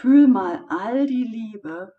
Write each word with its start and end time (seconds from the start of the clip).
Fühl 0.00 0.28
mal 0.28 0.64
all 0.68 1.06
die 1.06 1.24
Liebe, 1.24 1.92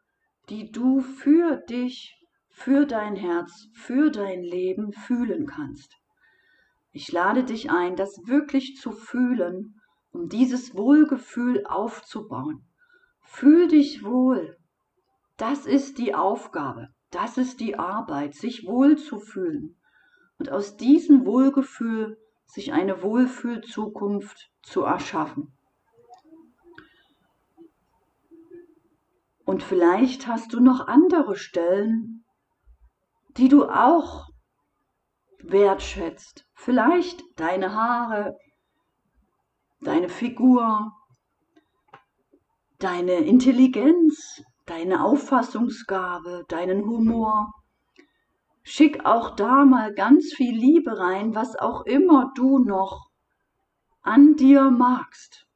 die 0.48 0.72
du 0.72 1.02
für 1.02 1.58
dich, 1.58 2.18
für 2.48 2.86
dein 2.86 3.18
Herz, 3.18 3.68
für 3.74 4.10
dein 4.10 4.42
Leben 4.42 4.94
fühlen 4.94 5.46
kannst. 5.46 5.98
Ich 6.94 7.12
lade 7.12 7.44
dich 7.44 7.70
ein, 7.72 7.98
das 7.98 8.22
wirklich 8.26 8.78
zu 8.78 8.94
fühlen, 8.94 9.82
um 10.12 10.30
dieses 10.30 10.78
Wohlgefühl 10.78 11.66
aufzubauen. 11.66 12.66
Fühl 13.22 13.68
dich 13.68 14.02
wohl. 14.02 14.58
Das 15.36 15.66
ist 15.66 15.98
die 15.98 16.16
Aufgabe, 16.16 16.88
das 17.12 17.38
ist 17.38 17.60
die 17.60 17.78
Arbeit, 17.78 18.34
sich 18.34 18.66
wohl 18.66 18.98
zu 18.98 19.20
fühlen 19.20 19.76
und 20.38 20.50
aus 20.50 20.78
diesem 20.78 21.26
Wohlgefühl 21.26 22.18
sich 22.46 22.72
eine 22.72 23.04
Wohlfühlzukunft 23.04 24.52
zu 24.62 24.84
erschaffen. 24.84 25.54
Und 29.50 29.64
vielleicht 29.64 30.28
hast 30.28 30.54
du 30.54 30.60
noch 30.60 30.88
andere 30.88 31.36
Stellen, 31.36 32.24
die 33.36 33.48
du 33.48 33.66
auch 33.66 34.30
wertschätzt. 35.42 36.46
Vielleicht 36.54 37.24
deine 37.36 37.74
Haare, 37.74 38.38
deine 39.82 40.08
Figur, 40.08 40.92
deine 42.78 43.14
Intelligenz, 43.14 44.44
deine 44.68 45.04
Auffassungsgabe, 45.04 46.46
deinen 46.48 46.86
Humor. 46.86 47.52
Schick 48.62 49.04
auch 49.04 49.32
da 49.32 49.66
mal 49.66 49.96
ganz 49.96 50.32
viel 50.32 50.56
Liebe 50.56 51.00
rein, 51.00 51.34
was 51.34 51.56
auch 51.56 51.88
immer 51.88 52.32
du 52.36 52.60
noch 52.60 53.10
an 54.04 54.36
dir 54.36 54.70
magst 54.70 55.49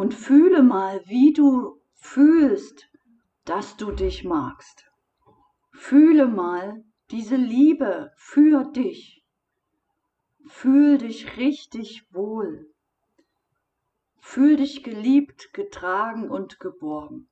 und 0.00 0.14
fühle 0.14 0.62
mal, 0.62 1.02
wie 1.08 1.34
du 1.34 1.78
fühlst, 1.92 2.88
dass 3.44 3.76
du 3.76 3.92
dich 3.92 4.24
magst. 4.24 4.90
Fühle 5.72 6.26
mal 6.26 6.82
diese 7.10 7.36
Liebe 7.36 8.10
für 8.16 8.64
dich. 8.64 9.22
Fühl 10.46 10.96
dich 10.96 11.36
richtig 11.36 12.06
wohl. 12.14 12.72
Fühl 14.20 14.56
dich 14.56 14.82
geliebt, 14.82 15.52
getragen 15.52 16.30
und 16.30 16.60
geborgen. 16.60 17.28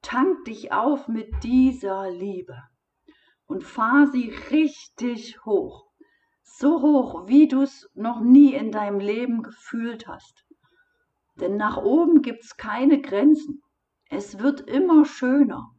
Tank 0.00 0.44
dich 0.44 0.70
auf 0.70 1.08
mit 1.08 1.42
dieser 1.42 2.12
Liebe 2.12 2.62
und 3.46 3.64
fahr 3.64 4.06
sie 4.06 4.30
richtig 4.52 5.44
hoch. 5.44 5.90
So 6.44 6.80
hoch, 6.80 7.26
wie 7.26 7.48
du 7.48 7.62
es 7.62 7.90
noch 7.94 8.20
nie 8.20 8.54
in 8.54 8.70
deinem 8.70 9.00
Leben 9.00 9.42
gefühlt 9.42 10.06
hast. 10.06 10.47
Denn 11.40 11.56
nach 11.56 11.76
oben 11.76 12.22
gibt 12.22 12.44
es 12.44 12.56
keine 12.56 13.00
Grenzen. 13.00 13.62
Es 14.10 14.38
wird 14.38 14.62
immer 14.62 15.04
schöner. 15.04 15.74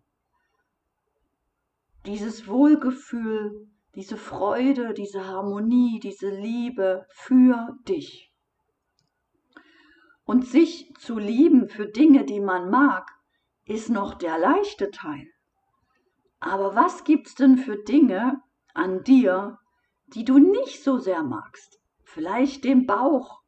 Dieses 2.06 2.48
Wohlgefühl, 2.48 3.68
diese 3.96 4.18
Freude, 4.18 4.94
diese 4.94 5.28
Harmonie, 5.28 6.00
diese 6.00 6.30
Liebe 6.30 7.06
für 7.10 7.78
dich. 7.88 8.32
Und 10.24 10.46
sich 10.46 10.94
zu 11.00 11.18
lieben 11.18 11.68
für 11.68 11.88
Dinge, 11.88 12.24
die 12.24 12.40
man 12.40 12.70
mag, 12.70 13.12
ist 13.66 13.90
noch 13.90 14.14
der 14.14 14.38
leichte 14.38 14.92
Teil. 14.92 15.28
Aber 16.40 16.76
was 16.76 17.04
gibt's 17.04 17.36
denn 17.36 17.58
für 17.58 17.78
Dinge 17.78 18.42
an 18.74 19.04
dir, 19.04 19.60
die 20.08 20.24
du 20.24 20.38
nicht 20.38 20.84
so 20.84 20.98
sehr 20.98 21.24
magst? 21.24 21.80
Vielleicht 22.04 22.64
den 22.64 22.86
Bauch, 22.86 23.42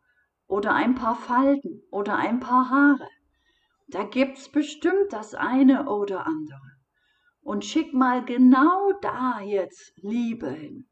oder 0.52 0.74
ein 0.76 0.96
paar 0.96 1.16
Falten 1.16 1.82
oder 1.92 2.18
ein 2.18 2.42
paar 2.42 2.70
Haare. 2.70 3.08
Da 3.88 4.04
gibt's 4.04 4.50
bestimmt 4.52 5.14
das 5.14 5.34
eine 5.34 5.88
oder 5.88 6.28
andere. 6.28 6.76
Und 7.42 7.64
schick 7.64 7.94
mal 7.94 8.26
genau 8.26 8.92
da 9.02 9.40
jetzt 9.40 9.94
Liebe 9.96 10.50
hin. 10.50 10.90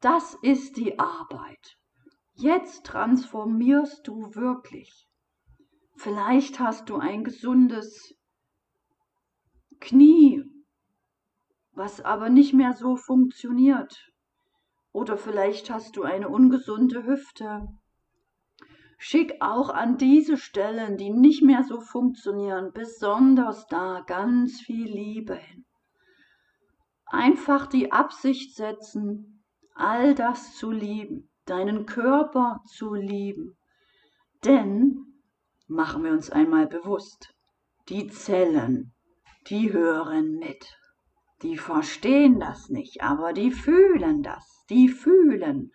Das 0.00 0.36
ist 0.42 0.76
die 0.76 0.98
Arbeit. 0.98 1.78
Jetzt 2.34 2.84
transformierst 2.84 4.08
du 4.08 4.34
wirklich. 4.34 5.08
Vielleicht 5.96 6.58
hast 6.58 6.90
du 6.90 6.96
ein 6.96 7.22
gesundes 7.22 8.16
Knie, 9.78 10.42
was 11.70 12.00
aber 12.00 12.28
nicht 12.28 12.54
mehr 12.54 12.72
so 12.72 12.96
funktioniert. 12.96 14.10
Oder 14.90 15.16
vielleicht 15.16 15.70
hast 15.70 15.96
du 15.96 16.02
eine 16.02 16.28
ungesunde 16.28 17.04
Hüfte 17.04 17.68
Schick 19.02 19.36
auch 19.40 19.70
an 19.70 19.96
diese 19.96 20.36
Stellen, 20.36 20.98
die 20.98 21.08
nicht 21.08 21.42
mehr 21.42 21.64
so 21.64 21.80
funktionieren, 21.80 22.70
besonders 22.74 23.66
da 23.66 24.04
ganz 24.06 24.60
viel 24.60 24.92
Liebe 24.92 25.36
hin. 25.36 25.64
Einfach 27.06 27.66
die 27.66 27.92
Absicht 27.92 28.54
setzen, 28.54 29.42
all 29.74 30.14
das 30.14 30.54
zu 30.54 30.70
lieben, 30.70 31.30
deinen 31.46 31.86
Körper 31.86 32.60
zu 32.66 32.92
lieben. 32.92 33.56
Denn, 34.44 34.98
machen 35.66 36.04
wir 36.04 36.12
uns 36.12 36.28
einmal 36.28 36.66
bewusst, 36.66 37.34
die 37.88 38.08
Zellen, 38.08 38.92
die 39.46 39.72
hören 39.72 40.32
mit. 40.32 40.76
Die 41.40 41.56
verstehen 41.56 42.38
das 42.38 42.68
nicht, 42.68 43.02
aber 43.02 43.32
die 43.32 43.50
fühlen 43.50 44.22
das. 44.22 44.66
Die 44.68 44.90
fühlen 44.90 45.72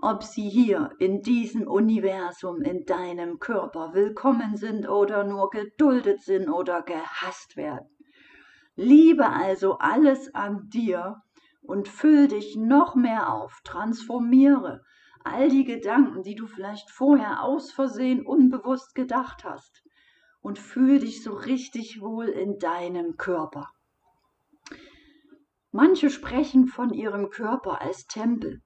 ob 0.00 0.22
sie 0.22 0.48
hier 0.48 0.90
in 0.98 1.22
diesem 1.22 1.66
Universum, 1.66 2.62
in 2.62 2.84
deinem 2.84 3.40
Körper 3.40 3.94
willkommen 3.94 4.56
sind 4.56 4.88
oder 4.88 5.24
nur 5.24 5.50
geduldet 5.50 6.22
sind 6.22 6.48
oder 6.48 6.82
gehasst 6.82 7.56
werden. 7.56 7.88
Liebe 8.76 9.28
also 9.28 9.78
alles 9.78 10.34
an 10.34 10.68
dir 10.68 11.22
und 11.62 11.88
füll 11.88 12.28
dich 12.28 12.56
noch 12.56 12.94
mehr 12.94 13.32
auf, 13.32 13.60
transformiere 13.64 14.84
all 15.24 15.48
die 15.48 15.64
Gedanken, 15.64 16.22
die 16.22 16.36
du 16.36 16.46
vielleicht 16.46 16.90
vorher 16.90 17.42
aus 17.42 17.72
Versehen 17.72 18.24
unbewusst 18.24 18.94
gedacht 18.94 19.44
hast 19.44 19.82
und 20.40 20.58
fühl 20.58 21.00
dich 21.00 21.22
so 21.22 21.32
richtig 21.32 22.00
wohl 22.00 22.28
in 22.28 22.58
deinem 22.58 23.16
Körper. 23.16 23.68
Manche 25.70 26.08
sprechen 26.08 26.66
von 26.66 26.94
ihrem 26.94 27.30
Körper 27.30 27.82
als 27.82 28.06
Tempel. 28.06 28.62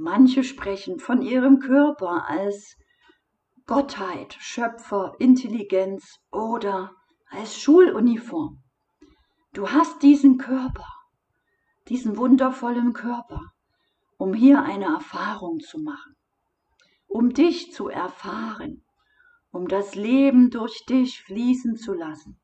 Manche 0.00 0.44
sprechen 0.44 1.00
von 1.00 1.22
ihrem 1.22 1.58
Körper 1.58 2.28
als 2.28 2.76
Gottheit, 3.66 4.36
Schöpfer, 4.38 5.16
Intelligenz 5.18 6.20
oder 6.30 6.92
als 7.30 7.60
Schuluniform. 7.60 8.62
Du 9.54 9.68
hast 9.72 10.00
diesen 10.04 10.38
Körper, 10.38 10.86
diesen 11.88 12.16
wundervollen 12.16 12.92
Körper, 12.92 13.42
um 14.18 14.34
hier 14.34 14.62
eine 14.62 14.84
Erfahrung 14.84 15.58
zu 15.58 15.80
machen, 15.80 16.14
um 17.08 17.34
dich 17.34 17.72
zu 17.72 17.88
erfahren, 17.88 18.84
um 19.50 19.66
das 19.66 19.96
Leben 19.96 20.50
durch 20.50 20.86
dich 20.86 21.22
fließen 21.22 21.74
zu 21.74 21.92
lassen. 21.92 22.40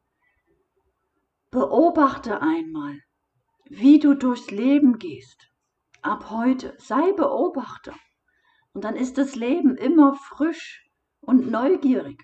Beobachte 1.53 2.43
einmal, 2.43 2.98
wie 3.66 4.00
du 4.00 4.14
durchs 4.14 4.50
Leben 4.50 4.98
gehst 4.98 5.53
ab 6.04 6.31
heute. 6.31 6.75
Sei 6.78 7.12
Beobachter. 7.12 7.94
Und 8.72 8.84
dann 8.84 8.97
ist 8.97 9.19
das 9.19 9.37
Leben 9.37 9.76
immer 9.76 10.15
frisch 10.15 10.91
und 11.20 11.50
neugierig. 11.50 12.22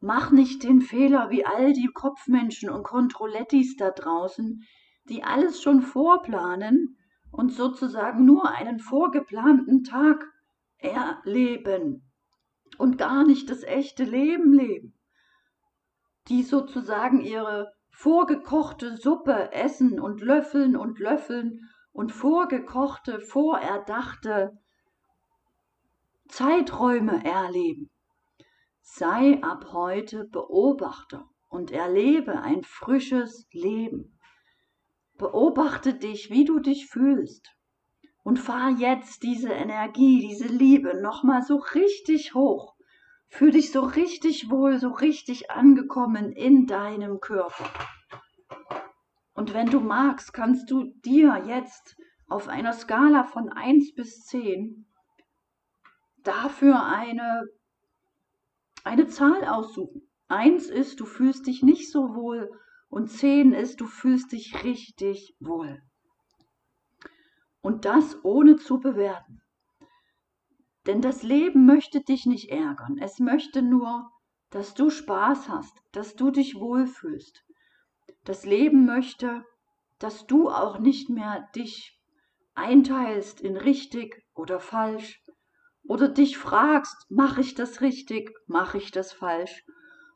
Mach 0.00 0.30
nicht 0.30 0.62
den 0.62 0.80
Fehler 0.80 1.30
wie 1.30 1.46
all 1.46 1.72
die 1.72 1.90
Kopfmenschen 1.92 2.68
und 2.68 2.84
Kontrollettis 2.84 3.76
da 3.76 3.90
draußen, 3.90 4.62
die 5.08 5.24
alles 5.24 5.62
schon 5.62 5.82
vorplanen 5.82 6.98
und 7.30 7.52
sozusagen 7.52 8.24
nur 8.24 8.50
einen 8.50 8.78
vorgeplanten 8.78 9.82
Tag 9.82 10.24
erleben 10.76 12.10
und 12.76 12.98
gar 12.98 13.24
nicht 13.24 13.48
das 13.50 13.62
echte 13.62 14.04
Leben 14.04 14.52
leben. 14.52 14.98
Die 16.28 16.42
sozusagen 16.42 17.20
ihre 17.20 17.72
vorgekochte 17.90 18.96
Suppe 18.96 19.52
essen 19.52 19.98
und 20.00 20.20
löffeln 20.20 20.76
und 20.76 20.98
löffeln 20.98 21.60
und 21.94 22.10
vorgekochte, 22.10 23.20
vorerdachte 23.20 24.58
Zeiträume 26.28 27.24
erleben. 27.24 27.88
Sei 28.82 29.40
ab 29.42 29.72
heute 29.72 30.24
Beobachter 30.24 31.24
und 31.48 31.70
erlebe 31.70 32.42
ein 32.42 32.64
frisches 32.64 33.46
Leben. 33.52 34.18
Beobachte 35.16 35.94
dich, 35.94 36.30
wie 36.30 36.44
du 36.44 36.58
dich 36.58 36.88
fühlst 36.88 37.48
und 38.24 38.40
fahr 38.40 38.70
jetzt 38.70 39.22
diese 39.22 39.52
Energie, 39.52 40.18
diese 40.18 40.48
Liebe 40.48 41.00
nochmal 41.00 41.42
so 41.42 41.58
richtig 41.74 42.34
hoch. 42.34 42.74
Fühl 43.28 43.52
dich 43.52 43.70
so 43.70 43.82
richtig 43.82 44.50
wohl, 44.50 44.80
so 44.80 44.88
richtig 44.88 45.52
angekommen 45.52 46.32
in 46.32 46.66
deinem 46.66 47.20
Körper. 47.20 47.70
Und 49.34 49.52
wenn 49.52 49.66
du 49.66 49.80
magst, 49.80 50.32
kannst 50.32 50.70
du 50.70 50.94
dir 51.04 51.44
jetzt 51.46 51.96
auf 52.28 52.48
einer 52.48 52.72
Skala 52.72 53.24
von 53.24 53.50
1 53.50 53.94
bis 53.94 54.24
10 54.26 54.86
dafür 56.22 56.84
eine 56.86 57.44
eine 58.84 59.06
Zahl 59.06 59.44
aussuchen. 59.44 60.02
Eins 60.28 60.68
ist, 60.68 61.00
du 61.00 61.06
fühlst 61.06 61.46
dich 61.46 61.62
nicht 61.62 61.90
so 61.90 62.14
wohl 62.14 62.50
und 62.88 63.08
zehn 63.08 63.52
ist, 63.52 63.80
du 63.80 63.86
fühlst 63.86 64.32
dich 64.32 64.62
richtig 64.62 65.34
wohl. 65.40 65.82
Und 67.62 67.86
das 67.86 68.22
ohne 68.24 68.56
zu 68.56 68.78
bewerten. 68.78 69.40
Denn 70.86 71.00
das 71.00 71.22
Leben 71.22 71.64
möchte 71.64 72.02
dich 72.02 72.26
nicht 72.26 72.50
ärgern. 72.50 72.98
Es 72.98 73.18
möchte 73.18 73.62
nur, 73.62 74.10
dass 74.50 74.74
du 74.74 74.90
Spaß 74.90 75.48
hast, 75.48 75.74
dass 75.92 76.14
du 76.14 76.30
dich 76.30 76.56
wohlfühlst. 76.56 77.42
Das 78.24 78.46
Leben 78.46 78.86
möchte, 78.86 79.44
dass 79.98 80.26
du 80.26 80.48
auch 80.48 80.78
nicht 80.78 81.10
mehr 81.10 81.46
dich 81.54 82.00
einteilst 82.54 83.42
in 83.42 83.56
richtig 83.58 84.24
oder 84.34 84.60
falsch 84.60 85.22
oder 85.86 86.08
dich 86.08 86.38
fragst, 86.38 86.96
mache 87.10 87.42
ich 87.42 87.54
das 87.54 87.82
richtig, 87.82 88.30
mache 88.46 88.78
ich 88.78 88.90
das 88.90 89.12
falsch 89.12 89.64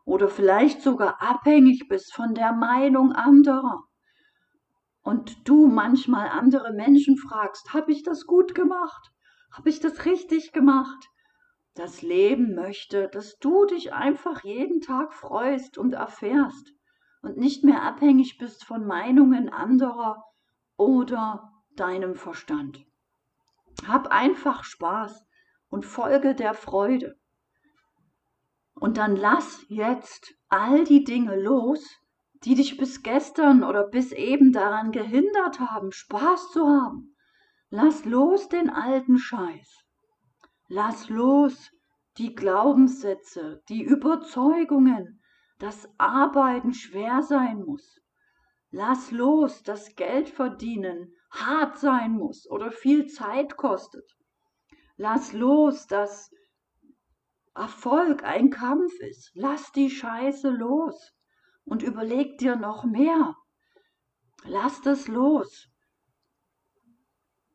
oder 0.06 0.28
vielleicht 0.28 0.81
sogar 0.81 1.20
abhängig 1.20 1.87
bist 1.88 2.14
von 2.14 2.32
der 2.32 2.55
Meinung 2.55 3.12
anderer 3.12 3.84
und 5.02 5.46
du 5.46 5.66
manchmal 5.66 6.28
andere 6.28 6.72
Menschen 6.72 7.19
fragst, 7.19 7.75
habe 7.75 7.93
ich 7.93 8.04
das 8.04 8.25
gut 8.25 8.54
gemacht? 8.54 9.11
Habe 9.52 9.69
ich 9.69 9.81
das 9.81 10.06
richtig 10.06 10.52
gemacht? 10.52 11.08
Das 11.75 12.00
Leben 12.00 12.54
möchte, 12.54 13.08
dass 13.08 13.37
du 13.38 13.66
dich 13.66 13.93
einfach 13.93 14.44
jeden 14.44 14.81
Tag 14.81 15.12
freust 15.12 15.76
und 15.76 15.93
erfährst 15.93 16.77
und 17.28 17.36
nicht 17.36 17.62
mehr 17.62 17.82
abhängig 17.82 18.38
bist 18.38 18.64
von 18.64 18.86
Meinungen 18.86 19.50
anderer 19.50 20.25
oder 20.78 21.52
deinem 21.76 22.14
Verstand. 22.14 22.86
Hab 23.86 24.08
einfach 24.08 24.64
Spaß 24.64 25.26
und 25.69 25.84
folge 25.84 26.34
der 26.34 26.54
Freude. 26.54 27.20
Und 28.72 28.96
dann 28.96 29.14
lass 29.14 29.66
jetzt 29.69 30.34
all 30.48 30.84
die 30.84 31.04
Dinge 31.04 31.38
los, 31.38 31.84
die 32.44 32.54
dich 32.54 32.78
bis 32.78 33.02
gestern 33.02 33.62
oder 33.62 33.86
bis 33.86 34.12
eben 34.12 34.52
daran 34.52 34.90
gehindert 34.90 35.60
haben, 35.60 35.92
Spaß 35.92 36.52
zu 36.52 36.66
haben. 36.66 37.14
Lass 37.69 38.06
los 38.06 38.48
den 38.48 38.70
alten 38.70 39.19
Scheiß. 39.19 39.84
Lass 40.69 41.10
los 41.10 41.70
die 42.16 42.34
Glaubenssätze, 42.34 43.62
die 43.69 43.82
Überzeugungen, 43.82 45.20
dass 45.58 45.88
Arbeiten 45.99 46.72
schwer 46.72 47.22
sein 47.22 47.64
muss. 47.64 48.00
Lass 48.70 49.10
los, 49.10 49.62
dass 49.62 49.94
Geld 49.96 50.28
verdienen 50.28 51.14
hart 51.31 51.78
sein 51.78 52.12
muss 52.12 52.49
oder 52.50 52.70
viel 52.70 53.06
Zeit 53.06 53.56
kostet. 53.56 54.16
Lass 54.96 55.32
los, 55.32 55.87
dass 55.87 56.31
Erfolg 57.55 58.25
ein 58.25 58.50
Kampf 58.50 58.93
ist. 59.00 59.31
Lass 59.34 59.72
die 59.72 59.90
Scheiße 59.90 60.50
los 60.50 61.12
und 61.64 61.82
überleg 61.82 62.38
dir 62.38 62.56
noch 62.56 62.84
mehr. 62.84 63.37
Lass 64.44 64.81
das 64.81 65.08
los. 65.08 65.69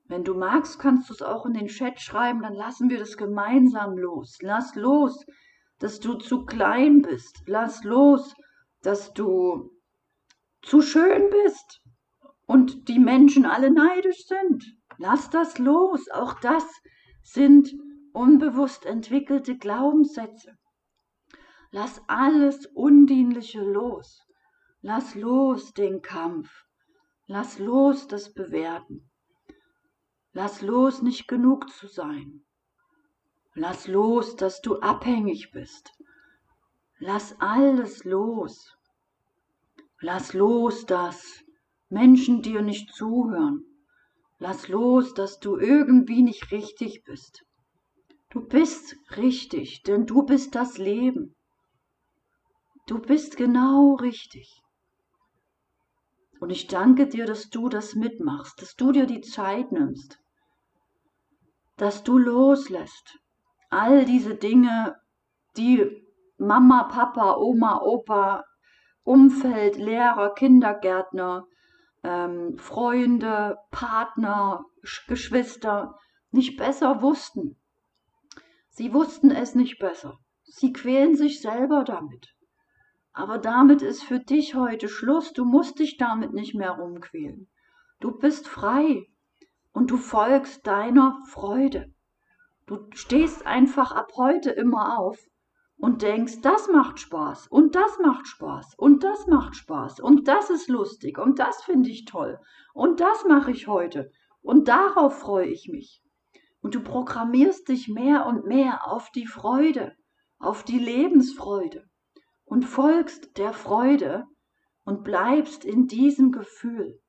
Wenn 0.06 0.24
du 0.24 0.36
magst, 0.36 0.80
kannst 0.80 1.10
du 1.10 1.14
es 1.14 1.22
auch 1.22 1.46
in 1.46 1.54
den 1.54 1.68
Chat 1.68 2.00
schreiben, 2.00 2.42
dann 2.42 2.54
lassen 2.54 2.90
wir 2.90 3.00
das 3.00 3.18
gemeinsam 3.18 3.98
los. 3.98 4.38
Lass 4.42 4.76
los, 4.76 5.26
dass 5.80 6.00
du 6.00 6.16
zu 6.16 6.46
klein 6.46 7.02
bist. 7.02 7.44
Lass 7.48 7.84
los, 7.84 8.34
dass 8.82 9.14
du 9.14 9.72
zu 10.62 10.82
schön 10.82 11.30
bist 11.30 11.82
und 12.46 12.88
die 12.88 13.00
Menschen 13.00 13.46
alle 13.46 13.72
neidisch 13.72 14.26
sind. 14.26 14.64
Lass 14.98 15.30
das 15.30 15.58
los. 15.58 16.10
Auch 16.10 16.40
das 16.40 16.66
sind 17.22 17.74
unbewusst 18.14 18.86
entwickelte 18.86 19.58
Glaubenssätze. 19.58 20.58
Lass 21.72 22.02
alles 22.08 22.68
Undienliche 22.68 23.62
los. 23.62 24.22
Lass 24.82 25.16
los 25.16 25.74
den 25.74 26.02
Kampf. 26.02 26.66
Lass 27.26 27.58
los 27.58 28.08
das 28.08 28.34
Bewerten. 28.34 29.10
Lass 30.34 30.62
los, 30.62 31.02
nicht 31.02 31.28
genug 31.28 31.70
zu 31.70 31.88
sein. 31.88 32.44
Lass 33.56 33.88
los, 33.88 34.36
dass 34.36 34.62
du 34.62 34.80
abhängig 34.80 35.52
bist. 35.52 35.92
Lass 37.00 37.36
alles 37.40 38.04
los. 38.04 38.76
Lass 40.02 40.34
los, 40.34 40.86
dass 40.86 41.44
Menschen 41.90 42.42
dir 42.42 42.62
nicht 42.62 42.94
zuhören. 42.94 43.64
Lass 44.40 44.68
los, 44.68 45.14
dass 45.14 45.40
du 45.40 45.58
irgendwie 45.58 46.24
nicht 46.24 46.52
richtig 46.52 47.04
bist. 47.04 47.46
Du 48.30 48.42
bist 48.42 48.96
richtig, 49.16 49.84
denn 49.84 50.08
du 50.08 50.24
bist 50.24 50.56
das 50.56 50.78
Leben. 50.80 51.36
Du 52.88 53.00
bist 53.00 53.38
genau 53.38 53.94
richtig. 53.96 54.62
Und 56.40 56.50
ich 56.50 56.68
danke 56.68 57.08
dir, 57.08 57.26
dass 57.26 57.50
du 57.50 57.70
das 57.70 57.94
mitmachst, 57.94 58.62
dass 58.62 58.76
du 58.76 58.92
dir 58.92 59.06
die 59.06 59.22
Zeit 59.22 59.72
nimmst, 59.72 60.20
dass 61.78 62.04
du 62.04 62.18
loslässt. 62.18 63.20
All 63.74 64.06
diese 64.06 64.36
Dinge, 64.36 64.96
die 65.58 65.84
Mama, 66.38 66.84
Papa, 66.84 67.38
Oma, 67.38 67.82
Opa, 67.82 68.46
Umfeld, 69.04 69.78
Lehrer, 69.78 70.36
Kindergärtner, 70.36 71.48
ähm, 72.04 72.56
Freunde, 72.60 73.58
Partner, 73.72 74.64
Geschwister 75.08 75.98
nicht 76.30 76.56
besser 76.56 77.02
wussten. 77.02 77.60
Sie 78.70 78.94
wussten 78.94 79.32
es 79.32 79.56
nicht 79.56 79.80
besser. 79.80 80.20
Sie 80.44 80.72
quälen 80.72 81.16
sich 81.16 81.42
selber 81.42 81.84
damit. 81.84 82.28
Aber 83.12 83.40
damit 83.40 83.82
ist 83.82 84.04
für 84.04 84.20
dich 84.20 84.54
heute 84.54 84.88
Schluss. 84.88 85.34
Du 85.34 85.46
musst 85.46 85.80
dich 85.80 85.98
damit 85.98 86.32
nicht 86.32 86.54
mehr 86.54 86.72
rumquälen. 86.72 87.50
Du 88.00 88.12
bist 88.12 88.48
frei 88.48 89.08
und 89.72 89.90
du 89.90 89.98
folgst 89.98 90.68
deiner 90.68 91.20
Freude. 91.28 91.92
Du 92.66 92.78
stehst 92.94 93.46
einfach 93.46 93.92
ab 93.92 94.14
heute 94.16 94.50
immer 94.50 94.98
auf 94.98 95.20
und 95.76 96.02
denkst, 96.02 96.40
das 96.42 96.70
macht 96.70 96.98
Spaß 97.00 97.48
und 97.48 97.76
das 97.76 97.98
macht 98.00 98.26
Spaß 98.26 98.76
und 98.78 99.04
das 99.04 99.28
macht 99.28 99.56
Spaß 99.56 100.00
und 100.00 100.30
das 100.30 100.50
ist 100.50 100.70
lustig 100.70 101.18
und 101.18 101.40
das 101.40 101.62
finde 101.64 101.90
ich 101.90 102.06
toll 102.06 102.40
und 102.74 103.02
das 103.02 103.26
mache 103.26 103.52
ich 103.52 103.68
heute 103.68 104.12
und 104.42 104.70
darauf 104.70 105.20
freue 105.20 105.48
ich 105.48 105.68
mich. 105.68 106.02
Und 106.62 106.76
du 106.76 106.82
programmierst 106.82 107.68
dich 107.68 107.90
mehr 107.90 108.26
und 108.26 108.46
mehr 108.46 108.88
auf 108.88 109.12
die 109.12 109.28
Freude, 109.28 109.98
auf 110.40 110.64
die 110.64 110.80
Lebensfreude 110.80 111.84
und 112.46 112.64
folgst 112.64 113.38
der 113.38 113.52
Freude 113.52 114.26
und 114.86 115.04
bleibst 115.04 115.66
in 115.66 115.88
diesem 115.88 116.32
Gefühl, 116.32 117.02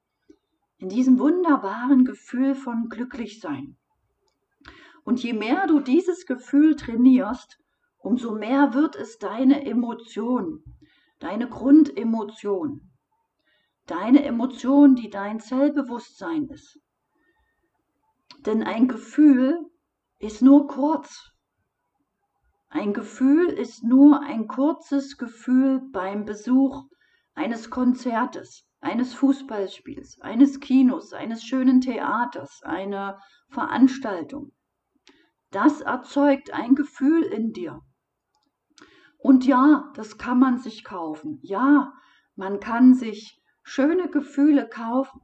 in 0.79 0.89
diesem 0.89 1.21
wunderbaren 1.21 2.05
Gefühl 2.05 2.57
von 2.57 2.89
Glücklichsein. 2.89 3.77
Und 5.05 5.23
je 5.23 5.35
mehr 5.35 5.67
du 5.67 5.81
dieses 5.81 6.27
Gefühl 6.27 6.77
trainierst, 6.77 7.59
umso 7.99 8.35
mehr 8.35 8.75
wird 8.75 8.97
es 8.97 9.19
deine 9.19 9.65
Emotion, 9.67 10.65
deine 11.21 11.49
Grundemotion, 11.49 12.91
deine 13.87 14.25
Emotion, 14.25 14.95
die 14.95 15.11
dein 15.11 15.41
Zellbewusstsein 15.41 16.49
ist. 16.49 16.81
Denn 18.47 18.63
ein 18.63 18.89
Gefühl 18.89 19.71
ist 20.19 20.43
nur 20.43 20.67
kurz. 20.69 21.31
Ein 22.69 22.93
Gefühl 22.93 23.49
ist 23.49 23.85
nur 23.85 24.21
ein 24.21 24.49
kurzes 24.49 25.17
Gefühl 25.17 25.81
beim 25.93 26.25
Besuch 26.25 26.85
eines 27.35 27.71
Konzertes, 27.71 28.67
eines 28.81 29.15
Fußballspiels, 29.15 30.21
eines 30.21 30.61
Kinos, 30.61 31.13
eines 31.13 31.45
schönen 31.45 31.81
Theaters, 31.81 32.63
einer 32.65 33.21
Veranstaltung. 33.49 34.53
Das 35.55 35.81
erzeugt 35.81 36.53
ein 36.53 36.75
Gefühl 36.75 37.23
in 37.23 37.53
dir. 37.53 37.81
Und 39.19 39.47
ja, 39.47 39.93
das 39.95 40.19
kann 40.19 40.41
man 40.41 40.59
sich 40.59 40.83
kaufen. 40.83 41.39
Ja, 41.43 41.93
man 42.35 42.59
kann 42.59 42.95
sich 42.95 43.41
schöne 43.63 44.11
Gefühle 44.11 44.69
kaufen. 44.69 45.21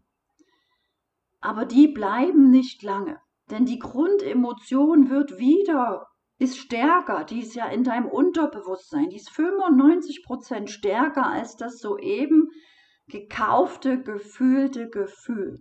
Aber 1.40 1.64
die 1.64 1.88
bleiben 1.88 2.48
nicht 2.50 2.84
lange, 2.84 3.20
denn 3.50 3.64
die 3.66 3.80
Grundemotion 3.80 5.10
wird 5.10 5.38
wieder 5.38 6.06
ist 6.38 6.56
stärker, 6.58 7.24
die 7.24 7.40
ist 7.40 7.54
ja 7.54 7.66
in 7.66 7.82
deinem 7.82 8.06
Unterbewusstsein, 8.06 9.10
die 9.10 9.16
ist 9.16 9.30
95 9.30 10.22
Prozent 10.24 10.70
stärker 10.70 11.26
als 11.26 11.56
das 11.56 11.80
soeben 11.80 12.50
gekaufte, 13.08 14.00
gefühlte 14.00 14.88
Gefühl. 14.88 15.60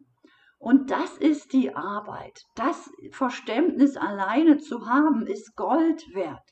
Und 0.60 0.92
das 0.92 1.18
ist 1.18 1.54
die 1.54 1.74
Arbeit. 1.74 2.44
Das 2.54 2.92
Verständnis 3.12 3.98
alleine 3.98 4.58
zu 4.58 4.86
haben, 4.86 5.25
ist 5.25 5.56
Gold 5.56 6.04
wert. 6.13 6.48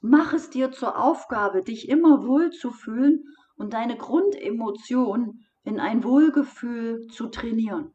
Mach 0.00 0.32
es 0.32 0.50
dir 0.50 0.72
zur 0.72 0.98
Aufgabe, 0.98 1.62
dich 1.62 1.88
immer 1.88 2.26
wohl 2.26 2.50
zu 2.50 2.70
fühlen 2.70 3.22
und 3.56 3.72
deine 3.74 3.96
Grundemotion 3.96 5.44
in 5.64 5.78
ein 5.80 6.02
Wohlgefühl 6.02 7.06
zu 7.08 7.28
trainieren. 7.28 7.92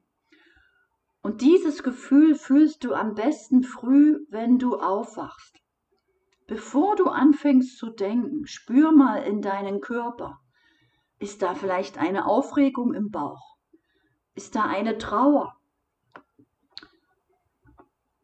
Und 1.21 1.41
dieses 1.41 1.83
Gefühl 1.83 2.35
fühlst 2.35 2.83
du 2.83 2.93
am 2.93 3.13
besten 3.13 3.63
früh, 3.63 4.25
wenn 4.29 4.57
du 4.57 4.77
aufwachst. 4.77 5.59
bevor 6.49 6.95
du 6.95 7.05
anfängst 7.05 7.77
zu 7.77 7.91
denken, 7.91 8.47
spür 8.47 8.91
mal 8.91 9.17
in 9.17 9.41
deinen 9.41 9.81
Körper. 9.81 10.39
Ist 11.19 11.41
da 11.43 11.53
vielleicht 11.53 11.99
eine 11.99 12.25
Aufregung 12.25 12.93
im 12.93 13.11
Bauch? 13.11 13.48
Ist 14.39 14.55
da 14.55 14.63
eine 14.63 14.97
Trauer? 14.97 15.53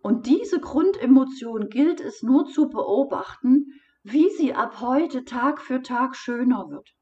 Und 0.01 0.27
diese 0.27 0.61
Grundemotion 0.61 1.67
gilt 1.67 1.99
es 1.99 2.23
nur 2.23 2.45
zu 2.45 2.69
beobachten, 2.69 3.65
wie 4.01 4.29
sie 4.29 4.53
ab 4.53 4.79
heute 4.79 5.25
Tag 5.25 5.59
für 5.59 5.81
Tag 5.81 6.15
schöner 6.15 6.69
wird. 6.69 6.95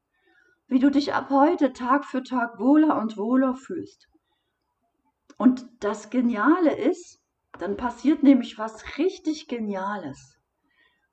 Wie 0.66 0.80
du 0.80 0.90
dich 0.90 1.14
ab 1.14 1.30
heute 1.30 1.72
Tag 1.72 2.04
für 2.04 2.24
Tag 2.24 2.58
wohler 2.58 3.00
und 3.00 3.16
wohler 3.16 3.54
fühlst. 3.54 4.08
Und 5.38 5.64
das 5.78 6.10
Geniale 6.10 6.76
ist, 6.76 7.20
dann 7.60 7.76
passiert 7.76 8.24
nämlich 8.24 8.58
was 8.58 8.98
richtig 8.98 9.46
Geniales. 9.46 10.40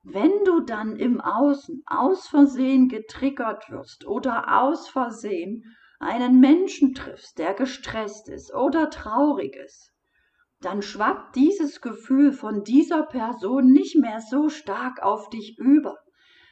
Wenn 0.02 0.44
du 0.44 0.62
dann 0.62 0.96
im 0.96 1.22
Außen 1.22 1.84
aus 1.86 2.28
Versehen 2.28 2.90
getriggert 2.90 3.70
wirst 3.70 4.08
oder 4.08 4.60
aus 4.60 4.90
Versehen 4.90 5.78
einen 6.02 6.40
Menschen 6.40 6.94
triffst, 6.94 7.38
der 7.38 7.54
gestresst 7.54 8.28
ist 8.28 8.54
oder 8.54 8.90
traurig 8.90 9.56
ist, 9.56 9.94
dann 10.60 10.82
schwappt 10.82 11.36
dieses 11.36 11.82
Gefühl 11.82 12.32
von 12.32 12.64
dieser 12.64 13.04
Person 13.04 13.72
nicht 13.72 13.96
mehr 13.96 14.20
so 14.20 14.50
stark 14.50 15.02
auf 15.02 15.30
dich 15.30 15.58
über, 15.58 15.98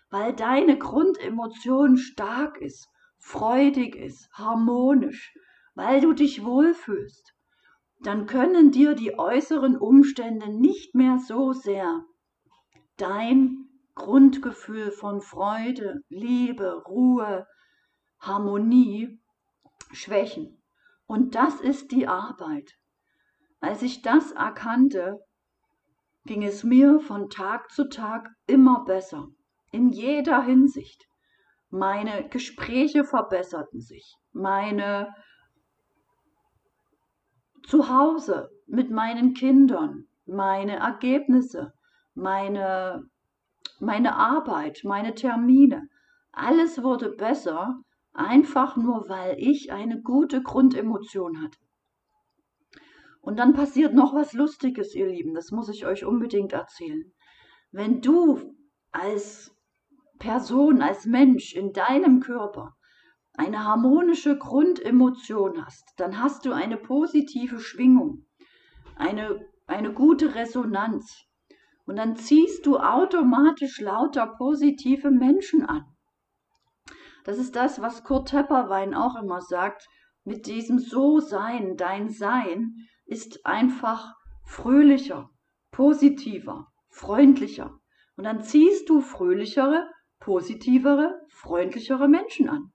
weil 0.09 0.33
deine 0.33 0.77
Grundemotion 0.77 1.97
stark 1.97 2.59
ist, 2.61 2.89
freudig 3.17 3.95
ist, 3.95 4.29
harmonisch, 4.33 5.35
weil 5.75 6.01
du 6.01 6.13
dich 6.13 6.43
wohlfühlst. 6.43 7.33
Dann 8.01 8.27
können 8.27 8.71
dir 8.71 8.95
die 8.95 9.17
äußeren 9.19 9.77
Umstände 9.77 10.49
nicht 10.49 10.95
mehr 10.95 11.19
so 11.19 11.53
sehr 11.53 12.03
dein 12.97 13.65
Grundgefühl 13.95 14.91
von 14.91 15.21
Freude, 15.21 16.01
Liebe, 16.09 16.83
Ruhe, 16.87 17.45
Harmonie 18.19 19.19
schwächen. 19.91 20.61
Und 21.05 21.35
das 21.35 21.59
ist 21.59 21.91
die 21.91 22.07
Arbeit. 22.07 22.73
Als 23.59 23.81
ich 23.81 24.01
das 24.01 24.31
erkannte, 24.31 25.19
ging 26.25 26.43
es 26.43 26.63
mir 26.63 26.99
von 26.99 27.29
Tag 27.29 27.71
zu 27.71 27.89
Tag 27.89 28.29
immer 28.45 28.85
besser, 28.85 29.27
in 29.71 29.89
jeder 29.89 30.43
Hinsicht. 30.43 31.07
Meine 31.69 32.27
Gespräche 32.29 33.03
verbesserten 33.03 33.81
sich, 33.81 34.15
meine 34.31 35.13
Zuhause 37.63 38.49
mit 38.67 38.89
meinen 38.91 39.33
Kindern, 39.33 40.07
meine 40.25 40.77
Ergebnisse, 40.77 41.73
meine, 42.13 43.03
meine 43.79 44.15
Arbeit, 44.15 44.81
meine 44.83 45.13
Termine, 45.13 45.89
alles 46.31 46.81
wurde 46.81 47.09
besser, 47.09 47.81
einfach 48.19 48.75
nur 48.75 49.07
weil 49.07 49.35
ich 49.39 49.71
eine 49.71 50.01
gute 50.01 50.43
Grundemotion 50.43 51.41
hatte. 51.41 51.57
Und 53.21 53.37
dann 53.37 53.53
passiert 53.53 53.93
noch 53.93 54.13
was 54.13 54.33
Lustiges, 54.33 54.95
ihr 54.95 55.07
Lieben, 55.07 55.33
das 55.33 55.51
muss 55.51 55.69
ich 55.69 55.85
euch 55.85 56.05
unbedingt 56.05 56.53
erzählen. 56.53 57.11
Wenn 57.71 58.01
du 58.01 58.55
als 58.91 59.55
Person, 60.17 60.81
als 60.81 61.05
Mensch 61.05 61.53
in 61.53 61.71
deinem 61.71 62.19
Körper 62.19 62.75
eine 63.33 63.63
harmonische 63.63 64.37
Grundemotion 64.37 65.65
hast, 65.65 65.93
dann 65.97 66.21
hast 66.21 66.45
du 66.45 66.51
eine 66.51 66.77
positive 66.77 67.59
Schwingung, 67.59 68.25
eine, 68.95 69.45
eine 69.65 69.93
gute 69.93 70.35
Resonanz. 70.35 71.25
Und 71.85 71.95
dann 71.95 72.15
ziehst 72.15 72.65
du 72.65 72.77
automatisch 72.77 73.79
lauter 73.79 74.27
positive 74.37 75.09
Menschen 75.09 75.65
an. 75.65 75.85
Das 77.23 77.37
ist 77.37 77.55
das, 77.55 77.81
was 77.81 78.03
Kurt 78.03 78.29
Tepperwein 78.29 78.93
auch 78.93 79.15
immer 79.15 79.41
sagt, 79.41 79.87
mit 80.23 80.47
diesem 80.47 80.79
So-Sein, 80.79 81.75
dein 81.77 82.09
Sein, 82.09 82.75
ist 83.05 83.45
einfach 83.45 84.13
fröhlicher, 84.45 85.29
positiver, 85.71 86.67
freundlicher. 86.89 87.79
Und 88.15 88.23
dann 88.25 88.43
ziehst 88.43 88.89
du 88.89 89.01
fröhlichere, 89.01 89.89
positivere, 90.19 91.19
freundlichere 91.29 92.07
Menschen 92.07 92.49
an. 92.49 92.71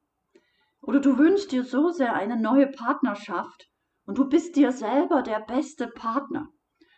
Oder 0.80 1.00
du 1.00 1.18
wünschst 1.18 1.52
dir 1.52 1.64
so 1.64 1.90
sehr 1.90 2.14
eine 2.14 2.40
neue 2.40 2.66
Partnerschaft 2.66 3.68
und 4.06 4.18
du 4.18 4.28
bist 4.28 4.56
dir 4.56 4.72
selber 4.72 5.22
der 5.22 5.40
beste 5.40 5.88
Partner. 5.88 6.48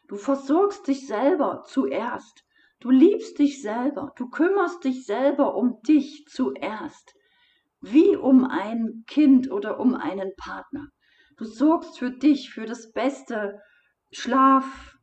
Du 0.08 0.16
versorgst 0.16 0.86
dich 0.86 1.06
selber 1.06 1.64
zuerst. 1.66 2.44
Du 2.80 2.90
liebst 2.90 3.38
dich 3.38 3.62
selber. 3.62 4.12
Du 4.16 4.28
kümmerst 4.28 4.84
dich 4.84 5.04
selber 5.04 5.54
um 5.56 5.80
dich 5.82 6.26
zuerst. 6.28 7.15
Wie 7.80 8.16
um 8.16 8.44
ein 8.44 9.04
Kind 9.06 9.50
oder 9.50 9.78
um 9.78 9.94
einen 9.94 10.32
Partner. 10.36 10.88
Du 11.36 11.44
sorgst 11.44 11.98
für 11.98 12.10
dich, 12.10 12.50
für 12.50 12.66
das 12.66 12.92
beste 12.92 13.60
Schlaf, 14.10 14.96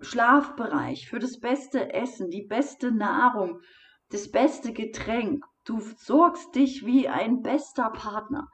Schlafbereich, 0.00 1.08
für 1.08 1.18
das 1.18 1.40
beste 1.40 1.92
Essen, 1.92 2.30
die 2.30 2.46
beste 2.46 2.92
Nahrung, 2.92 3.60
das 4.10 4.30
beste 4.30 4.72
Getränk. 4.72 5.44
Du 5.64 5.80
sorgst 5.80 6.54
dich 6.54 6.84
wie 6.86 7.08
ein 7.08 7.42
bester 7.42 7.90
Partner. 7.90 8.48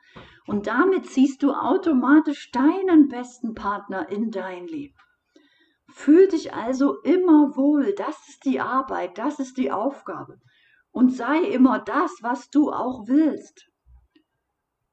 Und 0.46 0.66
damit 0.66 1.06
ziehst 1.06 1.42
du 1.42 1.52
automatisch 1.52 2.50
deinen 2.50 3.08
besten 3.08 3.54
Partner 3.54 4.08
in 4.08 4.30
dein 4.30 4.66
Leben. 4.66 4.94
Fühl 5.90 6.28
dich 6.28 6.54
also 6.54 7.00
immer 7.02 7.56
wohl. 7.56 7.94
Das 7.94 8.28
ist 8.28 8.44
die 8.44 8.60
Arbeit, 8.60 9.18
das 9.18 9.38
ist 9.38 9.56
die 9.56 9.72
Aufgabe. 9.72 10.38
Und 10.90 11.14
sei 11.14 11.42
immer 11.42 11.78
das, 11.78 12.12
was 12.22 12.50
du 12.50 12.70
auch 12.70 13.06
willst. 13.06 13.68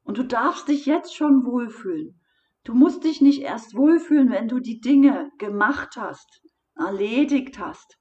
Und 0.03 0.17
du 0.17 0.23
darfst 0.23 0.67
dich 0.67 0.85
jetzt 0.85 1.15
schon 1.15 1.45
wohlfühlen. 1.45 2.19
Du 2.63 2.73
musst 2.73 3.03
dich 3.03 3.21
nicht 3.21 3.41
erst 3.41 3.75
wohlfühlen, 3.75 4.29
wenn 4.29 4.47
du 4.47 4.59
die 4.59 4.79
Dinge 4.79 5.31
gemacht 5.37 5.97
hast, 5.97 6.41
erledigt 6.75 7.59
hast, 7.59 7.97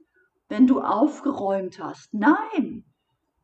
wenn 0.49 0.67
du 0.67 0.81
aufgeräumt 0.81 1.79
hast. 1.79 2.13
Nein! 2.13 2.85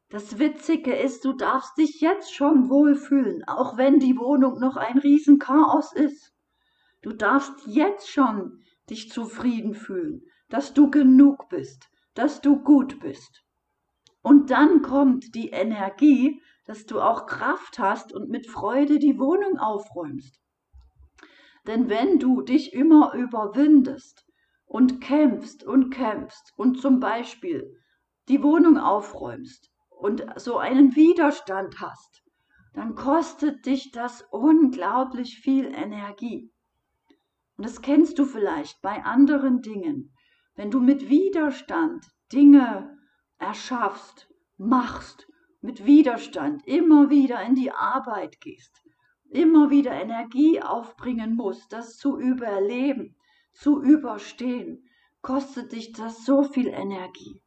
Das 0.09 0.39
Witzige 0.39 0.95
ist, 0.95 1.25
du 1.25 1.33
darfst 1.35 1.79
dich 1.79 2.01
jetzt 2.01 2.35
schon 2.35 2.69
wohlfühlen, 2.69 3.45
auch 3.47 3.77
wenn 3.77 4.01
die 4.01 4.19
Wohnung 4.19 4.59
noch 4.59 4.77
ein 4.77 4.99
Riesenchaos 4.99 5.93
ist. 5.93 6.35
Du 7.03 7.13
darfst 7.13 7.67
jetzt 7.67 8.11
schon 8.11 8.59
dich 8.91 9.11
zufrieden 9.11 9.75
fühlen, 9.75 10.23
dass 10.49 10.75
du 10.75 10.91
genug 10.91 11.49
bist, 11.49 11.89
dass 12.15 12.41
du 12.41 12.61
gut 12.63 12.99
bist. 12.99 13.45
Und 14.23 14.51
dann 14.51 14.83
kommt 14.83 15.35
die 15.35 15.51
Energie, 15.51 16.43
dass 16.67 16.87
du 16.87 17.01
auch 17.01 17.27
Kraft 17.27 17.79
hast 17.79 18.13
und 18.13 18.29
mit 18.29 18.47
Freude 18.47 18.99
die 18.99 19.19
Wohnung 19.19 19.59
aufräumst. 19.59 20.41
Denn 21.67 21.89
wenn 21.89 22.19
du 22.19 22.43
dich 22.43 22.73
immer 22.73 23.15
überwindest 23.15 24.25
und 24.67 25.01
kämpfst 25.01 25.65
und 25.65 25.91
kämpfst 25.91 26.53
und 26.57 26.81
zum 26.81 27.01
Beispiel 27.01 27.77
die 28.29 28.43
Wohnung 28.43 28.79
aufräumst 28.79 29.71
und 29.89 30.25
so 30.37 30.59
einen 30.59 30.95
Widerstand 30.97 31.81
hast, 31.81 32.23
dann 32.75 32.95
kostet 32.95 33.67
dich 33.67 33.91
das 33.91 34.23
unglaublich 34.31 35.41
viel 35.41 35.67
Energie. 35.67 36.53
Und 37.57 37.67
das 37.67 37.83
kennst 37.83 38.19
du 38.19 38.25
vielleicht 38.25 38.81
bei 38.81 39.05
anderen 39.05 39.61
Dingen. 39.61 40.15
Wenn 40.55 40.71
du 40.71 40.81
mit 40.81 41.09
Widerstand 41.09 42.07
Dinge 42.33 42.97
erschaffst, 43.41 44.29
machst, 44.59 45.27
mit 45.61 45.85
Widerstand 45.85 46.67
immer 46.67 47.11
wieder 47.11 47.43
in 47.43 47.55
die 47.55 47.73
Arbeit 47.73 48.41
gehst, 48.41 48.83
immer 49.29 49.71
wieder 49.71 49.93
Energie 49.93 50.63
aufbringen 50.63 51.35
musst, 51.35 51.73
das 51.73 51.97
zu 51.97 52.19
überleben, 52.19 53.17
zu 53.53 53.83
überstehen, 53.83 54.89
kostet 55.23 55.73
dich 55.73 55.93
das 55.93 56.25
so 56.25 56.43
viel 56.43 56.69
Energie. 56.69 57.43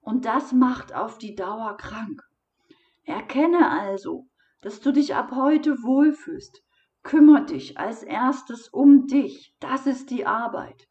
Und 0.00 0.24
das 0.24 0.52
macht 0.52 0.94
auf 0.94 1.18
die 1.18 1.34
Dauer 1.34 1.76
krank. 1.76 2.22
Erkenne 3.04 3.70
also, 3.70 4.26
dass 4.60 4.80
du 4.80 4.92
dich 4.92 5.14
ab 5.14 5.32
heute 5.34 5.82
wohlfühlst. 5.82 6.62
Kümmer 7.02 7.42
dich 7.42 7.78
als 7.78 8.02
erstes 8.02 8.68
um 8.68 9.06
dich. 9.06 9.54
Das 9.58 9.86
ist 9.86 10.10
die 10.10 10.26
Arbeit. 10.26 10.88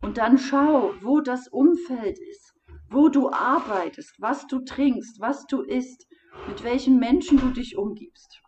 Und 0.00 0.18
dann 0.18 0.38
schau, 0.38 0.94
wo 1.00 1.20
das 1.20 1.48
Umfeld 1.48 2.18
ist, 2.18 2.47
wo 2.90 3.08
du 3.08 3.30
arbeitest, 3.30 4.20
was 4.20 4.46
du 4.46 4.60
trinkst, 4.60 5.20
was 5.20 5.46
du 5.46 5.62
isst, 5.62 6.06
mit 6.46 6.64
welchen 6.64 6.98
Menschen 6.98 7.38
du 7.38 7.50
dich 7.50 7.76
umgibst. 7.76 8.40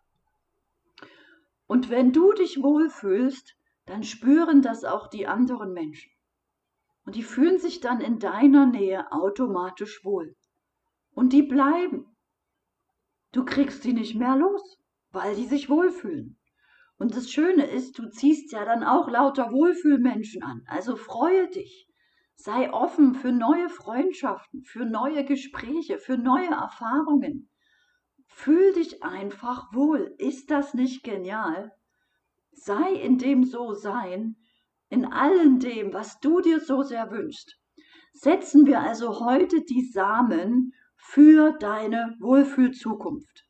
Und 1.66 1.90
wenn 1.90 2.12
du 2.12 2.32
dich 2.32 2.62
wohlfühlst, 2.62 3.56
dann 3.86 4.02
spüren 4.02 4.62
das 4.62 4.84
auch 4.84 5.08
die 5.08 5.26
anderen 5.26 5.72
Menschen. 5.72 6.12
Und 7.04 7.16
die 7.16 7.22
fühlen 7.22 7.58
sich 7.58 7.80
dann 7.80 8.00
in 8.00 8.18
deiner 8.18 8.66
Nähe 8.66 9.10
automatisch 9.12 10.04
wohl. 10.04 10.36
Und 11.12 11.32
die 11.32 11.42
bleiben. 11.42 12.16
Du 13.32 13.44
kriegst 13.44 13.82
sie 13.82 13.92
nicht 13.92 14.16
mehr 14.16 14.36
los, 14.36 14.78
weil 15.10 15.34
die 15.34 15.46
sich 15.46 15.68
wohlfühlen. 15.68 16.38
Und 16.98 17.16
das 17.16 17.30
Schöne 17.30 17.64
ist, 17.66 17.98
du 17.98 18.10
ziehst 18.10 18.52
ja 18.52 18.64
dann 18.64 18.84
auch 18.84 19.08
lauter 19.08 19.50
Wohlfühlmenschen 19.52 20.42
an. 20.42 20.62
Also 20.66 20.96
freue 20.96 21.48
dich. 21.48 21.89
Sei 22.42 22.72
offen 22.72 23.14
für 23.14 23.32
neue 23.32 23.68
Freundschaften, 23.68 24.62
für 24.62 24.86
neue 24.86 25.26
Gespräche, 25.26 25.98
für 25.98 26.16
neue 26.16 26.48
Erfahrungen. 26.48 27.50
Fühl 28.28 28.72
dich 28.72 29.02
einfach 29.02 29.74
wohl. 29.74 30.14
Ist 30.16 30.50
das 30.50 30.72
nicht 30.72 31.04
genial? 31.04 31.70
Sei 32.52 32.94
in 32.94 33.18
dem 33.18 33.44
So-Sein, 33.44 34.36
in 34.88 35.04
allem 35.04 35.58
dem, 35.58 35.92
was 35.92 36.18
du 36.20 36.40
dir 36.40 36.60
so 36.60 36.82
sehr 36.82 37.10
wünschst. 37.10 37.60
Setzen 38.14 38.64
wir 38.64 38.80
also 38.80 39.20
heute 39.20 39.60
die 39.60 39.84
Samen 39.84 40.72
für 40.96 41.52
deine 41.52 42.16
Wohlfühlzukunft. 42.20 43.44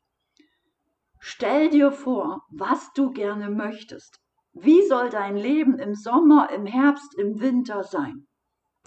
Stell 1.17 1.69
dir 1.69 1.93
vor, 1.93 2.45
was 2.49 2.91
du 2.91 3.11
gerne 3.11 3.49
möchtest. 3.49 4.19
Wie 4.51 4.85
soll 4.85 5.09
dein 5.09 5.37
Leben 5.37 5.79
im 5.79 5.95
Sommer, 5.95 6.49
im 6.49 6.65
Herbst, 6.65 7.17
im 7.17 7.39
Winter 7.39 7.85
sein? 7.85 8.27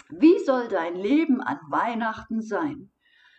Wie 0.09 0.37
soll 0.43 0.67
dein 0.67 0.95
Leben 0.95 1.41
an 1.41 1.59
Weihnachten 1.69 2.41
sein? 2.41 2.91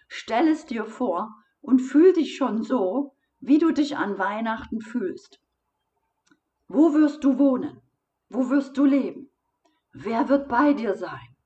Stell 0.08 0.48
es 0.48 0.66
dir 0.66 0.84
vor 0.84 1.34
und 1.60 1.80
fühl 1.80 2.12
dich 2.12 2.36
schon 2.36 2.62
so, 2.62 3.14
wie 3.40 3.58
du 3.58 3.72
dich 3.72 3.96
an 3.96 4.18
Weihnachten 4.18 4.80
fühlst. 4.80 5.40
Wo 6.68 6.94
wirst 6.94 7.22
du 7.22 7.38
wohnen? 7.38 7.80
Wo 8.28 8.50
wirst 8.50 8.76
du 8.76 8.84
leben? 8.84 9.30
Wer 9.92 10.28
wird 10.28 10.48
bei 10.48 10.72
dir 10.72 10.94
sein? 10.94 11.36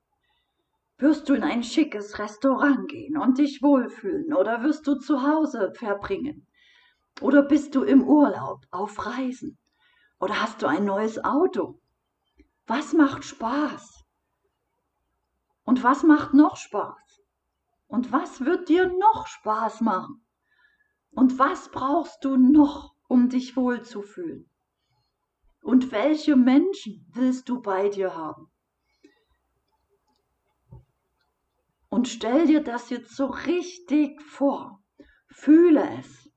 Wirst 0.97 1.29
du 1.29 1.35
in 1.35 1.43
ein 1.43 1.63
schickes 1.63 2.19
Restaurant 2.19 2.89
gehen 2.89 3.17
und 3.17 3.39
dich 3.39 3.63
wohlfühlen 3.63 4.35
oder 4.35 4.63
wirst 4.63 4.87
du 4.87 4.95
zu 4.95 5.23
Hause 5.23 5.73
verbringen? 5.75 6.47
Oder 7.21 7.43
bist 7.43 7.75
du 7.75 7.83
im 7.83 8.03
Urlaub, 8.03 8.65
auf 8.71 9.07
Reisen? 9.07 9.59
Oder 10.19 10.41
hast 10.41 10.63
du 10.63 10.67
ein 10.67 10.85
neues 10.85 11.23
Auto? 11.23 11.81
Was 12.67 12.93
macht 12.93 13.25
Spaß? 13.25 14.00
Und 15.71 15.85
was 15.85 16.03
macht 16.03 16.35
noch 16.35 16.57
Spaß? 16.57 17.23
Und 17.87 18.11
was 18.11 18.45
wird 18.45 18.69
dir 18.69 18.89
noch 18.89 19.29
Spaß 19.29 19.83
machen? 19.83 20.27
Und 21.13 21.39
was 21.39 21.71
brauchst 21.71 22.25
du 22.25 22.37
noch, 22.37 22.97
um 23.07 23.29
dich 23.29 23.57
wohlzufühlen? 23.57 24.51
Und 25.63 25.93
welche 25.93 26.35
Menschen 26.35 27.09
willst 27.13 27.49
du 27.49 27.63
bei 27.63 27.89
dir 27.89 28.17
haben? 28.17 28.51
Und 31.89 32.09
stell 32.09 32.49
dir 32.49 32.65
das 32.65 32.91
jetzt 32.91 33.15
so 33.15 33.27
richtig 33.27 34.21
vor. 34.23 34.83
Fühle 35.29 35.89
es. 36.01 36.33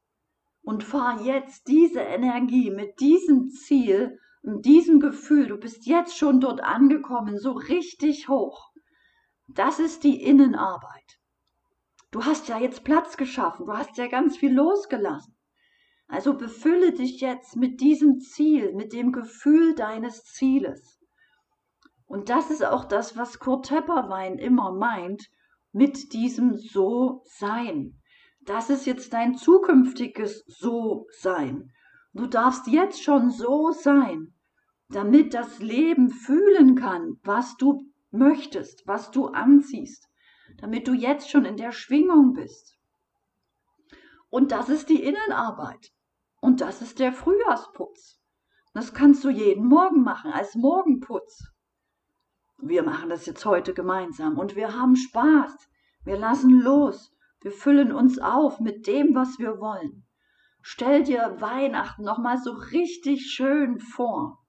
Und 0.62 0.84
fahr 0.84 1.24
jetzt 1.24 1.68
diese 1.68 2.02
Energie 2.02 2.70
mit 2.70 3.00
diesem 3.00 3.50
Ziel 3.50 4.20
und 4.44 4.64
diesem 4.64 5.00
Gefühl, 5.00 5.48
du 5.48 5.58
bist 5.58 5.88
jetzt 5.88 6.16
schon 6.16 6.40
dort 6.40 6.62
angekommen, 6.62 7.40
so 7.40 7.54
richtig 7.54 8.30
hoch. 8.30 8.73
Das 9.48 9.80
ist 9.80 10.04
die 10.04 10.24
Innenarbeit. 10.24 11.20
Du 12.12 12.26
hast 12.26 12.48
ja 12.48 12.60
jetzt 12.60 12.84
Platz 12.84 13.18
geschaffen, 13.18 13.66
du 13.66 13.74
hast 13.74 13.98
ja 13.98 14.08
ganz 14.08 14.38
viel 14.38 14.54
losgelassen. 14.54 15.36
Also 16.08 16.38
befülle 16.38 16.94
dich 16.94 17.22
jetzt 17.22 17.56
mit 17.56 17.82
diesem 17.82 18.20
Ziel, 18.20 18.74
mit 18.74 18.94
dem 18.94 19.12
Gefühl 19.12 19.74
deines 19.74 20.24
Zieles. 20.24 21.00
Und 22.06 22.30
das 22.30 22.52
ist 22.52 22.64
auch 22.64 22.86
das, 22.86 23.18
was 23.18 23.40
Kurt 23.40 23.66
Tepperwein 23.66 24.38
immer 24.38 24.72
meint 24.72 25.30
mit 25.72 26.14
diesem 26.14 26.56
So-Sein. 26.58 28.00
Das 28.42 28.70
ist 28.70 28.86
jetzt 28.86 29.14
dein 29.14 29.36
zukünftiges 29.36 30.44
So-Sein. 30.48 31.72
Du 32.14 32.28
darfst 32.28 32.68
jetzt 32.68 33.02
schon 33.02 33.32
so 33.32 33.72
sein, 33.72 34.36
damit 34.90 35.34
das 35.34 35.60
Leben 35.60 36.10
fühlen 36.10 36.76
kann, 36.76 37.20
was 37.24 37.58
du 37.58 37.92
möchtest, 38.14 38.88
was 38.88 39.12
du 39.12 39.28
anziehst, 39.28 40.10
damit 40.58 40.88
du 40.88 40.94
jetzt 40.94 41.30
schon 41.30 41.46
in 41.46 41.58
der 41.58 41.72
Schwingung 41.72 42.34
bist. 42.34 42.78
Und 44.30 44.52
das 44.52 44.70
ist 44.70 44.90
die 44.90 45.04
Innenarbeit. 45.04 45.92
Und 46.42 46.62
das 46.62 46.82
ist 46.82 47.00
der 47.00 47.14
Frühjahrsputz. 47.14 48.20
Das 48.74 48.94
kannst 48.94 49.24
du 49.24 49.30
jeden 49.30 49.66
Morgen 49.68 50.04
machen 50.04 50.32
als 50.32 50.56
Morgenputz. 50.56 51.44
Wir 52.58 52.84
machen 52.84 53.10
das 53.10 53.26
jetzt 53.26 53.46
heute 53.46 53.74
gemeinsam 53.74 54.38
und 54.38 54.56
wir 54.56 54.74
haben 54.74 54.96
Spaß. 54.96 55.70
Wir 56.04 56.18
lassen 56.18 56.62
los. 56.62 57.16
Wir 57.42 57.52
füllen 57.52 57.92
uns 57.92 58.20
auf 58.20 58.60
mit 58.60 58.88
dem, 58.88 59.16
was 59.16 59.38
wir 59.38 59.60
wollen. 59.60 60.06
Stell 60.62 61.04
dir 61.04 61.38
Weihnachten 61.40 62.04
nochmal 62.04 62.38
so 62.38 62.52
richtig 62.52 63.32
schön 63.32 63.80
vor 63.80 64.43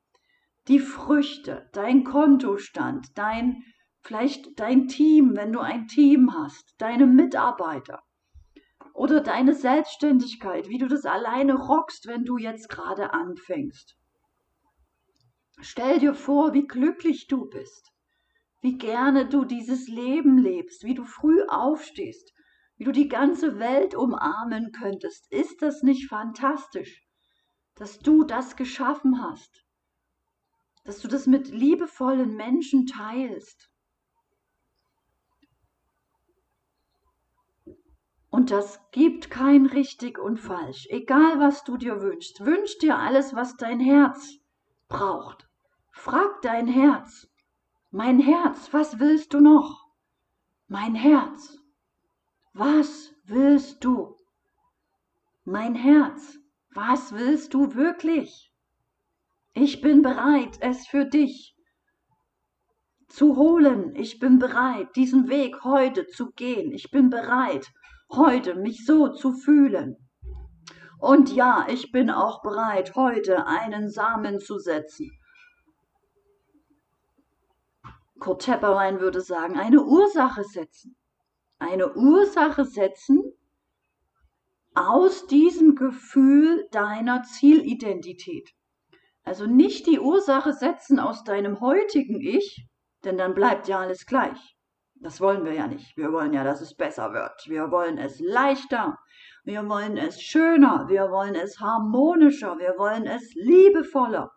die 0.69 0.79
Früchte, 0.79 1.69
dein 1.73 2.05
Kontostand, 2.05 3.19
dein, 3.19 3.63
vielleicht 4.03 4.59
dein 4.59 4.89
Team, 4.89 5.37
wenn 5.37 5.53
du 5.53 5.61
ein 5.61 5.87
Team 5.89 6.33
hast, 6.35 6.75
deine 6.79 7.07
Mitarbeiter 7.07 8.03
oder 8.95 9.21
deine 9.21 9.55
Selbstständigkeit, 9.55 10.69
wie 10.69 10.79
du 10.79 10.87
das 10.87 11.05
alleine 11.05 11.55
rockst, 11.55 12.07
wenn 12.07 12.25
du 12.25 12.39
jetzt 12.39 12.69
gerade 12.69 13.13
anfängst. 13.13 13.97
Stell 15.61 15.99
dir 15.99 16.15
vor, 16.15 16.55
wie 16.55 16.67
glücklich 16.67 17.27
du 17.27 17.47
bist, 17.47 17.93
wie 18.63 18.79
gerne 18.79 19.29
du 19.29 19.45
dieses 19.45 19.89
Leben 19.89 20.39
lebst, 20.39 20.85
wie 20.85 20.95
du 20.95 21.05
früh 21.05 21.43
aufstehst, 21.49 22.33
wie 22.77 22.85
du 22.85 22.93
die 22.93 23.09
ganze 23.09 23.59
Welt 23.59 23.95
umarmen 23.95 24.73
könntest. 24.73 25.31
Ist 25.31 25.63
das 25.63 25.83
nicht 25.83 26.09
fantastisch, 26.09 27.07
dass 27.75 27.99
du 27.99 28.25
das 28.25 28.57
geschaffen 28.57 29.23
hast? 29.23 29.64
Dass 30.85 31.01
du 31.01 31.09
das 31.09 31.27
mit 31.27 31.49
liebevollen 31.49 32.37
Menschen 32.37 32.87
teilst. 32.87 33.71
Und 38.29 38.51
das 38.51 38.81
gibt 38.91 39.31
kein 39.31 39.67
richtig 39.67 40.19
und 40.19 40.39
falsch. 40.39 40.87
Egal 40.91 41.39
was 41.39 41.65
du 41.65 41.77
dir 41.77 42.03
wünschst, 42.03 42.45
wünsch 42.45 42.79
dir 42.79 42.99
alles, 42.99 43.35
was 43.35 43.57
dein 43.57 43.81
Herz 43.81 44.39
braucht. 44.89 45.49
Frag 45.93 46.43
dein 46.43 46.67
Herz. 46.67 47.29
Mein 47.91 48.19
Herz, 48.19 48.73
was 48.73 48.99
willst 48.99 49.33
du 49.33 49.41
noch? 49.41 49.87
Mein 50.67 50.97
Herz, 50.97 51.59
was 52.53 53.15
willst 53.25 53.85
du? 53.85 54.17
Mein 55.45 55.75
Herz, 55.77 56.39
was 56.71 57.13
willst 57.13 57.55
du 57.55 57.75
wirklich? 57.75 58.54
Ich 59.57 59.81
bin 59.81 60.03
bereit, 60.03 60.59
es 60.61 60.85
für 60.89 61.05
dich 61.05 61.57
zu 63.09 63.37
holen. 63.37 63.95
Ich 63.95 64.19
bin 64.19 64.41
bereit, 64.41 64.97
diesen 64.97 65.29
Weg 65.29 65.63
heute 65.63 66.09
zu 66.09 66.33
gehen. 66.33 66.73
Ich 66.73 66.91
bin 66.91 67.09
bereit, 67.09 67.73
heute 68.11 68.57
mich 68.57 68.85
so 68.85 69.11
zu 69.11 69.33
fühlen. 69.33 69.97
Und 70.99 71.33
ja, 71.33 71.67
ich 71.69 71.93
bin 71.93 72.11
auch 72.11 72.43
bereit, 72.43 72.97
heute 72.97 73.47
einen 73.47 73.91
Samen 73.91 74.41
zu 74.41 74.59
setzen. 74.59 75.13
Kurt 78.19 78.43
Tepperwein 78.43 78.99
würde 78.99 79.21
sagen, 79.21 79.57
eine 79.57 79.85
Ursache 79.85 80.43
setzen. 80.43 80.97
Eine 81.61 81.95
Ursache 81.95 82.65
setzen 82.65 83.23
aus 84.75 85.29
diesem 85.29 85.77
Gefühl 85.77 86.67
deiner 86.73 87.23
Zielidentität. 87.23 88.53
Also 89.25 89.47
nicht 89.47 89.87
die 89.87 89.99
Ursache 89.99 90.53
setzen 90.53 91.01
aus 91.01 91.25
deinem 91.25 91.61
heutigen 91.61 92.21
Ich, 92.21 92.67
denn 93.05 93.17
dann 93.17 93.35
bleibt 93.35 93.69
ja 93.69 93.81
alles 93.81 94.07
gleich. 94.07 94.57
Das 94.97 95.21
wollen 95.21 95.45
wir 95.45 95.53
ja 95.53 95.67
nicht. 95.67 95.97
Wir 95.97 96.13
wollen 96.13 96.33
ja, 96.33 96.45
dass 96.45 96.61
es 96.61 96.75
besser 96.75 97.13
wird. 97.13 97.47
Wir 97.47 97.71
wollen 97.71 97.99
es 97.99 98.21
leichter. 98.21 98.99
Wir 99.45 99.69
wollen 99.69 99.97
es 99.97 100.21
schöner. 100.23 100.87
Wir 100.89 101.11
wollen 101.11 101.35
es 101.35 101.59
harmonischer. 101.59 102.59
Wir 102.59 102.75
wollen 102.79 103.07
es 103.07 103.35
liebevoller. 103.35 104.31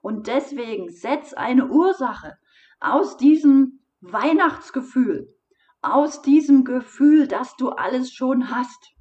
Und 0.00 0.26
deswegen 0.26 0.90
setz 0.90 1.32
eine 1.32 1.68
Ursache 1.68 2.36
aus 2.80 3.16
diesem 3.16 3.80
Weihnachtsgefühl, 4.00 5.34
aus 5.80 6.20
diesem 6.20 6.64
Gefühl, 6.64 7.26
dass 7.26 7.56
du 7.56 7.70
alles 7.70 8.12
schon 8.12 8.50
hast. 8.50 8.92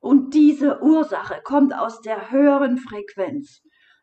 Und 0.00 0.34
diese 0.34 0.82
Ursache 0.82 1.40
kommt 1.44 1.74
aus 1.74 2.00
der 2.00 2.30
höheren 2.30 2.78
Frequenz. 2.78 3.62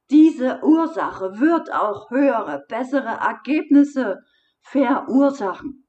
Diese 0.10 0.64
Ursache 0.64 1.40
wird 1.40 1.74
auch 1.74 2.10
höhere, 2.10 2.66
bessere 2.70 3.20
Ergebnisse 3.20 4.24
verursachen. 4.62 5.86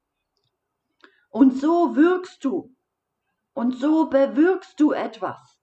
Und 1.31 1.57
so 1.57 1.95
wirkst 1.95 2.45
du. 2.45 2.75
Und 3.53 3.77
so 3.77 4.09
bewirkst 4.09 4.79
du 4.81 4.93
etwas. 4.93 5.61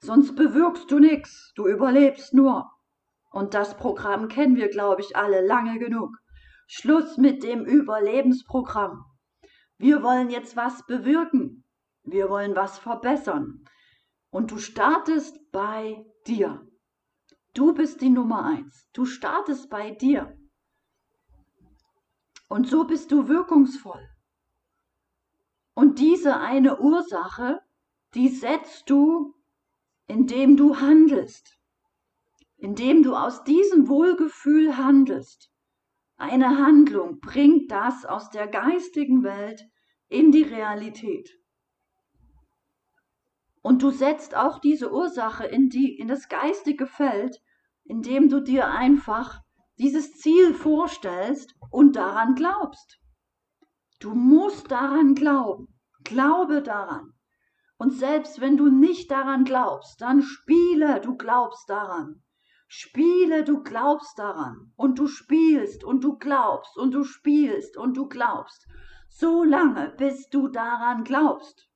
Sonst 0.00 0.34
bewirkst 0.34 0.90
du 0.90 0.98
nichts. 0.98 1.52
Du 1.54 1.66
überlebst 1.66 2.34
nur. 2.34 2.70
Und 3.30 3.54
das 3.54 3.76
Programm 3.76 4.28
kennen 4.28 4.56
wir, 4.56 4.68
glaube 4.68 5.02
ich, 5.02 5.16
alle 5.16 5.46
lange 5.46 5.78
genug. 5.78 6.16
Schluss 6.66 7.16
mit 7.18 7.42
dem 7.42 7.64
Überlebensprogramm. 7.64 9.04
Wir 9.78 10.02
wollen 10.02 10.30
jetzt 10.30 10.56
was 10.56 10.84
bewirken. 10.86 11.64
Wir 12.02 12.30
wollen 12.30 12.56
was 12.56 12.78
verbessern. 12.78 13.64
Und 14.30 14.50
du 14.50 14.58
startest 14.58 15.38
bei 15.52 16.04
dir. 16.26 16.66
Du 17.54 17.74
bist 17.74 18.00
die 18.00 18.10
Nummer 18.10 18.44
eins. 18.44 18.88
Du 18.92 19.04
startest 19.04 19.70
bei 19.70 19.90
dir. 19.90 20.36
Und 22.48 22.68
so 22.68 22.84
bist 22.84 23.10
du 23.10 23.28
wirkungsvoll. 23.28 24.08
Und 25.74 25.98
diese 25.98 26.36
eine 26.36 26.80
Ursache, 26.80 27.60
die 28.14 28.28
setzt 28.28 28.90
du, 28.90 29.34
indem 30.06 30.56
du 30.56 30.80
handelst, 30.80 31.58
indem 32.56 33.02
du 33.02 33.14
aus 33.14 33.44
diesem 33.44 33.88
Wohlgefühl 33.88 34.76
handelst. 34.76 35.50
Eine 36.16 36.58
Handlung 36.58 37.20
bringt 37.20 37.70
das 37.70 38.04
aus 38.04 38.30
der 38.30 38.46
geistigen 38.46 39.22
Welt 39.22 39.64
in 40.08 40.32
die 40.32 40.42
Realität. 40.42 41.39
Und 43.62 43.82
du 43.82 43.90
setzt 43.90 44.34
auch 44.34 44.58
diese 44.58 44.92
Ursache 44.92 45.46
in, 45.46 45.68
die, 45.68 45.98
in 45.98 46.08
das 46.08 46.28
geistige 46.28 46.86
Feld, 46.86 47.40
indem 47.84 48.28
du 48.28 48.40
dir 48.40 48.68
einfach 48.68 49.40
dieses 49.78 50.12
Ziel 50.18 50.54
vorstellst 50.54 51.54
und 51.70 51.96
daran 51.96 52.34
glaubst. 52.34 52.98
Du 53.98 54.14
musst 54.14 54.70
daran 54.70 55.14
glauben. 55.14 55.68
Glaube 56.04 56.62
daran. 56.62 57.12
Und 57.76 57.92
selbst 57.92 58.40
wenn 58.40 58.56
du 58.56 58.68
nicht 58.70 59.10
daran 59.10 59.44
glaubst, 59.44 60.00
dann 60.00 60.22
spiele, 60.22 61.00
du 61.00 61.16
glaubst 61.16 61.68
daran. 61.68 62.22
Spiele, 62.68 63.42
du 63.42 63.62
glaubst 63.62 64.18
daran. 64.18 64.72
Und 64.76 64.98
du 64.98 65.06
spielst 65.06 65.82
und 65.82 66.04
du 66.04 66.18
glaubst 66.18 66.76
und 66.76 66.92
du 66.92 67.04
spielst 67.04 67.76
und 67.76 67.96
du 67.96 68.06
glaubst. 68.06 68.66
So 69.08 69.44
lange, 69.44 69.94
bis 69.96 70.28
du 70.28 70.48
daran 70.48 71.04
glaubst. 71.04 71.69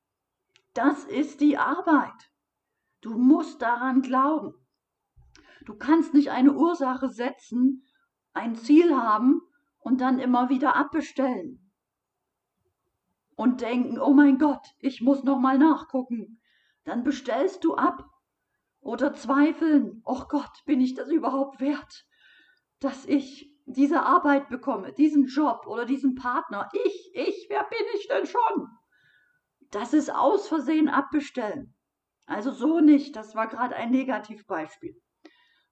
Das 0.75 1.05
ist 1.05 1.39
die 1.39 1.57
Arbeit. 1.57 2.31
Du 2.99 3.17
musst 3.17 3.61
daran 3.61 4.01
glauben. 4.01 4.53
Du 5.65 5.75
kannst 5.75 6.13
nicht 6.13 6.29
eine 6.29 6.53
Ursache 6.53 7.09
setzen, 7.09 7.83
ein 8.33 8.55
Ziel 8.55 8.95
haben 8.95 9.41
und 9.79 10.01
dann 10.01 10.19
immer 10.19 10.49
wieder 10.49 10.75
abbestellen 10.75 11.71
und 13.35 13.61
denken, 13.61 13.99
oh 13.99 14.13
mein 14.13 14.37
Gott, 14.37 14.67
ich 14.79 15.01
muss 15.01 15.23
noch 15.23 15.39
mal 15.39 15.57
nachgucken. 15.57 16.41
Dann 16.83 17.03
bestellst 17.03 17.63
du 17.63 17.75
ab 17.75 18.09
oder 18.81 19.13
zweifeln, 19.13 20.01
oh 20.03 20.25
Gott, 20.27 20.63
bin 20.65 20.81
ich 20.81 20.93
das 20.93 21.09
überhaupt 21.09 21.61
wert, 21.61 22.05
dass 22.79 23.05
ich 23.05 23.49
diese 23.65 24.03
Arbeit 24.03 24.49
bekomme, 24.49 24.91
diesen 24.91 25.25
Job 25.25 25.67
oder 25.67 25.85
diesen 25.85 26.15
Partner. 26.15 26.69
Ich, 26.73 27.11
ich, 27.13 27.45
wer 27.49 27.63
bin 27.63 27.85
ich 27.95 28.07
denn 28.09 28.25
schon? 28.25 28.67
Das 29.71 29.93
ist 29.93 30.13
aus 30.13 30.47
Versehen 30.47 30.89
abbestellen. 30.89 31.75
Also 32.25 32.51
so 32.51 32.79
nicht, 32.79 33.15
das 33.15 33.35
war 33.35 33.47
gerade 33.47 33.75
ein 33.75 33.91
Negativbeispiel. 33.91 34.99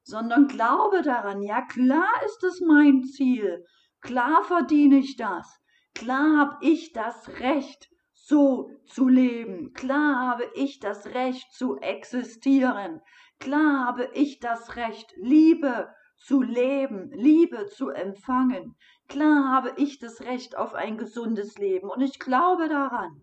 Sondern 0.04 0.48
glaube 0.48 1.02
daran, 1.02 1.42
ja 1.42 1.62
klar 1.62 2.10
ist 2.26 2.44
es 2.44 2.62
mein 2.62 3.04
Ziel, 3.04 3.66
klar 4.02 4.44
verdiene 4.44 4.98
ich 4.98 5.16
das, 5.16 5.64
Klar 5.96 6.38
habe 6.38 6.58
ich 6.62 6.92
das 6.92 7.30
Recht, 7.40 7.90
so 8.14 8.72
zu 8.86 9.08
leben. 9.08 9.74
Klar 9.74 10.28
habe 10.28 10.50
ich 10.56 10.80
das 10.80 11.08
Recht 11.08 11.52
zu 11.54 11.78
existieren. 11.78 13.02
Klar 13.40 13.86
habe 13.86 14.10
ich 14.14 14.40
das 14.40 14.76
Recht, 14.76 15.14
Liebe 15.18 15.94
zu 16.18 16.42
leben, 16.42 17.12
Liebe 17.12 17.68
zu 17.68 17.90
empfangen. 17.90 18.76
Klar 19.08 19.52
habe 19.52 19.74
ich 19.78 20.00
das 20.00 20.22
Recht 20.22 20.58
auf 20.58 20.74
ein 20.74 20.98
gesundes 20.98 21.58
Leben. 21.58 21.90
Und 21.90 22.02
ich 22.02 22.18
glaube 22.20 22.68
daran. 22.70 23.22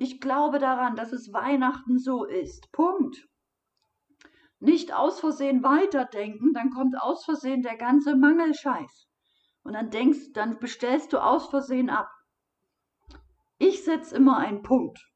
Ich 0.00 0.18
glaube 0.18 0.58
daran, 0.58 0.96
dass 0.96 1.12
es 1.12 1.30
Weihnachten 1.30 1.98
so 1.98 2.24
ist. 2.24 2.72
Punkt. 2.72 3.28
Nicht 4.58 4.94
aus 4.94 5.20
Versehen 5.20 5.62
weiterdenken, 5.62 6.54
dann 6.54 6.70
kommt 6.70 6.98
aus 6.98 7.26
Versehen 7.26 7.60
der 7.60 7.76
ganze 7.76 8.16
Mangelscheiß. 8.16 9.10
Und 9.62 9.74
dann 9.74 9.90
denkst, 9.90 10.32
dann 10.32 10.58
bestellst 10.58 11.12
du 11.12 11.22
aus 11.22 11.50
Versehen 11.50 11.90
ab. 11.90 12.10
Ich 13.58 13.84
setze 13.84 14.16
immer 14.16 14.38
einen 14.38 14.62
Punkt 14.62 15.06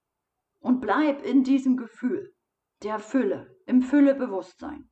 und 0.61 0.83
bleib 0.83 1.25
in 1.25 1.45
diesem 1.45 1.79
Gefühl 1.79 2.35
der 2.83 2.99
Fülle, 2.99 3.57
im 3.65 3.81
Füllebewusstsein. 3.81 4.91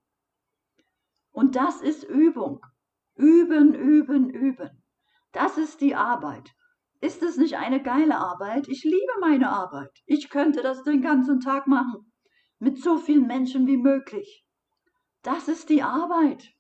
Und 1.33 1.55
das 1.55 1.83
ist 1.83 2.05
Übung. 2.05 2.65
Üben, 3.15 3.75
üben, 3.75 4.31
üben. 4.31 4.83
Das 5.33 5.59
ist 5.59 5.83
die 5.83 5.95
Arbeit. 5.95 6.51
Ist 7.03 7.21
es 7.25 7.37
nicht 7.37 7.57
eine 7.57 7.83
geile 7.83 8.17
Arbeit? 8.17 8.69
Ich 8.69 8.85
liebe 8.85 9.13
meine 9.21 9.49
Arbeit. 9.49 9.91
Ich 10.07 10.31
könnte 10.31 10.63
das 10.63 10.85
den 10.85 11.03
ganzen 11.03 11.41
Tag 11.41 11.67
machen. 11.67 12.13
Mit 12.61 12.81
so 12.81 12.97
vielen 12.97 13.27
Menschen 13.27 13.67
wie 13.67 13.77
möglich. 13.77 14.47
Das 15.23 15.49
ist 15.49 15.69
die 15.69 15.83
Arbeit. 15.83 16.55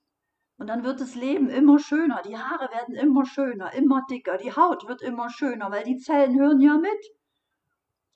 Und 0.58 0.66
dann 0.66 0.82
wird 0.82 1.00
das 1.00 1.14
Leben 1.14 1.48
immer 1.48 1.78
schöner, 1.78 2.22
die 2.22 2.36
Haare 2.36 2.68
werden 2.72 2.96
immer 2.96 3.24
schöner, 3.24 3.72
immer 3.72 4.04
dicker, 4.10 4.36
die 4.36 4.52
Haut 4.52 4.88
wird 4.88 5.00
immer 5.00 5.30
schöner, 5.30 5.70
weil 5.70 5.84
die 5.84 5.98
Zellen 5.98 6.36
hören 6.36 6.60
ja 6.60 6.76
mit. 6.76 7.04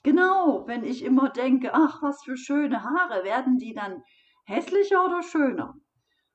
Genau, 0.02 0.66
wenn 0.66 0.82
ich 0.82 1.04
immer 1.04 1.30
denke, 1.30 1.74
ach, 1.74 2.02
was 2.02 2.24
für 2.24 2.36
schöne 2.36 2.82
Haare, 2.82 3.22
werden 3.22 3.58
die 3.58 3.72
dann 3.72 4.02
hässlicher 4.46 5.04
oder 5.04 5.22
schöner? 5.22 5.74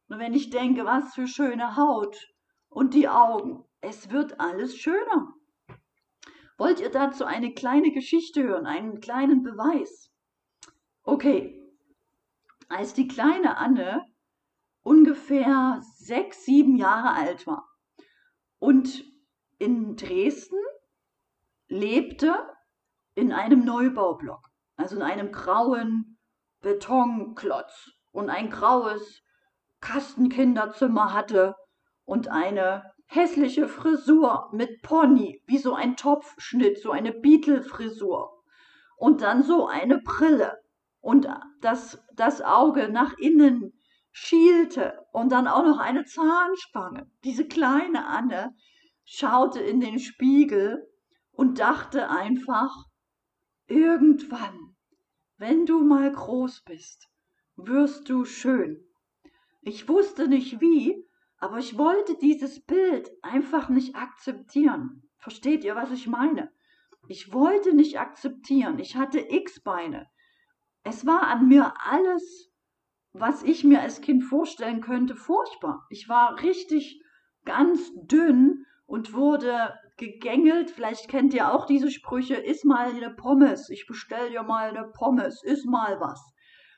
Und 0.07 0.19
wenn 0.19 0.33
ich 0.33 0.51
denke, 0.51 0.85
was 0.85 1.13
für 1.13 1.27
schöne 1.27 1.75
Haut 1.75 2.17
und 2.69 2.93
die 2.93 3.09
Augen, 3.09 3.65
es 3.81 4.09
wird 4.09 4.39
alles 4.39 4.77
schöner. 4.77 5.33
Wollt 6.61 6.79
ihr 6.79 6.91
dazu 6.91 7.25
eine 7.25 7.55
kleine 7.55 7.91
Geschichte 7.91 8.43
hören, 8.43 8.67
einen 8.67 9.01
kleinen 9.01 9.41
Beweis? 9.41 10.11
Okay, 11.01 11.59
als 12.69 12.93
die 12.93 13.07
kleine 13.07 13.57
Anne 13.57 14.05
ungefähr 14.83 15.81
sechs, 15.97 16.45
sieben 16.45 16.75
Jahre 16.75 17.15
alt 17.15 17.47
war 17.47 17.67
und 18.59 19.03
in 19.57 19.95
Dresden 19.95 20.59
lebte 21.67 22.35
in 23.15 23.31
einem 23.33 23.65
Neubaublock, 23.65 24.47
also 24.75 24.97
in 24.97 25.01
einem 25.01 25.31
grauen 25.31 26.19
Betonklotz 26.59 27.89
und 28.11 28.29
ein 28.29 28.51
graues 28.51 29.23
Kastenkinderzimmer 29.79 31.11
hatte 31.11 31.55
und 32.05 32.27
eine 32.27 32.93
hässliche 33.11 33.67
Frisur 33.67 34.47
mit 34.53 34.81
Pony, 34.83 35.41
wie 35.45 35.57
so 35.57 35.73
ein 35.73 35.97
Topfschnitt, 35.97 36.79
so 36.81 36.91
eine 36.91 37.11
Beetle-Frisur. 37.11 38.41
Und 38.95 39.21
dann 39.21 39.43
so 39.43 39.67
eine 39.67 39.99
Brille 39.99 40.57
und 41.01 41.27
das, 41.59 42.01
das 42.13 42.41
Auge 42.41 42.87
nach 42.87 43.17
innen 43.17 43.73
schielte 44.11 45.05
und 45.11 45.33
dann 45.33 45.47
auch 45.47 45.65
noch 45.65 45.79
eine 45.79 46.05
Zahnspange. 46.05 47.11
Diese 47.25 47.45
kleine 47.45 48.07
Anne 48.07 48.55
schaute 49.03 49.59
in 49.59 49.81
den 49.81 49.99
Spiegel 49.99 50.87
und 51.33 51.59
dachte 51.59 52.09
einfach, 52.09 52.73
irgendwann, 53.67 54.77
wenn 55.35 55.65
du 55.65 55.83
mal 55.83 56.09
groß 56.09 56.61
bist, 56.61 57.09
wirst 57.57 58.07
du 58.07 58.23
schön. 58.23 58.85
Ich 59.61 59.89
wusste 59.89 60.29
nicht 60.29 60.61
wie, 60.61 61.05
aber 61.41 61.57
ich 61.57 61.77
wollte 61.77 62.15
dieses 62.17 62.63
Bild 62.63 63.11
einfach 63.21 63.67
nicht 63.67 63.95
akzeptieren. 63.95 65.03
Versteht 65.17 65.65
ihr, 65.65 65.75
was 65.75 65.91
ich 65.91 66.07
meine? 66.07 66.51
Ich 67.09 67.33
wollte 67.33 67.75
nicht 67.75 67.99
akzeptieren. 67.99 68.79
Ich 68.79 68.95
hatte 68.95 69.19
X-Beine. 69.19 70.07
Es 70.83 71.05
war 71.05 71.27
an 71.27 71.49
mir 71.49 71.73
alles 71.83 72.51
was 73.13 73.43
ich 73.43 73.63
mir 73.63 73.81
als 73.81 74.01
Kind 74.01 74.23
vorstellen 74.23 74.81
könnte, 74.81 75.15
furchtbar. 75.15 75.85
Ich 75.89 76.07
war 76.07 76.41
richtig 76.41 77.03
ganz 77.43 77.91
dünn 77.95 78.65
und 78.85 79.13
wurde 79.13 79.73
gegängelt. 79.97 80.71
Vielleicht 80.71 81.09
kennt 81.09 81.33
ihr 81.33 81.51
auch 81.51 81.65
diese 81.65 81.91
Sprüche, 81.91 82.35
iss 82.35 82.63
mal 82.63 82.89
eine 82.91 83.09
Pommes, 83.13 83.69
ich 83.69 83.85
bestell 83.85 84.29
dir 84.29 84.43
mal 84.43 84.69
eine 84.69 84.89
Pommes, 84.93 85.43
iss 85.43 85.65
mal 85.65 85.99
was. 85.99 86.21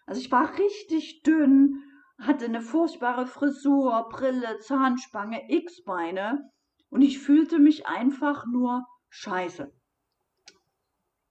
Also 0.05 0.19
ich 0.19 0.31
war 0.31 0.57
richtig 0.57 1.21
dünn, 1.23 1.83
hatte 2.19 2.45
eine 2.45 2.61
furchtbare 2.61 3.27
Frisur, 3.27 4.07
Brille, 4.09 4.59
Zahnspange, 4.59 5.41
X-Beine 5.49 6.49
und 6.89 7.01
ich 7.01 7.19
fühlte 7.19 7.59
mich 7.59 7.87
einfach 7.87 8.45
nur 8.45 8.85
scheiße. 9.09 9.73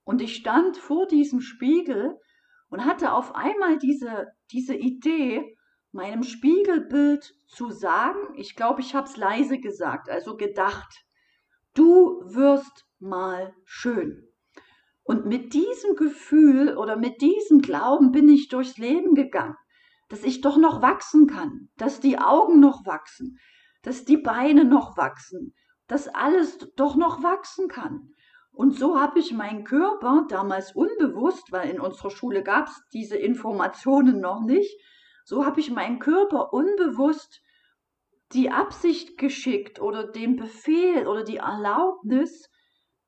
Und 0.04 0.20
ich 0.20 0.36
stand 0.36 0.76
vor 0.76 1.06
diesem 1.06 1.40
Spiegel 1.40 2.18
und 2.68 2.84
hatte 2.84 3.12
auf 3.12 3.34
einmal 3.34 3.78
diese, 3.78 4.32
diese 4.50 4.74
Idee, 4.74 5.56
meinem 5.92 6.22
Spiegelbild 6.22 7.34
zu 7.46 7.70
sagen, 7.70 8.18
ich 8.36 8.56
glaube, 8.56 8.80
ich 8.80 8.94
habe 8.94 9.06
es 9.06 9.16
leise 9.16 9.58
gesagt, 9.58 10.08
also 10.08 10.36
gedacht, 10.36 11.04
du 11.74 12.22
wirst 12.24 12.86
mal 12.98 13.54
schön. 13.64 14.26
Und 15.04 15.26
mit 15.26 15.52
diesem 15.52 15.96
Gefühl 15.96 16.76
oder 16.76 16.96
mit 16.96 17.20
diesem 17.20 17.60
Glauben 17.60 18.12
bin 18.12 18.28
ich 18.28 18.48
durchs 18.48 18.78
Leben 18.78 19.14
gegangen, 19.14 19.56
dass 20.12 20.24
ich 20.24 20.42
doch 20.42 20.58
noch 20.58 20.82
wachsen 20.82 21.26
kann, 21.26 21.70
dass 21.78 21.98
die 21.98 22.18
Augen 22.18 22.60
noch 22.60 22.84
wachsen, 22.84 23.38
dass 23.80 24.04
die 24.04 24.18
Beine 24.18 24.66
noch 24.66 24.98
wachsen, 24.98 25.54
dass 25.86 26.06
alles 26.06 26.58
doch 26.76 26.96
noch 26.96 27.22
wachsen 27.22 27.66
kann. 27.66 28.10
Und 28.50 28.78
so 28.78 29.00
habe 29.00 29.20
ich 29.20 29.32
meinen 29.32 29.64
Körper 29.64 30.26
damals 30.28 30.72
unbewusst, 30.72 31.50
weil 31.50 31.70
in 31.70 31.80
unserer 31.80 32.10
Schule 32.10 32.42
gab 32.42 32.68
es 32.68 32.78
diese 32.92 33.16
Informationen 33.16 34.20
noch 34.20 34.42
nicht, 34.42 34.78
so 35.24 35.46
habe 35.46 35.60
ich 35.60 35.70
meinen 35.70 35.98
Körper 35.98 36.52
unbewusst 36.52 37.40
die 38.32 38.50
Absicht 38.50 39.16
geschickt 39.16 39.80
oder 39.80 40.06
den 40.06 40.36
Befehl 40.36 41.06
oder 41.06 41.24
die 41.24 41.38
Erlaubnis, 41.38 42.50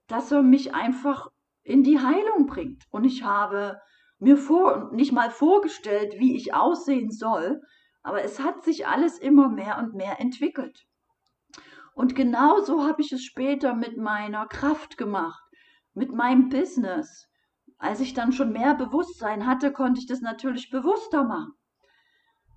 dass 0.06 0.32
er 0.32 0.42
mich 0.42 0.72
einfach 0.72 1.28
in 1.64 1.82
die 1.82 1.98
Heilung 1.98 2.46
bringt. 2.46 2.84
Und 2.88 3.04
ich 3.04 3.24
habe 3.24 3.78
mir 4.18 4.36
vor, 4.36 4.90
nicht 4.92 5.12
mal 5.12 5.30
vorgestellt, 5.30 6.14
wie 6.18 6.36
ich 6.36 6.54
aussehen 6.54 7.10
soll, 7.10 7.60
aber 8.02 8.22
es 8.22 8.40
hat 8.40 8.64
sich 8.64 8.86
alles 8.86 9.18
immer 9.18 9.48
mehr 9.48 9.78
und 9.78 9.94
mehr 9.94 10.20
entwickelt. 10.20 10.86
Und 11.94 12.14
genauso 12.14 12.84
habe 12.84 13.02
ich 13.02 13.12
es 13.12 13.22
später 13.22 13.74
mit 13.74 13.96
meiner 13.96 14.46
Kraft 14.46 14.96
gemacht, 14.96 15.42
mit 15.94 16.12
meinem 16.12 16.48
Business. 16.48 17.28
Als 17.78 18.00
ich 18.00 18.14
dann 18.14 18.32
schon 18.32 18.52
mehr 18.52 18.74
Bewusstsein 18.74 19.46
hatte, 19.46 19.72
konnte 19.72 20.00
ich 20.00 20.06
das 20.06 20.20
natürlich 20.20 20.70
bewusster 20.70 21.24
machen. 21.24 21.52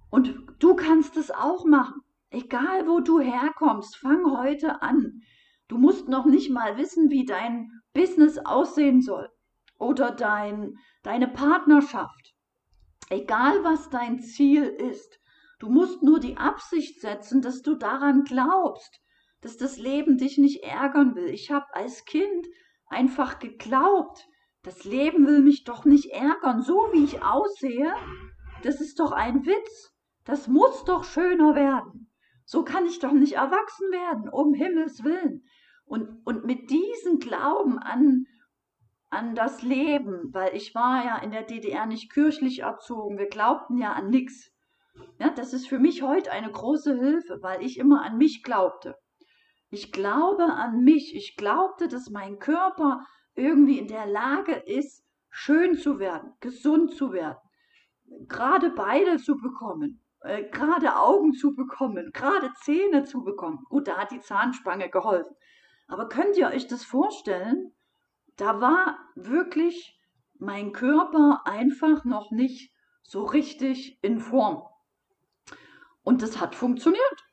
Und 0.09 0.35
du 0.59 0.75
kannst 0.75 1.17
es 1.17 1.31
auch 1.31 1.65
machen. 1.65 2.01
Egal 2.29 2.87
wo 2.87 2.99
du 2.99 3.19
herkommst, 3.19 3.97
fang 3.97 4.37
heute 4.37 4.81
an. 4.81 5.21
Du 5.67 5.77
musst 5.77 6.07
noch 6.07 6.25
nicht 6.25 6.49
mal 6.49 6.77
wissen, 6.77 7.09
wie 7.09 7.25
dein 7.25 7.69
Business 7.93 8.37
aussehen 8.37 9.01
soll 9.01 9.29
oder 9.77 10.11
dein, 10.11 10.75
deine 11.03 11.27
Partnerschaft. 11.27 12.35
Egal 13.09 13.63
was 13.63 13.89
dein 13.89 14.19
Ziel 14.19 14.63
ist, 14.63 15.19
du 15.59 15.69
musst 15.69 16.03
nur 16.03 16.19
die 16.19 16.37
Absicht 16.37 16.99
setzen, 16.99 17.41
dass 17.41 17.61
du 17.61 17.75
daran 17.75 18.23
glaubst, 18.23 19.01
dass 19.41 19.57
das 19.57 19.77
Leben 19.77 20.17
dich 20.17 20.37
nicht 20.37 20.63
ärgern 20.63 21.15
will. 21.15 21.29
Ich 21.29 21.51
habe 21.51 21.65
als 21.73 22.05
Kind 22.05 22.47
einfach 22.87 23.39
geglaubt, 23.39 24.27
das 24.63 24.83
Leben 24.83 25.25
will 25.27 25.41
mich 25.41 25.63
doch 25.63 25.85
nicht 25.85 26.11
ärgern, 26.11 26.61
so 26.61 26.89
wie 26.91 27.05
ich 27.05 27.23
aussehe. 27.23 27.93
Das 28.63 28.81
ist 28.81 28.99
doch 28.99 29.13
ein 29.13 29.45
Witz. 29.45 29.93
Das 30.25 30.47
muss 30.47 30.83
doch 30.83 31.05
schöner 31.05 31.55
werden. 31.55 32.11
So 32.43 32.63
kann 32.63 32.85
ich 32.85 32.99
doch 32.99 33.13
nicht 33.13 33.33
erwachsen 33.33 33.91
werden, 33.91 34.29
um 34.29 34.53
Himmels 34.53 35.03
willen. 35.05 35.45
Und, 35.85 36.21
und 36.25 36.45
mit 36.45 36.69
diesem 36.69 37.19
Glauben 37.19 37.79
an, 37.79 38.25
an 39.09 39.35
das 39.35 39.61
Leben, 39.61 40.33
weil 40.33 40.55
ich 40.55 40.75
war 40.75 41.05
ja 41.05 41.17
in 41.17 41.31
der 41.31 41.43
DDR 41.43 41.85
nicht 41.85 42.11
kirchlich 42.11 42.59
erzogen, 42.59 43.17
wir 43.17 43.27
glaubten 43.27 43.77
ja 43.77 43.93
an 43.93 44.09
nichts. 44.09 44.51
Ja, 45.19 45.29
das 45.29 45.53
ist 45.53 45.67
für 45.67 45.79
mich 45.79 46.01
heute 46.01 46.31
eine 46.31 46.51
große 46.51 46.97
Hilfe, 46.97 47.39
weil 47.41 47.63
ich 47.63 47.77
immer 47.77 48.03
an 48.03 48.17
mich 48.17 48.43
glaubte. 48.43 48.95
Ich 49.69 49.91
glaube 49.91 50.43
an 50.43 50.83
mich. 50.83 51.15
Ich 51.15 51.35
glaubte, 51.35 51.87
dass 51.87 52.09
mein 52.09 52.39
Körper 52.39 53.05
irgendwie 53.35 53.79
in 53.79 53.87
der 53.87 54.05
Lage 54.05 54.53
ist, 54.53 55.03
schön 55.29 55.75
zu 55.75 55.99
werden, 55.99 56.33
gesund 56.39 56.93
zu 56.95 57.11
werden, 57.11 57.37
gerade 58.27 58.71
Beine 58.71 59.17
zu 59.17 59.37
bekommen, 59.37 60.03
äh, 60.21 60.49
gerade 60.49 60.97
Augen 60.97 61.33
zu 61.33 61.53
bekommen, 61.53 62.11
gerade 62.13 62.51
Zähne 62.61 63.03
zu 63.03 63.23
bekommen. 63.23 63.63
Gut, 63.69 63.87
da 63.87 63.97
hat 63.97 64.11
die 64.11 64.21
Zahnspange 64.21 64.89
geholfen. 64.89 65.35
Aber 65.87 66.09
könnt 66.09 66.37
ihr 66.37 66.47
euch 66.47 66.67
das 66.67 66.83
vorstellen? 66.83 67.73
Da 68.37 68.61
war 68.61 68.99
wirklich 69.15 69.99
mein 70.39 70.71
Körper 70.71 71.41
einfach 71.45 72.05
noch 72.05 72.31
nicht 72.31 72.71
so 73.01 73.25
richtig 73.25 73.97
in 74.03 74.19
Form. 74.19 74.63
Und 76.03 76.21
das 76.21 76.39
hat 76.39 76.55
funktioniert. 76.55 77.25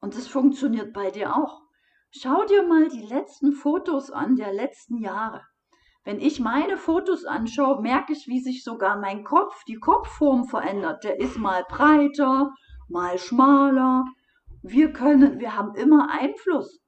Und 0.00 0.16
das 0.16 0.28
funktioniert 0.28 0.92
bei 0.92 1.10
dir 1.10 1.34
auch. 1.36 1.62
Schau 2.10 2.44
dir 2.44 2.62
mal 2.66 2.88
die 2.88 3.02
letzten 3.02 3.52
Fotos 3.52 4.10
an 4.10 4.36
der 4.36 4.52
letzten 4.52 4.98
Jahre. 4.98 5.42
Wenn 6.04 6.20
ich 6.20 6.38
meine 6.38 6.76
Fotos 6.76 7.24
anschaue, 7.24 7.80
merke 7.80 8.12
ich, 8.12 8.28
wie 8.28 8.40
sich 8.40 8.62
sogar 8.62 9.00
mein 9.00 9.24
Kopf, 9.24 9.64
die 9.64 9.80
Kopfform 9.80 10.44
verändert. 10.44 11.02
Der 11.02 11.18
ist 11.18 11.38
mal 11.38 11.64
breiter, 11.68 12.54
mal 12.88 13.18
schmaler. 13.18 14.04
Wir 14.62 14.92
können, 14.92 15.40
wir 15.40 15.56
haben 15.56 15.74
immer 15.74 16.10
Einfluss. 16.10 16.80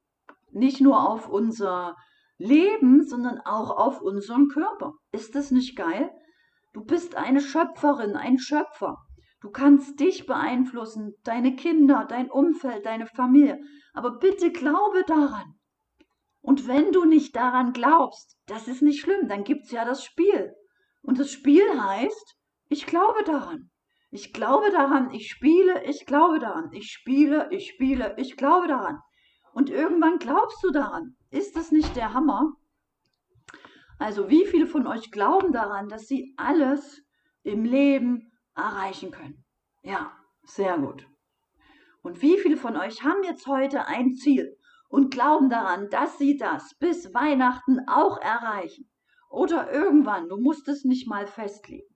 Nicht 0.52 0.80
nur 0.80 1.08
auf 1.08 1.28
unser 1.28 1.96
Leben, 2.38 3.04
sondern 3.04 3.40
auch 3.40 3.70
auf 3.70 4.00
unseren 4.00 4.48
Körper. 4.48 4.94
Ist 5.12 5.34
das 5.34 5.50
nicht 5.50 5.76
geil? 5.76 6.10
Du 6.72 6.84
bist 6.84 7.16
eine 7.16 7.40
Schöpferin, 7.40 8.16
ein 8.16 8.38
Schöpfer. 8.38 8.98
Du 9.40 9.50
kannst 9.50 10.00
dich 10.00 10.26
beeinflussen, 10.26 11.14
deine 11.24 11.56
Kinder, 11.56 12.06
dein 12.08 12.30
Umfeld, 12.30 12.84
deine 12.84 13.06
Familie. 13.06 13.60
Aber 13.94 14.18
bitte 14.18 14.52
glaube 14.52 15.04
daran. 15.06 15.54
Und 16.40 16.68
wenn 16.68 16.92
du 16.92 17.04
nicht 17.04 17.34
daran 17.34 17.72
glaubst, 17.72 18.36
das 18.46 18.68
ist 18.68 18.82
nicht 18.82 19.00
schlimm, 19.00 19.28
dann 19.28 19.44
gibt 19.44 19.64
es 19.64 19.70
ja 19.72 19.84
das 19.84 20.04
Spiel. 20.04 20.52
Und 21.02 21.18
das 21.18 21.32
Spiel 21.32 21.64
heißt, 21.80 22.36
ich 22.68 22.86
glaube 22.86 23.24
daran. 23.24 23.70
Ich 24.10 24.32
glaube 24.32 24.70
daran, 24.70 25.10
ich 25.10 25.28
spiele, 25.28 25.84
ich 25.84 26.06
glaube 26.06 26.38
daran. 26.38 26.70
Ich 26.72 26.90
spiele, 26.90 27.48
ich 27.50 27.68
spiele, 27.68 28.14
ich 28.18 28.36
glaube 28.36 28.68
daran. 28.68 29.00
Und 29.52 29.70
irgendwann 29.70 30.18
glaubst 30.18 30.62
du 30.62 30.70
daran. 30.70 31.15
Ist 31.30 31.56
das 31.56 31.72
nicht 31.72 31.96
der 31.96 32.12
Hammer? 32.12 32.52
Also 33.98 34.28
wie 34.28 34.46
viele 34.46 34.66
von 34.66 34.86
euch 34.86 35.10
glauben 35.10 35.52
daran, 35.52 35.88
dass 35.88 36.06
sie 36.06 36.34
alles 36.36 37.02
im 37.42 37.64
Leben 37.64 38.32
erreichen 38.54 39.10
können. 39.10 39.44
Ja, 39.82 40.12
sehr 40.44 40.78
gut. 40.78 41.06
Und 42.02 42.22
wie 42.22 42.38
viele 42.38 42.56
von 42.56 42.76
euch 42.76 43.02
haben 43.02 43.22
jetzt 43.24 43.46
heute 43.46 43.86
ein 43.86 44.14
Ziel 44.14 44.56
und 44.88 45.10
glauben 45.10 45.50
daran, 45.50 45.88
dass 45.90 46.18
sie 46.18 46.36
das 46.36 46.74
bis 46.78 47.12
Weihnachten 47.14 47.80
auch 47.88 48.18
erreichen? 48.18 48.88
Oder 49.28 49.72
irgendwann, 49.72 50.28
du 50.28 50.38
musst 50.38 50.68
es 50.68 50.84
nicht 50.84 51.08
mal 51.08 51.26
festlegen. 51.26 51.92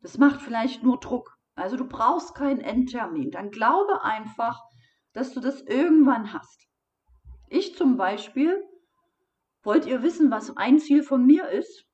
Das 0.00 0.18
macht 0.18 0.42
vielleicht 0.42 0.82
nur 0.82 0.98
Druck. 0.98 1.36
Also 1.54 1.76
du 1.76 1.86
brauchst 1.86 2.34
keinen 2.34 2.60
Endtermin. 2.60 3.30
Dann 3.30 3.50
glaube 3.50 4.02
einfach, 4.02 4.60
dass 5.12 5.32
du 5.32 5.40
das 5.40 5.62
irgendwann 5.62 6.32
hast. 6.32 6.65
Ich 7.48 7.76
zum 7.76 7.96
Beispiel, 7.96 8.62
wollt 9.62 9.86
ihr 9.86 10.02
wissen, 10.02 10.30
was 10.30 10.56
ein 10.56 10.78
Ziel 10.78 11.02
von 11.02 11.24
mir 11.24 11.48
ist? 11.48 11.84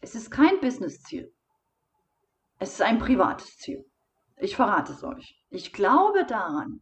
Es 0.00 0.14
ist 0.14 0.30
kein 0.30 0.60
Business-Ziel. 0.60 1.32
Es 2.58 2.74
ist 2.74 2.82
ein 2.82 2.98
privates 2.98 3.56
Ziel. 3.58 3.84
Ich 4.36 4.56
verrate 4.56 4.92
es 4.92 5.02
euch. 5.02 5.40
Ich 5.50 5.72
glaube 5.72 6.24
daran, 6.24 6.80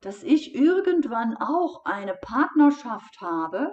dass 0.00 0.22
ich 0.22 0.54
irgendwann 0.54 1.36
auch 1.36 1.84
eine 1.84 2.14
Partnerschaft 2.14 3.20
habe 3.20 3.70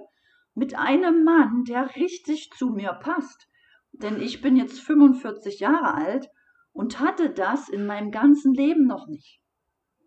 mit 0.54 0.76
einem 0.76 1.24
Mann, 1.24 1.64
der 1.64 1.96
richtig 1.96 2.52
zu 2.52 2.70
mir 2.70 2.94
passt. 2.94 3.48
Denn 3.92 4.22
ich 4.22 4.42
bin 4.42 4.56
jetzt 4.56 4.80
45 4.80 5.60
Jahre 5.60 5.96
alt 5.96 6.30
und 6.72 7.00
hatte 7.00 7.32
das 7.32 7.68
in 7.68 7.86
meinem 7.88 8.12
ganzen 8.12 8.54
Leben 8.54 8.86
noch 8.86 9.08
nicht. 9.08 9.39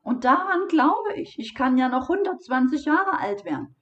Und 0.02 0.24
daran 0.24 0.66
glaube 0.68 1.14
ich. 1.14 1.38
Ich 1.38 1.54
kann 1.54 1.78
ja 1.78 1.88
noch 1.88 2.10
120 2.10 2.84
Jahre 2.84 3.18
alt 3.18 3.44
werden. 3.44 3.76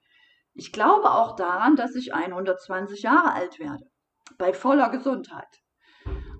Ich 0.53 0.71
glaube 0.71 1.11
auch 1.11 1.35
daran, 1.35 1.75
dass 1.75 1.95
ich 1.95 2.13
120 2.13 3.01
Jahre 3.01 3.33
alt 3.33 3.59
werde. 3.59 3.89
Bei 4.37 4.53
voller 4.53 4.89
Gesundheit. 4.89 5.61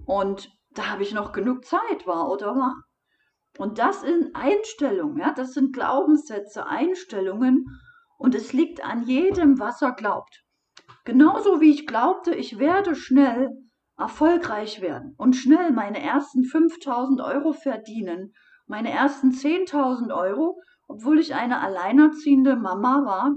Und 0.05 0.49
da 0.71 0.89
habe 0.89 1.03
ich 1.03 1.13
noch 1.13 1.31
genug 1.31 1.65
Zeit, 1.65 2.05
war 2.05 2.29
oder 2.29 2.55
war. 2.55 2.75
Und 3.57 3.79
das 3.79 4.01
sind 4.01 4.35
Einstellungen, 4.35 5.17
ja, 5.17 5.33
das 5.33 5.53
sind 5.53 5.73
Glaubenssätze, 5.73 6.65
Einstellungen 6.65 7.65
und 8.17 8.33
es 8.33 8.53
liegt 8.53 8.83
an 8.83 9.03
jedem, 9.03 9.59
was 9.59 9.81
er 9.81 9.91
glaubt. 9.91 10.43
Genauso 11.03 11.59
wie 11.59 11.71
ich 11.71 11.85
glaubte, 11.85 12.33
ich 12.33 12.59
werde 12.59 12.95
schnell 12.95 13.49
erfolgreich 13.97 14.81
werden 14.81 15.15
und 15.17 15.35
schnell 15.35 15.71
meine 15.71 16.01
ersten 16.01 16.45
5000 16.45 17.19
Euro 17.21 17.51
verdienen, 17.51 18.33
meine 18.71 18.91
ersten 18.91 19.31
10.000 19.31 20.11
Euro, 20.11 20.59
obwohl 20.87 21.19
ich 21.19 21.35
eine 21.35 21.59
alleinerziehende 21.59 22.55
Mama 22.55 23.05
war, 23.05 23.35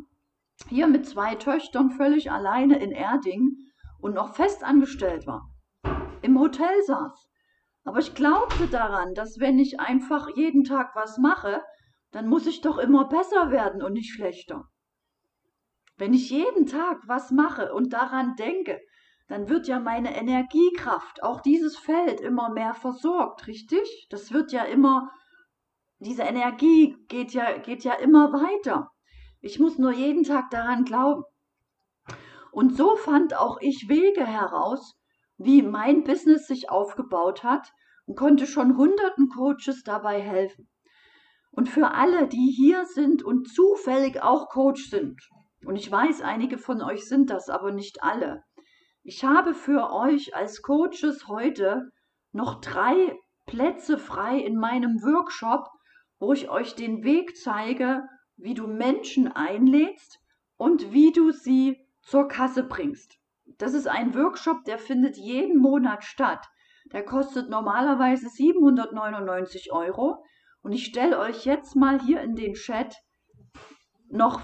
hier 0.68 0.87
mit 0.87 1.07
zwei 1.07 1.35
Töchtern 1.35 1.90
völlig 1.90 2.33
alleine 2.33 2.83
in 2.83 2.90
Erding 2.90 3.59
und 4.01 4.14
noch 4.14 4.35
fest 4.35 4.64
angestellt 4.64 5.27
war 5.27 5.51
im 6.25 6.40
Hotel 6.40 6.83
saß. 6.87 7.31
Aber 7.85 7.99
ich 7.99 8.14
glaubte 8.14 8.66
daran, 8.68 9.14
dass 9.14 9.38
wenn 9.40 9.59
ich 9.59 9.79
einfach 9.79 10.29
jeden 10.35 10.64
Tag 10.64 10.97
was 10.97 11.18
mache, 11.18 11.62
dann 12.12 12.29
muss 12.29 12.47
ich 12.47 12.62
doch 12.62 12.79
immer 12.79 13.09
besser 13.09 13.51
werden 13.51 13.83
und 13.83 13.92
nicht 13.92 14.14
schlechter. 14.14 14.64
Wenn 15.99 16.14
ich 16.14 16.31
jeden 16.31 16.66
Tag 16.66 17.03
was 17.07 17.31
mache 17.31 17.75
und 17.75 17.92
daran 17.92 18.37
denke, 18.37 18.81
dann 19.29 19.49
wird 19.49 19.68
ja 19.68 19.79
meine 19.81 20.16
Energiekraft, 20.16 21.23
auch 21.23 21.40
dieses 21.40 21.77
Feld 21.77 22.20
immer 22.20 22.51
mehr 22.51 22.75
versorgt, 22.75 23.47
richtig? 23.47 24.07
Das 24.11 24.33
wird 24.33 24.51
ja 24.53 24.64
immer, 24.64 25.11
diese 25.98 26.22
Energie 26.22 26.96
geht 27.09 27.33
ja, 27.33 27.59
geht 27.59 27.85
ja 27.85 27.94
immer 27.94 28.33
weiter. 28.33 28.90
Ich 29.40 29.59
muss 29.59 29.78
nur 29.78 29.92
jeden 29.92 30.24
Tag 30.24 30.50
daran 30.50 30.85
glauben. 30.85 31.22
Und 32.52 32.76
so 32.76 32.96
fand 32.96 33.37
auch 33.37 33.59
ich 33.61 33.88
Wege 33.88 34.24
heraus, 34.24 34.94
wie 35.37 35.62
mein 35.62 36.04
Business 36.04 36.46
sich 36.46 36.70
aufgebaut 36.70 37.42
hat 37.42 37.72
und 38.07 38.16
konnte 38.16 38.46
schon 38.46 38.76
hunderten 38.76 39.28
Coaches 39.28 39.83
dabei 39.85 40.20
helfen. 40.20 40.68
Und 41.50 41.68
für 41.68 41.92
alle, 41.92 42.28
die 42.28 42.52
hier 42.57 42.85
sind 42.87 43.22
und 43.22 43.48
zufällig 43.48 44.22
auch 44.22 44.48
Coach 44.48 44.88
sind, 44.90 45.20
und 45.64 45.76
ich 45.76 45.90
weiß, 45.90 46.20
einige 46.20 46.59
von 46.59 46.83
euch 46.83 47.09
sind 47.09 47.30
das, 47.30 47.48
aber 47.48 47.72
nicht 47.72 48.02
alle, 48.02 48.42
ich 49.02 49.24
habe 49.24 49.54
für 49.54 49.92
euch 49.92 50.35
als 50.35 50.62
Coaches 50.62 51.28
heute 51.28 51.90
noch 52.33 52.61
drei 52.61 53.16
Plätze 53.46 53.98
frei 53.98 54.38
in 54.38 54.57
meinem 54.57 55.02
Workshop, 55.02 55.68
wo 56.18 56.33
ich 56.33 56.48
euch 56.48 56.74
den 56.74 57.05
Weg 57.05 57.37
zeige, 57.37 58.03
wie 58.37 58.55
du 58.55 58.66
Menschen 58.66 59.29
einlädst 59.29 60.20
und 60.57 60.92
wie 60.92 61.12
du 61.12 61.31
sie 61.31 61.79
zur 62.03 62.29
Kasse 62.29 62.64
bringst. 62.64 63.18
Das 63.59 63.74
ist 63.74 63.87
ein 63.87 64.14
Workshop, 64.14 64.64
der 64.64 64.79
findet 64.79 65.16
jeden 65.16 65.59
Monat 65.59 66.05
statt. 66.05 66.46
Der 66.92 67.05
kostet 67.05 67.48
normalerweise 67.48 68.29
799 68.29 69.72
Euro. 69.72 70.24
Und 70.62 70.72
ich 70.72 70.87
stelle 70.87 71.18
euch 71.18 71.44
jetzt 71.44 71.77
mal 71.77 72.00
hier 72.00 72.22
in 72.22 72.37
den 72.37 72.55
Chat 72.55 72.96
noch 74.09 74.40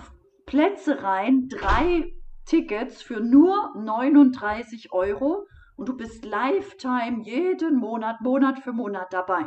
Plätze 0.47 1.03
rein, 1.03 1.49
drei 1.49 2.13
Tickets 2.45 3.03
für 3.03 3.21
nur 3.21 3.73
39 3.77 4.93
Euro 4.93 5.47
und 5.77 5.89
du 5.89 5.97
bist 5.97 6.25
Lifetime 6.25 7.23
jeden 7.23 7.77
Monat, 7.77 8.21
Monat 8.21 8.59
für 8.59 8.73
Monat 8.73 9.13
dabei. 9.13 9.47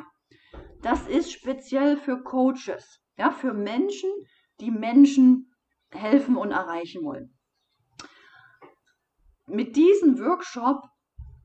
Das 0.83 1.07
ist 1.07 1.31
speziell 1.31 1.95
für 1.95 2.21
Coaches, 2.23 2.99
ja, 3.17 3.31
für 3.31 3.53
Menschen, 3.53 4.09
die 4.59 4.69
Menschen 4.69 5.49
helfen 5.91 6.35
und 6.35 6.51
erreichen 6.51 7.05
wollen. 7.05 7.37
Mit 9.47 9.77
diesem 9.77 10.19
Workshop, 10.19 10.83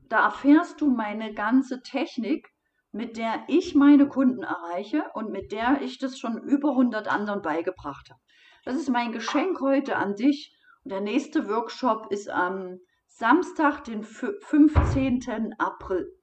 da 0.09 0.25
erfährst 0.25 0.81
du 0.81 0.89
meine 0.89 1.33
ganze 1.33 1.81
Technik, 1.81 2.49
mit 2.91 3.15
der 3.15 3.45
ich 3.47 3.75
meine 3.75 4.09
Kunden 4.09 4.43
erreiche 4.43 5.05
und 5.13 5.31
mit 5.31 5.53
der 5.53 5.81
ich 5.83 5.99
das 5.99 6.19
schon 6.19 6.37
über 6.41 6.71
100 6.71 7.07
anderen 7.07 7.41
beigebracht 7.41 8.09
habe. 8.09 8.19
Das 8.65 8.75
ist 8.75 8.89
mein 8.89 9.13
Geschenk 9.13 9.61
heute 9.61 9.95
an 9.95 10.15
dich. 10.15 10.53
Und 10.83 10.91
der 10.91 11.01
nächste 11.01 11.47
Workshop 11.47 12.11
ist 12.11 12.29
am 12.29 12.79
Samstag, 13.07 13.85
den 13.85 14.03
15. 14.03 15.55
April. 15.57 16.18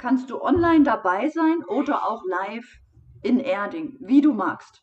Kannst 0.00 0.30
du 0.30 0.40
online 0.40 0.82
dabei 0.82 1.28
sein 1.28 1.62
oder 1.68 2.08
auch 2.08 2.22
live 2.24 2.80
in 3.22 3.38
Erding, 3.38 3.98
wie 4.00 4.22
du 4.22 4.32
magst. 4.32 4.82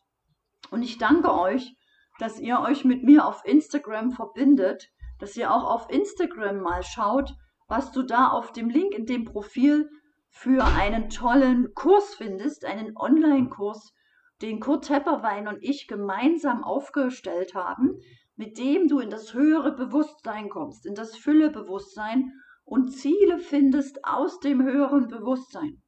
Und 0.70 0.84
ich 0.84 0.96
danke 0.96 1.34
euch, 1.34 1.74
dass 2.20 2.38
ihr 2.38 2.60
euch 2.60 2.84
mit 2.84 3.02
mir 3.02 3.26
auf 3.26 3.44
Instagram 3.44 4.12
verbindet, 4.12 4.88
dass 5.18 5.36
ihr 5.36 5.52
auch 5.52 5.64
auf 5.64 5.90
Instagram 5.90 6.60
mal 6.60 6.84
schaut, 6.84 7.34
was 7.66 7.90
du 7.90 8.04
da 8.04 8.28
auf 8.28 8.52
dem 8.52 8.70
Link 8.70 8.94
in 8.94 9.06
dem 9.06 9.24
Profil 9.24 9.90
für 10.30 10.64
einen 10.64 11.10
tollen 11.10 11.74
Kurs 11.74 12.14
findest, 12.14 12.64
einen 12.64 12.96
Online-Kurs, 12.96 13.92
den 14.40 14.60
Kurt 14.60 14.84
Tepperwein 14.84 15.48
und 15.48 15.58
ich 15.62 15.88
gemeinsam 15.88 16.62
aufgestellt 16.62 17.56
haben, 17.56 17.98
mit 18.36 18.56
dem 18.56 18.86
du 18.86 19.00
in 19.00 19.10
das 19.10 19.34
höhere 19.34 19.74
Bewusstsein 19.74 20.48
kommst, 20.48 20.86
in 20.86 20.94
das 20.94 21.16
Füllebewusstsein 21.16 22.32
und 22.68 22.90
Ziele 22.90 23.38
findest 23.38 24.04
aus 24.04 24.40
dem 24.40 24.62
höheren 24.62 25.08
Bewusstsein, 25.08 25.82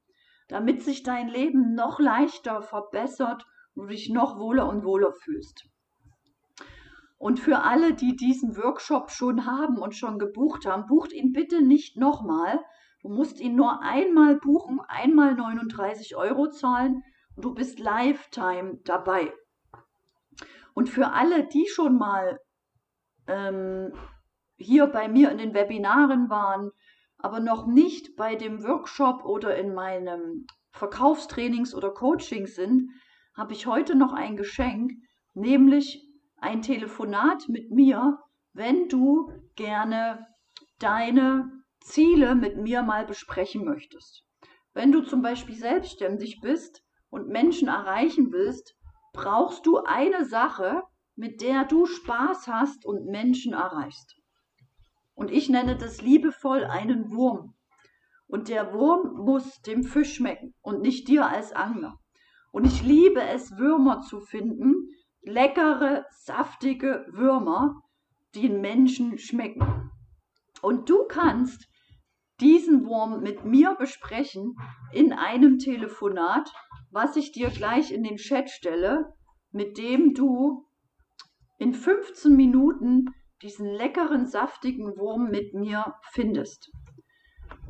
damit 0.49 0.83
sich 0.83 1.03
dein 1.03 1.29
Leben 1.29 1.75
noch 1.75 2.01
leichter 2.01 2.63
verbessert 2.63 3.47
und 3.75 3.85
du 3.85 3.89
dich 3.89 4.09
noch 4.09 4.39
wohler 4.39 4.67
und 4.69 4.85
wohler 4.85 5.13
fühlst. 5.13 5.69
Und 7.19 7.39
für 7.39 7.59
alle, 7.59 7.93
die 7.93 8.17
diesen 8.17 8.57
Workshop 8.57 9.11
schon 9.11 9.45
haben 9.45 9.77
und 9.77 9.95
schon 9.95 10.19
gebucht 10.19 10.65
haben, 10.65 10.87
bucht 10.87 11.13
ihn 11.13 11.33
bitte 11.33 11.61
nicht 11.61 11.99
nochmal. 11.99 12.59
Du 13.03 13.11
musst 13.11 13.41
ihn 13.41 13.57
nur 13.57 13.83
einmal 13.83 14.37
buchen, 14.37 14.81
einmal 14.89 15.35
39 15.35 16.17
Euro 16.17 16.49
zahlen 16.49 17.03
und 17.37 17.45
du 17.45 17.53
bist 17.53 17.79
Lifetime 17.79 18.79
dabei. 18.85 19.35
Und 20.73 20.89
für 20.89 21.13
alle, 21.13 21.47
die 21.47 21.67
schon 21.67 21.99
mal 21.99 22.41
ähm, 23.27 23.93
hier 24.61 24.87
bei 24.87 25.09
mir 25.09 25.31
in 25.31 25.39
den 25.39 25.55
Webinaren 25.55 26.29
waren, 26.31 26.71
aber 27.19 27.41
noch 27.41 27.67
nicht 27.67 28.17
bei 28.17 28.35
dem 28.37 28.63
Workshop 28.63 29.25
oder 29.25 29.57
in 29.57 29.75
meinem 29.75 30.47
Verkaufstrainings 30.73 31.75
oder 31.75 31.91
Coaching 31.91 32.47
sind, 32.47 32.91
habe 33.35 33.53
ich 33.53 33.67
heute 33.67 33.95
noch 33.95 34.13
ein 34.13 34.37
Geschenk, 34.37 34.93
nämlich 35.35 36.07
ein 36.37 36.63
Telefonat 36.63 37.49
mit 37.49 37.71
mir, 37.71 38.19
wenn 38.53 38.89
du 38.89 39.33
gerne 39.57 40.27
deine 40.79 41.51
Ziele 41.81 42.35
mit 42.35 42.57
mir 42.57 42.83
mal 42.83 43.07
besprechen 43.07 43.65
möchtest. 43.65 44.25
Wenn 44.73 44.93
du 44.93 45.03
zum 45.03 45.23
Beispiel 45.23 45.57
selbstständig 45.57 46.41
bist 46.41 46.83
und 47.09 47.29
Menschen 47.29 47.69
erreichen 47.69 48.33
willst, 48.33 48.77
brauchst 49.13 49.67
du 49.67 49.79
eine 49.79 50.25
Sache, 50.25 50.83
mit 51.17 51.41
der 51.41 51.65
du 51.65 51.87
Spaß 51.87 52.47
hast 52.49 52.87
und 52.87 53.07
Menschen 53.07 53.53
erreichst. 53.53 54.20
Und 55.21 55.31
ich 55.31 55.51
nenne 55.51 55.77
das 55.77 56.01
liebevoll 56.01 56.65
einen 56.65 57.13
Wurm. 57.13 57.53
Und 58.27 58.49
der 58.49 58.73
Wurm 58.73 59.23
muss 59.27 59.61
dem 59.61 59.85
Fisch 59.85 60.15
schmecken 60.15 60.55
und 60.63 60.81
nicht 60.81 61.09
dir 61.09 61.27
als 61.27 61.53
Angler. 61.53 62.01
Und 62.53 62.67
ich 62.67 62.83
liebe 62.83 63.21
es, 63.21 63.59
Würmer 63.59 64.01
zu 64.01 64.21
finden, 64.23 64.89
leckere, 65.21 66.07
saftige 66.11 67.05
Würmer, 67.11 67.83
die 68.35 68.49
den 68.49 68.63
Menschen 68.63 69.19
schmecken. 69.19 69.91
Und 70.63 70.89
du 70.89 71.05
kannst 71.07 71.69
diesen 72.41 72.87
Wurm 72.87 73.21
mit 73.21 73.45
mir 73.45 73.75
besprechen 73.75 74.57
in 74.91 75.13
einem 75.13 75.59
Telefonat, 75.59 76.51
was 76.91 77.17
ich 77.17 77.31
dir 77.31 77.51
gleich 77.51 77.93
in 77.93 78.05
den 78.05 78.17
Chat 78.17 78.49
stelle, 78.49 79.13
mit 79.53 79.77
dem 79.77 80.15
du 80.15 80.67
in 81.59 81.75
15 81.75 82.35
Minuten 82.35 83.11
diesen 83.43 83.67
leckeren, 83.67 84.27
saftigen 84.27 84.97
Wurm 84.99 85.31
mit 85.31 85.55
mir 85.55 85.95
findest. 86.13 86.71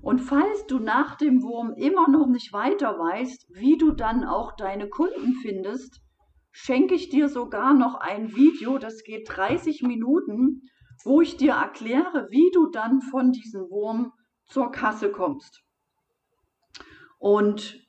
Und 0.02 0.20
falls 0.20 0.66
du 0.66 0.78
nach 0.78 1.16
dem 1.16 1.42
Wurm 1.42 1.74
immer 1.74 2.08
noch 2.08 2.26
nicht 2.26 2.52
weiter 2.52 2.98
weißt, 2.98 3.46
wie 3.54 3.76
du 3.76 3.92
dann 3.92 4.24
auch 4.24 4.56
deine 4.56 4.88
Kunden 4.88 5.34
findest, 5.42 6.00
schenke 6.50 6.94
ich 6.94 7.10
dir 7.10 7.28
sogar 7.28 7.74
noch 7.74 7.94
ein 7.94 8.34
Video, 8.34 8.78
das 8.78 9.02
geht 9.04 9.28
30 9.28 9.82
Minuten, 9.82 10.62
wo 11.04 11.20
ich 11.20 11.36
dir 11.36 11.52
erkläre, 11.52 12.28
wie 12.30 12.50
du 12.52 12.66
dann 12.70 13.00
von 13.00 13.32
diesem 13.32 13.70
Wurm 13.70 14.12
zur 14.46 14.70
Kasse 14.70 15.12
kommst. 15.12 15.62
Und 17.18 17.86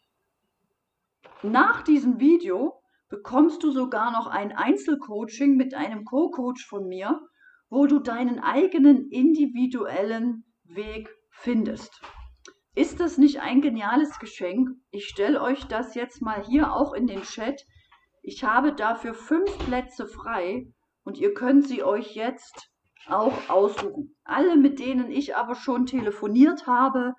nach 1.41 1.81
diesem 1.81 2.19
Video 2.19 2.81
bekommst 3.09 3.63
du 3.63 3.71
sogar 3.71 4.11
noch 4.11 4.27
ein 4.27 4.51
Einzelcoaching 4.51 5.55
mit 5.55 5.73
einem 5.73 6.05
Co-Coach 6.05 6.65
von 6.67 6.87
mir, 6.87 7.19
wo 7.71 7.87
du 7.87 7.99
deinen 7.99 8.39
eigenen 8.39 9.09
individuellen 9.09 10.43
Weg 10.65 11.09
findest. 11.31 12.01
Ist 12.75 12.99
das 12.99 13.17
nicht 13.17 13.39
ein 13.39 13.61
geniales 13.61 14.19
Geschenk? 14.19 14.69
Ich 14.91 15.07
stelle 15.07 15.41
euch 15.41 15.63
das 15.65 15.95
jetzt 15.95 16.21
mal 16.21 16.43
hier 16.43 16.73
auch 16.73 16.93
in 16.93 17.07
den 17.07 17.21
Chat. 17.23 17.65
Ich 18.21 18.43
habe 18.43 18.73
dafür 18.73 19.13
fünf 19.13 19.57
Plätze 19.65 20.05
frei 20.05 20.67
und 21.03 21.17
ihr 21.17 21.33
könnt 21.33 21.65
sie 21.65 21.81
euch 21.81 22.13
jetzt 22.13 22.69
auch 23.07 23.49
aussuchen. 23.49 24.15
Alle, 24.25 24.57
mit 24.57 24.79
denen 24.79 25.09
ich 25.09 25.35
aber 25.35 25.55
schon 25.55 25.85
telefoniert 25.85 26.67
habe 26.67 27.15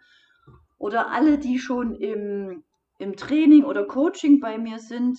oder 0.79 1.11
alle, 1.11 1.39
die 1.39 1.59
schon 1.59 1.95
im, 1.95 2.63
im 2.99 3.17
Training 3.17 3.65
oder 3.65 3.87
Coaching 3.87 4.39
bei 4.39 4.59
mir 4.59 4.79
sind, 4.79 5.19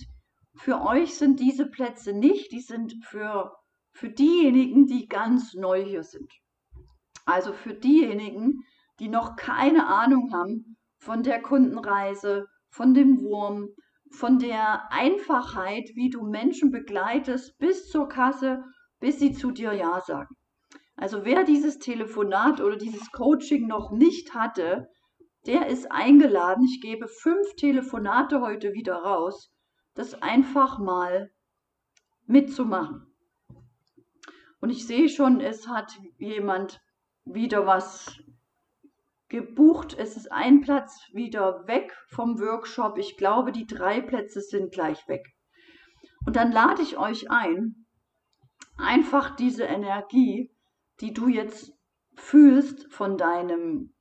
für 0.55 0.81
euch 0.81 1.15
sind 1.15 1.39
diese 1.39 1.65
Plätze 1.65 2.13
nicht, 2.13 2.51
die 2.51 2.61
sind 2.61 2.93
für, 3.03 3.51
für 3.93 4.09
diejenigen, 4.09 4.85
die 4.85 5.07
ganz 5.07 5.53
neu 5.53 5.83
hier 5.83 6.03
sind. 6.03 6.31
Also 7.25 7.53
für 7.53 7.73
diejenigen, 7.73 8.63
die 8.99 9.07
noch 9.07 9.35
keine 9.35 9.87
Ahnung 9.87 10.33
haben 10.33 10.77
von 10.97 11.23
der 11.23 11.41
Kundenreise, 11.41 12.47
von 12.69 12.93
dem 12.93 13.21
Wurm, 13.21 13.69
von 14.11 14.39
der 14.39 14.91
Einfachheit, 14.91 15.89
wie 15.95 16.09
du 16.09 16.23
Menschen 16.23 16.71
begleitest 16.71 17.57
bis 17.57 17.87
zur 17.89 18.07
Kasse, 18.09 18.63
bis 18.99 19.19
sie 19.19 19.31
zu 19.31 19.51
dir 19.51 19.73
Ja 19.73 20.01
sagen. 20.01 20.35
Also 20.95 21.25
wer 21.25 21.43
dieses 21.43 21.79
Telefonat 21.79 22.61
oder 22.61 22.75
dieses 22.75 23.11
Coaching 23.11 23.67
noch 23.67 23.91
nicht 23.91 24.33
hatte, 24.33 24.89
der 25.45 25.67
ist 25.67 25.91
eingeladen. 25.91 26.63
Ich 26.65 26.81
gebe 26.81 27.07
fünf 27.07 27.55
Telefonate 27.55 28.41
heute 28.41 28.73
wieder 28.73 28.95
raus 28.95 29.53
das 29.93 30.15
einfach 30.21 30.79
mal 30.79 31.31
mitzumachen. 32.25 33.12
Und 34.63 34.69
ich 34.69 34.87
sehe 34.87 35.09
schon, 35.09 35.41
es 35.41 35.67
hat 35.67 35.91
jemand 36.19 36.79
wieder 37.25 37.65
was 37.65 38.17
gebucht. 39.27 39.93
Es 39.93 40.15
ist 40.15 40.31
ein 40.31 40.61
Platz 40.61 41.01
wieder 41.11 41.67
weg 41.67 41.93
vom 42.07 42.39
Workshop. 42.39 42.97
Ich 42.97 43.17
glaube, 43.17 43.51
die 43.51 43.65
drei 43.67 43.99
Plätze 43.99 44.39
sind 44.39 44.71
gleich 44.71 45.05
weg. 45.09 45.25
Und 46.25 46.37
dann 46.37 46.53
lade 46.53 46.81
ich 46.81 46.97
euch 46.97 47.29
ein, 47.29 47.87
einfach 48.77 49.35
diese 49.35 49.65
Energie, 49.65 50.49
die 51.01 51.11
du 51.11 51.27
jetzt 51.27 51.73
fühlst 52.15 52.89
von 52.89 53.17
deinem 53.17 53.93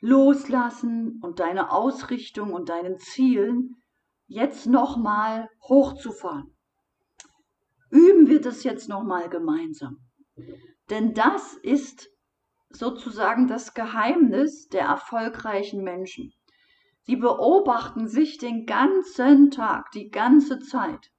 Loslassen 0.00 1.20
und 1.22 1.38
deiner 1.38 1.72
Ausrichtung 1.72 2.52
und 2.52 2.68
deinen 2.68 2.98
Zielen, 2.98 3.76
jetzt 4.26 4.66
nochmal 4.66 5.48
hochzufahren. 5.68 6.53
Üben 7.94 8.26
wir 8.28 8.40
das 8.40 8.64
jetzt 8.64 8.88
nochmal 8.88 9.28
gemeinsam. 9.28 10.00
Denn 10.90 11.14
das 11.14 11.54
ist 11.62 12.10
sozusagen 12.70 13.46
das 13.46 13.72
Geheimnis 13.72 14.68
der 14.68 14.86
erfolgreichen 14.86 15.84
Menschen. 15.84 16.32
Sie 17.02 17.14
beobachten 17.14 18.08
sich 18.08 18.38
den 18.38 18.66
ganzen 18.66 19.52
Tag, 19.52 19.92
die 19.92 20.10
ganze 20.10 20.58
Zeit 20.58 21.12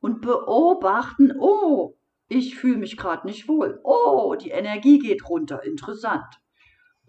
und 0.00 0.20
beobachten, 0.20 1.32
oh, 1.38 1.96
ich 2.28 2.56
fühle 2.56 2.76
mich 2.76 2.98
gerade 2.98 3.26
nicht 3.26 3.48
wohl. 3.48 3.80
Oh, 3.82 4.34
die 4.34 4.50
Energie 4.50 4.98
geht 4.98 5.26
runter. 5.30 5.64
Interessant. 5.64 6.42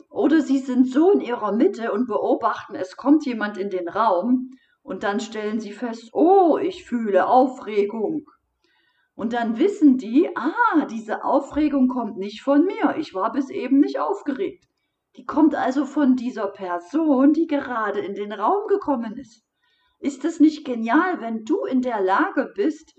Oder 0.10 0.40
sie 0.40 0.60
sind 0.60 0.90
so 0.90 1.12
in 1.12 1.20
ihrer 1.20 1.52
Mitte 1.52 1.92
und 1.92 2.08
beobachten, 2.08 2.76
es 2.76 2.96
kommt 2.96 3.26
jemand 3.26 3.58
in 3.58 3.70
den 3.70 3.90
Raum 3.90 4.52
und 4.82 5.04
dann 5.04 5.20
stellen 5.20 5.60
sie 5.60 5.74
fest, 5.74 6.12
oh, 6.14 6.58
ich 6.58 6.86
fühle 6.86 7.28
Aufregung. 7.28 8.26
Und 9.20 9.34
dann 9.34 9.60
wissen 9.60 9.98
die, 9.98 10.30
ah, 10.38 10.86
diese 10.90 11.26
Aufregung 11.26 11.90
kommt 11.90 12.16
nicht 12.16 12.42
von 12.42 12.64
mir. 12.64 12.96
Ich 12.98 13.14
war 13.14 13.34
bis 13.34 13.50
eben 13.50 13.82
nicht 13.82 14.00
aufgeregt. 14.00 14.64
Die 15.18 15.26
kommt 15.26 15.56
also 15.56 15.84
von 15.84 16.16
dieser 16.16 16.48
Person, 16.48 17.34
die 17.34 17.46
gerade 17.46 18.00
in 18.00 18.14
den 18.14 18.32
Raum 18.32 18.68
gekommen 18.70 19.18
ist. 19.18 19.44
Ist 20.00 20.24
es 20.24 20.40
nicht 20.40 20.64
genial, 20.64 21.20
wenn 21.20 21.44
du 21.44 21.66
in 21.66 21.82
der 21.82 22.00
Lage 22.00 22.54
bist, 22.56 22.96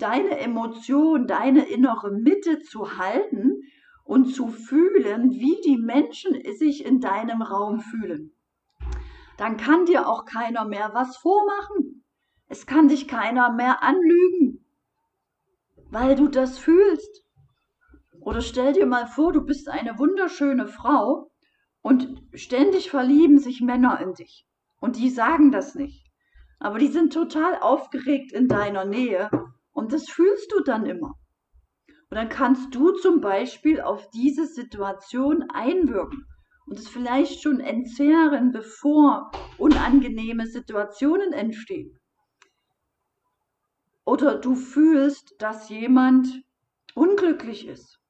deine 0.00 0.40
Emotion, 0.40 1.28
deine 1.28 1.68
innere 1.68 2.10
Mitte 2.10 2.58
zu 2.58 2.98
halten 2.98 3.62
und 4.02 4.34
zu 4.34 4.48
fühlen, 4.48 5.30
wie 5.30 5.60
die 5.64 5.78
Menschen 5.78 6.32
sich 6.58 6.84
in 6.84 6.98
deinem 6.98 7.42
Raum 7.42 7.78
fühlen. 7.78 8.32
Dann 9.38 9.56
kann 9.56 9.86
dir 9.86 10.08
auch 10.08 10.24
keiner 10.24 10.64
mehr 10.64 10.90
was 10.94 11.16
vormachen. 11.18 12.04
Es 12.48 12.66
kann 12.66 12.88
dich 12.88 13.06
keiner 13.06 13.52
mehr 13.52 13.84
anlügen, 13.84 14.49
weil 15.90 16.14
du 16.16 16.28
das 16.28 16.58
fühlst. 16.58 17.24
Oder 18.20 18.40
stell 18.40 18.72
dir 18.72 18.86
mal 18.86 19.06
vor, 19.06 19.32
du 19.32 19.42
bist 19.42 19.68
eine 19.68 19.98
wunderschöne 19.98 20.68
Frau 20.68 21.30
und 21.82 22.22
ständig 22.34 22.90
verlieben 22.90 23.38
sich 23.38 23.60
Männer 23.60 24.00
in 24.00 24.14
dich. 24.14 24.46
Und 24.80 24.96
die 24.96 25.10
sagen 25.10 25.50
das 25.50 25.74
nicht. 25.74 26.06
Aber 26.58 26.78
die 26.78 26.88
sind 26.88 27.12
total 27.12 27.58
aufgeregt 27.60 28.32
in 28.32 28.48
deiner 28.48 28.84
Nähe 28.84 29.30
und 29.72 29.92
das 29.92 30.08
fühlst 30.08 30.52
du 30.52 30.60
dann 30.60 30.86
immer. 30.86 31.14
Und 32.10 32.16
dann 32.16 32.28
kannst 32.28 32.74
du 32.74 32.92
zum 32.92 33.20
Beispiel 33.20 33.80
auf 33.80 34.10
diese 34.10 34.46
Situation 34.46 35.44
einwirken 35.50 36.26
und 36.66 36.78
es 36.78 36.88
vielleicht 36.88 37.42
schon 37.42 37.60
entzehren, 37.60 38.52
bevor 38.52 39.30
unangenehme 39.58 40.46
Situationen 40.46 41.32
entstehen. 41.32 41.99
Oder 44.10 44.34
du 44.34 44.56
fühlst, 44.56 45.40
dass 45.40 45.68
jemand 45.68 46.42
unglücklich 46.96 47.68
ist 47.68 48.00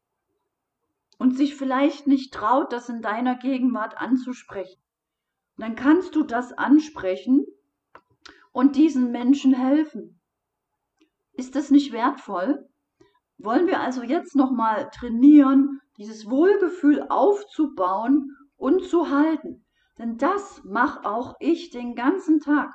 und 1.19 1.37
sich 1.37 1.57
vielleicht 1.57 2.07
nicht 2.07 2.33
traut, 2.33 2.73
das 2.73 2.89
in 2.89 3.03
deiner 3.03 3.35
Gegenwart 3.35 3.99
anzusprechen. 3.99 4.81
Dann 5.59 5.75
kannst 5.75 6.17
du 6.17 6.23
das 6.23 6.55
ansprechen 6.55 7.45
und 8.51 8.77
diesen 8.77 9.11
Menschen 9.11 9.53
helfen. 9.53 10.19
Ist 11.35 11.55
das 11.55 11.71
nicht 11.71 11.93
wertvoll? 11.93 12.67
Wollen 13.37 13.67
wir 13.67 13.81
also 13.81 14.03
jetzt 14.03 14.35
nochmal 14.35 14.89
trainieren, 14.95 15.83
dieses 15.99 16.31
Wohlgefühl 16.31 17.09
aufzubauen 17.11 18.35
und 18.57 18.85
zu 18.85 19.11
halten? 19.11 19.67
Denn 19.99 20.17
das 20.17 20.65
mache 20.65 21.05
auch 21.05 21.35
ich 21.41 21.69
den 21.69 21.95
ganzen 21.95 22.41
Tag. 22.41 22.73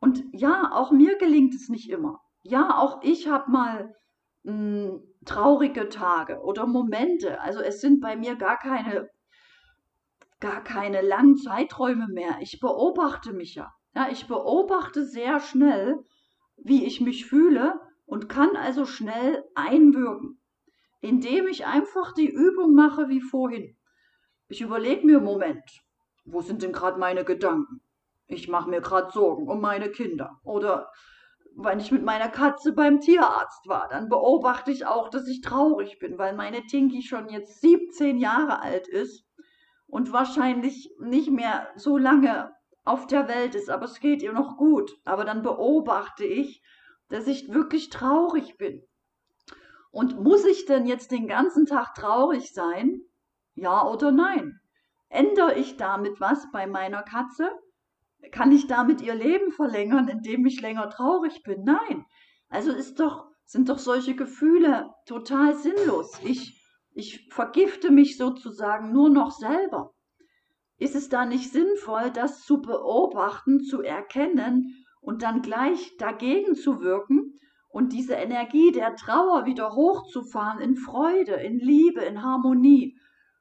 Und 0.00 0.22
ja, 0.32 0.70
auch 0.70 0.90
mir 0.90 1.16
gelingt 1.16 1.54
es 1.54 1.70
nicht 1.70 1.88
immer. 1.88 2.20
Ja, 2.48 2.78
auch 2.78 3.02
ich 3.02 3.28
habe 3.28 3.50
mal 3.50 3.94
mh, 4.44 4.52
hm, 4.52 5.02
traurige 5.26 5.90
Tage 5.90 6.40
oder 6.40 6.66
Momente. 6.66 7.40
Also 7.42 7.60
es 7.60 7.82
sind 7.82 8.00
bei 8.00 8.16
mir 8.16 8.36
gar 8.36 8.58
keine, 8.58 9.10
gar 10.40 10.64
keine 10.64 11.02
langen 11.02 11.36
Zeiträume 11.36 12.08
mehr. 12.08 12.38
Ich 12.40 12.58
beobachte 12.58 13.34
mich 13.34 13.54
ja. 13.54 13.70
ja. 13.94 14.08
Ich 14.10 14.28
beobachte 14.28 15.04
sehr 15.04 15.40
schnell, 15.40 15.98
wie 16.56 16.86
ich 16.86 17.02
mich 17.02 17.26
fühle 17.26 17.78
und 18.06 18.30
kann 18.30 18.56
also 18.56 18.86
schnell 18.86 19.44
einwirken, 19.54 20.40
indem 21.02 21.48
ich 21.48 21.66
einfach 21.66 22.12
die 22.12 22.30
Übung 22.30 22.72
mache 22.72 23.10
wie 23.10 23.20
vorhin. 23.20 23.76
Ich 24.48 24.62
überlege 24.62 25.04
mir, 25.04 25.20
Moment, 25.20 25.82
wo 26.24 26.40
sind 26.40 26.62
denn 26.62 26.72
gerade 26.72 26.98
meine 26.98 27.24
Gedanken? 27.24 27.82
Ich 28.26 28.48
mache 28.48 28.70
mir 28.70 28.80
gerade 28.80 29.10
Sorgen 29.10 29.48
um 29.48 29.60
meine 29.60 29.90
Kinder. 29.90 30.40
Oder 30.44 30.90
wenn 31.60 31.80
ich 31.80 31.90
mit 31.90 32.04
meiner 32.04 32.28
Katze 32.28 32.72
beim 32.72 33.00
Tierarzt 33.00 33.66
war, 33.66 33.88
dann 33.88 34.08
beobachte 34.08 34.70
ich 34.70 34.86
auch, 34.86 35.08
dass 35.08 35.26
ich 35.26 35.40
traurig 35.40 35.98
bin, 35.98 36.16
weil 36.16 36.34
meine 36.34 36.64
Tinky 36.66 37.02
schon 37.02 37.28
jetzt 37.28 37.60
17 37.60 38.18
Jahre 38.18 38.62
alt 38.62 38.86
ist 38.86 39.24
und 39.88 40.12
wahrscheinlich 40.12 40.94
nicht 41.00 41.30
mehr 41.30 41.68
so 41.74 41.98
lange 41.98 42.52
auf 42.84 43.08
der 43.08 43.26
Welt 43.26 43.56
ist, 43.56 43.70
aber 43.70 43.86
es 43.86 43.98
geht 43.98 44.22
ihr 44.22 44.32
noch 44.32 44.56
gut. 44.56 44.92
Aber 45.04 45.24
dann 45.24 45.42
beobachte 45.42 46.24
ich, 46.24 46.62
dass 47.08 47.26
ich 47.26 47.52
wirklich 47.52 47.90
traurig 47.90 48.56
bin. 48.56 48.86
Und 49.90 50.20
muss 50.20 50.44
ich 50.44 50.64
denn 50.66 50.86
jetzt 50.86 51.10
den 51.10 51.26
ganzen 51.26 51.66
Tag 51.66 51.94
traurig 51.94 52.52
sein? 52.52 53.00
Ja 53.54 53.84
oder 53.84 54.12
nein? 54.12 54.60
Ändere 55.08 55.54
ich 55.54 55.76
damit 55.76 56.20
was 56.20 56.46
bei 56.52 56.68
meiner 56.68 57.02
Katze? 57.02 57.50
Kann 58.32 58.52
ich 58.52 58.66
damit 58.66 59.00
ihr 59.00 59.14
Leben 59.14 59.52
verlängern, 59.52 60.08
indem 60.08 60.44
ich 60.46 60.60
länger 60.60 60.90
traurig 60.90 61.42
bin? 61.42 61.64
Nein. 61.64 62.04
Also 62.48 62.72
ist 62.72 63.00
doch, 63.00 63.26
sind 63.44 63.68
doch 63.68 63.78
solche 63.78 64.14
Gefühle 64.14 64.90
total 65.06 65.54
sinnlos. 65.56 66.18
Ich, 66.24 66.60
ich 66.94 67.28
vergifte 67.32 67.90
mich 67.90 68.16
sozusagen 68.16 68.92
nur 68.92 69.10
noch 69.10 69.30
selber. 69.30 69.94
Ist 70.78 70.94
es 70.94 71.08
da 71.08 71.24
nicht 71.24 71.52
sinnvoll, 71.52 72.10
das 72.10 72.44
zu 72.44 72.60
beobachten, 72.60 73.60
zu 73.60 73.82
erkennen 73.82 74.84
und 75.00 75.22
dann 75.22 75.42
gleich 75.42 75.96
dagegen 75.98 76.54
zu 76.54 76.80
wirken 76.80 77.34
und 77.68 77.92
diese 77.92 78.14
Energie 78.14 78.72
der 78.72 78.96
Trauer 78.96 79.44
wieder 79.44 79.74
hochzufahren 79.74 80.60
in 80.60 80.76
Freude, 80.76 81.34
in 81.34 81.58
Liebe, 81.58 82.00
in 82.00 82.22
Harmonie, 82.22 82.98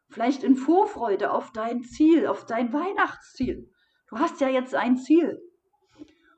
vielleicht 0.09 0.43
in 0.43 0.55
Vorfreude 0.55 1.31
auf 1.31 1.51
dein 1.51 1.83
Ziel, 1.83 2.27
auf 2.27 2.45
dein 2.45 2.73
Weihnachtsziel. 2.73 3.71
Du 4.09 4.17
hast 4.17 4.39
ja 4.41 4.49
jetzt 4.49 4.75
ein 4.75 4.97
Ziel. 4.97 5.41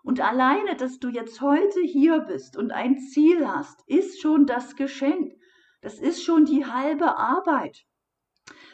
Und 0.04 0.22
alleine, 0.22 0.76
dass 0.76 1.00
du 1.00 1.10
jetzt 1.10 1.42
heute 1.42 1.82
hier 1.82 2.20
bist 2.22 2.58
und 2.58 2.72
ein 2.72 2.98
Ziel 2.98 3.48
hast, 3.48 3.84
ist 3.88 4.22
schon 4.22 4.46
das 4.46 4.76
Geschenk. 4.76 5.34
Das 5.82 6.00
ist 6.00 6.24
schon 6.24 6.46
die 6.46 6.66
halbe 6.66 7.18
Arbeit. 7.18 7.86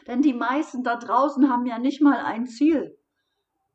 Denn 0.06 0.22
die 0.22 0.32
meisten 0.32 0.82
da 0.82 0.96
draußen 0.96 1.50
haben 1.50 1.66
ja 1.66 1.78
nicht 1.78 2.00
mal 2.00 2.18
ein 2.18 2.46
Ziel. 2.46 2.96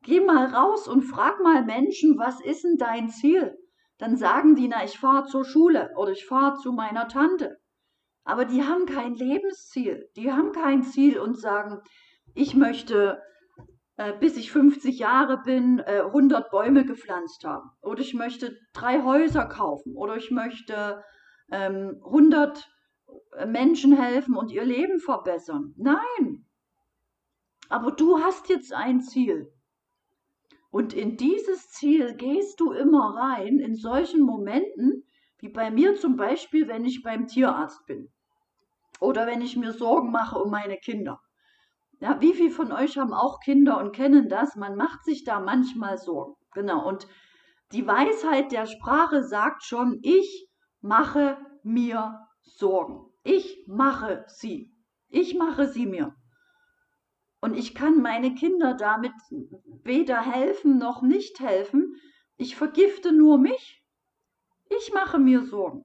Geh 0.02 0.20
mal 0.20 0.46
raus 0.46 0.88
und 0.88 1.02
frag 1.02 1.40
mal 1.40 1.64
Menschen, 1.64 2.18
was 2.18 2.40
ist 2.40 2.64
denn 2.64 2.76
dein 2.76 3.08
Ziel? 3.08 3.56
Dann 3.98 4.16
sagen 4.16 4.56
die, 4.56 4.66
na, 4.66 4.84
ich 4.84 4.98
fahre 4.98 5.26
zur 5.26 5.44
Schule 5.44 5.92
oder 5.96 6.10
ich 6.10 6.26
fahre 6.26 6.58
zu 6.58 6.72
meiner 6.72 7.06
Tante. 7.06 7.60
Aber 8.24 8.44
die 8.44 8.64
haben 8.64 8.86
kein 8.86 9.14
Lebensziel. 9.14 10.08
Die 10.16 10.32
haben 10.32 10.50
kein 10.52 10.82
Ziel 10.82 11.20
und 11.20 11.38
sagen, 11.38 11.80
ich 12.34 12.56
möchte, 12.56 13.22
bis 14.18 14.36
ich 14.36 14.50
50 14.50 14.98
Jahre 14.98 15.42
bin, 15.42 15.78
äh, 15.80 16.02
100 16.06 16.50
Bäume 16.50 16.84
gepflanzt 16.84 17.44
haben. 17.44 17.70
Oder 17.82 18.00
ich 18.00 18.14
möchte 18.14 18.58
drei 18.72 19.02
Häuser 19.02 19.46
kaufen. 19.46 19.94
Oder 19.94 20.16
ich 20.16 20.30
möchte 20.30 21.04
ähm, 21.50 22.00
100 22.04 22.68
äh, 23.36 23.46
Menschen 23.46 23.96
helfen 23.96 24.36
und 24.36 24.50
ihr 24.50 24.64
Leben 24.64 24.98
verbessern. 24.98 25.74
Nein. 25.76 26.46
Aber 27.68 27.92
du 27.92 28.18
hast 28.18 28.48
jetzt 28.48 28.72
ein 28.72 29.00
Ziel. 29.00 29.52
Und 30.70 30.94
in 30.94 31.16
dieses 31.16 31.70
Ziel 31.70 32.14
gehst 32.14 32.58
du 32.60 32.72
immer 32.72 33.14
rein, 33.14 33.58
in 33.58 33.74
solchen 33.74 34.22
Momenten, 34.22 35.06
wie 35.38 35.50
bei 35.50 35.70
mir 35.70 35.96
zum 35.96 36.16
Beispiel, 36.16 36.66
wenn 36.66 36.84
ich 36.84 37.02
beim 37.02 37.26
Tierarzt 37.26 37.84
bin. 37.86 38.10
Oder 39.00 39.26
wenn 39.26 39.42
ich 39.42 39.56
mir 39.56 39.72
Sorgen 39.72 40.10
mache 40.10 40.38
um 40.38 40.50
meine 40.50 40.76
Kinder. 40.76 41.20
Ja, 42.02 42.20
wie 42.20 42.34
viele 42.34 42.50
von 42.50 42.72
euch 42.72 42.98
haben 42.98 43.12
auch 43.12 43.38
Kinder 43.38 43.78
und 43.78 43.94
kennen 43.94 44.28
das? 44.28 44.56
Man 44.56 44.74
macht 44.74 45.04
sich 45.04 45.22
da 45.22 45.38
manchmal 45.38 45.98
Sorgen. 45.98 46.34
Genau. 46.50 46.84
Und 46.84 47.06
die 47.70 47.86
Weisheit 47.86 48.50
der 48.50 48.66
Sprache 48.66 49.22
sagt 49.22 49.62
schon, 49.62 50.00
ich 50.02 50.48
mache 50.80 51.38
mir 51.62 52.26
Sorgen. 52.40 53.08
Ich 53.22 53.64
mache 53.68 54.24
sie. 54.26 54.74
Ich 55.10 55.38
mache 55.38 55.68
sie 55.68 55.86
mir. 55.86 56.12
Und 57.40 57.56
ich 57.56 57.72
kann 57.72 58.02
meine 58.02 58.34
Kinder 58.34 58.74
damit 58.74 59.12
weder 59.84 60.22
helfen 60.22 60.78
noch 60.78 61.02
nicht 61.02 61.38
helfen. 61.38 61.94
Ich 62.36 62.56
vergifte 62.56 63.12
nur 63.12 63.38
mich. 63.38 63.80
Ich 64.68 64.92
mache 64.92 65.20
mir 65.20 65.44
Sorgen. 65.44 65.84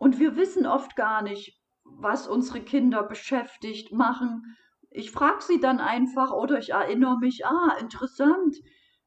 Und 0.00 0.18
wir 0.18 0.34
wissen 0.34 0.66
oft 0.66 0.96
gar 0.96 1.22
nicht, 1.22 1.57
was 1.96 2.28
unsere 2.28 2.60
Kinder 2.60 3.02
beschäftigt, 3.02 3.92
machen. 3.92 4.56
Ich 4.90 5.10
frage 5.10 5.42
sie 5.42 5.60
dann 5.60 5.80
einfach 5.80 6.32
oder 6.32 6.58
ich 6.58 6.70
erinnere 6.70 7.18
mich, 7.18 7.46
ah, 7.46 7.76
interessant, 7.80 8.56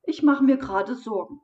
ich 0.04 0.24
mache 0.24 0.44
mir 0.44 0.58
gerade 0.58 0.96
Sorgen. 0.96 1.42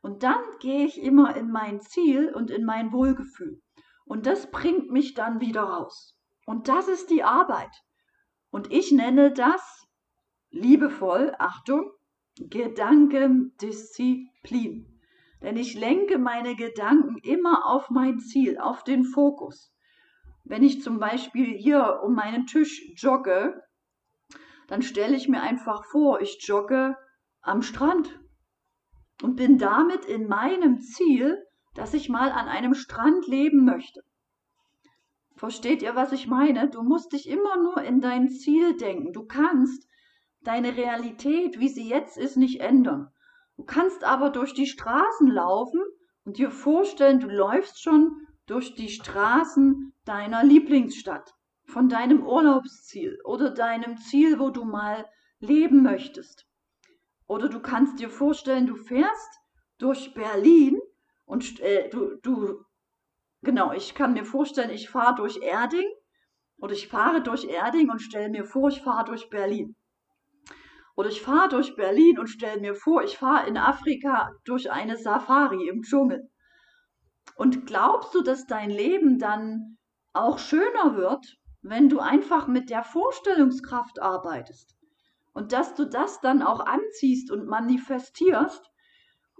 Und 0.00 0.22
dann 0.22 0.38
gehe 0.60 0.86
ich 0.86 1.02
immer 1.02 1.34
in 1.36 1.50
mein 1.50 1.80
Ziel 1.80 2.32
und 2.34 2.50
in 2.50 2.64
mein 2.64 2.92
Wohlgefühl. 2.92 3.60
Und 4.04 4.26
das 4.26 4.50
bringt 4.50 4.90
mich 4.90 5.14
dann 5.14 5.40
wieder 5.40 5.62
raus. 5.62 6.16
Und 6.46 6.68
das 6.68 6.88
ist 6.88 7.10
die 7.10 7.24
Arbeit. 7.24 7.70
Und 8.50 8.72
ich 8.72 8.92
nenne 8.92 9.32
das 9.32 9.86
liebevoll, 10.50 11.34
Achtung, 11.38 11.90
Gedankendisziplin. 12.36 15.00
Denn 15.42 15.56
ich 15.56 15.74
lenke 15.74 16.18
meine 16.18 16.54
Gedanken 16.56 17.18
immer 17.18 17.66
auf 17.66 17.90
mein 17.90 18.18
Ziel, 18.18 18.58
auf 18.58 18.82
den 18.82 19.04
Fokus. 19.04 19.72
Wenn 20.48 20.62
ich 20.62 20.82
zum 20.82 20.98
Beispiel 20.98 21.58
hier 21.58 22.00
um 22.02 22.14
meinen 22.14 22.46
Tisch 22.46 22.82
jogge, 22.96 23.62
dann 24.66 24.80
stelle 24.80 25.14
ich 25.14 25.28
mir 25.28 25.42
einfach 25.42 25.84
vor, 25.84 26.22
ich 26.22 26.38
jogge 26.46 26.96
am 27.42 27.60
Strand 27.60 28.18
und 29.22 29.36
bin 29.36 29.58
damit 29.58 30.06
in 30.06 30.26
meinem 30.26 30.80
Ziel, 30.80 31.44
dass 31.74 31.92
ich 31.92 32.08
mal 32.08 32.32
an 32.32 32.48
einem 32.48 32.74
Strand 32.74 33.26
leben 33.26 33.66
möchte. 33.66 34.02
Versteht 35.36 35.82
ihr, 35.82 35.94
was 35.94 36.12
ich 36.12 36.26
meine? 36.26 36.70
Du 36.70 36.82
musst 36.82 37.12
dich 37.12 37.28
immer 37.28 37.58
nur 37.62 37.82
in 37.82 38.00
dein 38.00 38.30
Ziel 38.30 38.74
denken. 38.76 39.12
Du 39.12 39.26
kannst 39.26 39.86
deine 40.40 40.76
Realität, 40.76 41.60
wie 41.60 41.68
sie 41.68 41.88
jetzt 41.88 42.16
ist, 42.16 42.38
nicht 42.38 42.60
ändern. 42.60 43.12
Du 43.56 43.64
kannst 43.64 44.02
aber 44.02 44.30
durch 44.30 44.54
die 44.54 44.66
Straßen 44.66 45.28
laufen 45.28 45.82
und 46.24 46.38
dir 46.38 46.50
vorstellen, 46.50 47.20
du 47.20 47.28
läufst 47.28 47.82
schon 47.82 48.27
durch 48.48 48.74
die 48.74 48.88
Straßen 48.88 49.94
deiner 50.04 50.42
Lieblingsstadt, 50.42 51.34
von 51.64 51.88
deinem 51.88 52.26
Urlaubsziel 52.26 53.20
oder 53.24 53.50
deinem 53.50 53.98
Ziel, 53.98 54.40
wo 54.40 54.50
du 54.50 54.64
mal 54.64 55.06
leben 55.38 55.82
möchtest. 55.82 56.46
Oder 57.26 57.48
du 57.48 57.60
kannst 57.60 58.00
dir 58.00 58.10
vorstellen, 58.10 58.66
du 58.66 58.74
fährst 58.74 59.40
durch 59.78 60.14
Berlin 60.14 60.80
und 61.26 61.60
äh, 61.60 61.88
du, 61.90 62.16
du 62.22 62.64
Genau, 63.42 63.72
ich 63.72 63.94
kann 63.94 64.14
mir 64.14 64.24
vorstellen, 64.24 64.70
ich 64.70 64.90
fahre 64.90 65.14
durch 65.14 65.36
Erding 65.40 65.88
oder 66.56 66.72
ich 66.72 66.88
fahre 66.88 67.22
durch 67.22 67.44
Erding 67.44 67.88
und 67.88 68.00
stelle 68.00 68.28
mir 68.28 68.44
vor, 68.44 68.68
ich 68.68 68.82
fahre 68.82 69.04
durch 69.04 69.30
Berlin. 69.30 69.76
Oder 70.96 71.10
ich 71.10 71.22
fahre 71.22 71.48
durch 71.48 71.76
Berlin 71.76 72.18
und 72.18 72.26
stelle 72.26 72.60
mir 72.60 72.74
vor, 72.74 73.04
ich 73.04 73.16
fahre 73.16 73.46
in 73.46 73.56
Afrika 73.56 74.32
durch 74.44 74.72
eine 74.72 74.96
Safari 74.96 75.68
im 75.68 75.82
Dschungel. 75.82 76.28
Und 77.36 77.66
glaubst 77.66 78.14
du, 78.14 78.22
dass 78.22 78.46
dein 78.46 78.70
Leben 78.70 79.18
dann 79.18 79.78
auch 80.12 80.38
schöner 80.38 80.96
wird, 80.96 81.38
wenn 81.62 81.88
du 81.88 82.00
einfach 82.00 82.46
mit 82.46 82.70
der 82.70 82.82
Vorstellungskraft 82.82 84.00
arbeitest? 84.00 84.76
Und 85.32 85.52
dass 85.52 85.74
du 85.74 85.84
das 85.84 86.20
dann 86.20 86.42
auch 86.42 86.60
anziehst 86.60 87.30
und 87.30 87.46
manifestierst? 87.46 88.70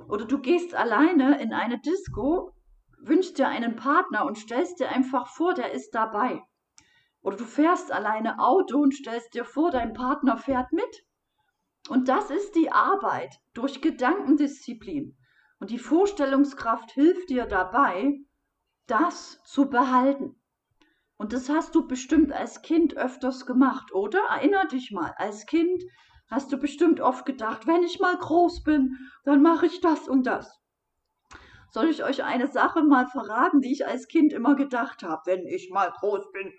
Oder 0.09 0.26
du 0.26 0.39
gehst 0.39 0.74
alleine 0.74 1.41
in 1.41 1.53
eine 1.53 1.80
Disco 1.80 2.55
wünschst 3.01 3.39
dir 3.39 3.49
einen 3.49 3.76
Partner 3.76 4.24
und 4.24 4.39
stellst 4.39 4.80
dir 4.80 4.89
einfach 4.89 5.28
vor, 5.28 5.55
der 5.55 5.72
ist 5.72 5.95
dabei. 5.95 6.43
Oder 7.20 7.36
du 7.36 7.45
fährst 7.45 7.93
alleine 7.93 8.39
Auto 8.39 8.78
und 8.78 8.95
stellst 8.95 9.34
dir 9.34 9.45
vor, 9.45 9.70
dein 9.70 9.93
Partner 9.93 10.36
fährt 10.36 10.72
mit. 10.72 11.05
Und 11.89 12.09
das 12.09 12.30
ist 12.30 12.55
die 12.55 12.70
Arbeit 12.70 13.41
durch 13.55 13.80
Gedankendisziplin. 13.80 15.16
Und 15.61 15.70
die 15.70 15.78
Vorstellungskraft 15.78 16.92
hilft 16.92 17.30
dir 17.30 17.46
dabei, 17.46 18.20
das 18.86 19.42
zu 19.44 19.68
behalten. 19.68 20.40
Und 21.16 21.32
das 21.32 21.48
hast 21.48 21.74
du 21.74 21.86
bestimmt 21.86 22.32
als 22.32 22.62
Kind 22.62 22.96
öfters 22.96 23.44
gemacht, 23.44 23.92
oder? 23.92 24.20
Erinner 24.30 24.66
dich 24.66 24.92
mal, 24.92 25.12
als 25.16 25.46
Kind 25.46 25.82
hast 26.30 26.52
du 26.52 26.59
bestimmt 26.59 27.00
oft 27.00 27.26
gedacht, 27.26 27.66
wenn 27.66 27.82
ich 27.82 27.98
mal 27.98 28.16
groß 28.16 28.62
bin, 28.62 28.96
dann 29.24 29.42
mache 29.42 29.66
ich 29.66 29.80
das 29.80 30.09
und 30.09 30.26
das. 30.26 30.61
Soll 31.70 31.88
ich 31.88 32.04
euch 32.04 32.22
eine 32.22 32.46
Sache 32.46 32.82
mal 32.82 33.06
verraten, 33.09 33.61
die 33.61 33.72
ich 33.72 33.86
als 33.86 34.06
Kind 34.09 34.32
immer 34.32 34.54
gedacht 34.54 35.02
habe, 35.02 35.22
wenn 35.26 35.46
ich 35.46 35.70
mal 35.70 35.90
groß 35.90 36.30
bin? 36.32 36.56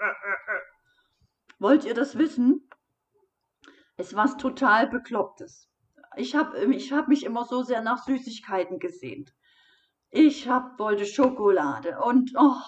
Wollt 1.59 1.85
ihr 1.85 1.93
das 1.93 2.17
wissen? 2.17 2.69
Es 3.97 4.13
war 4.15 4.25
was 4.25 4.37
total 4.37 4.87
Beklopptes. 4.87 5.68
Ich 6.18 6.36
habe 6.36 6.74
ich 6.74 6.91
hab 6.91 7.07
mich 7.07 7.26
immer 7.26 7.45
so 7.45 7.64
sehr 7.64 7.82
nach 7.82 8.03
Süßigkeiten 8.03 8.80
gesehnt. 8.80 9.34
Ich 10.10 10.49
hab, 10.49 10.80
wollte 10.80 11.05
Schokolade 11.05 11.99
und 12.01 12.32
oh, 12.36 12.62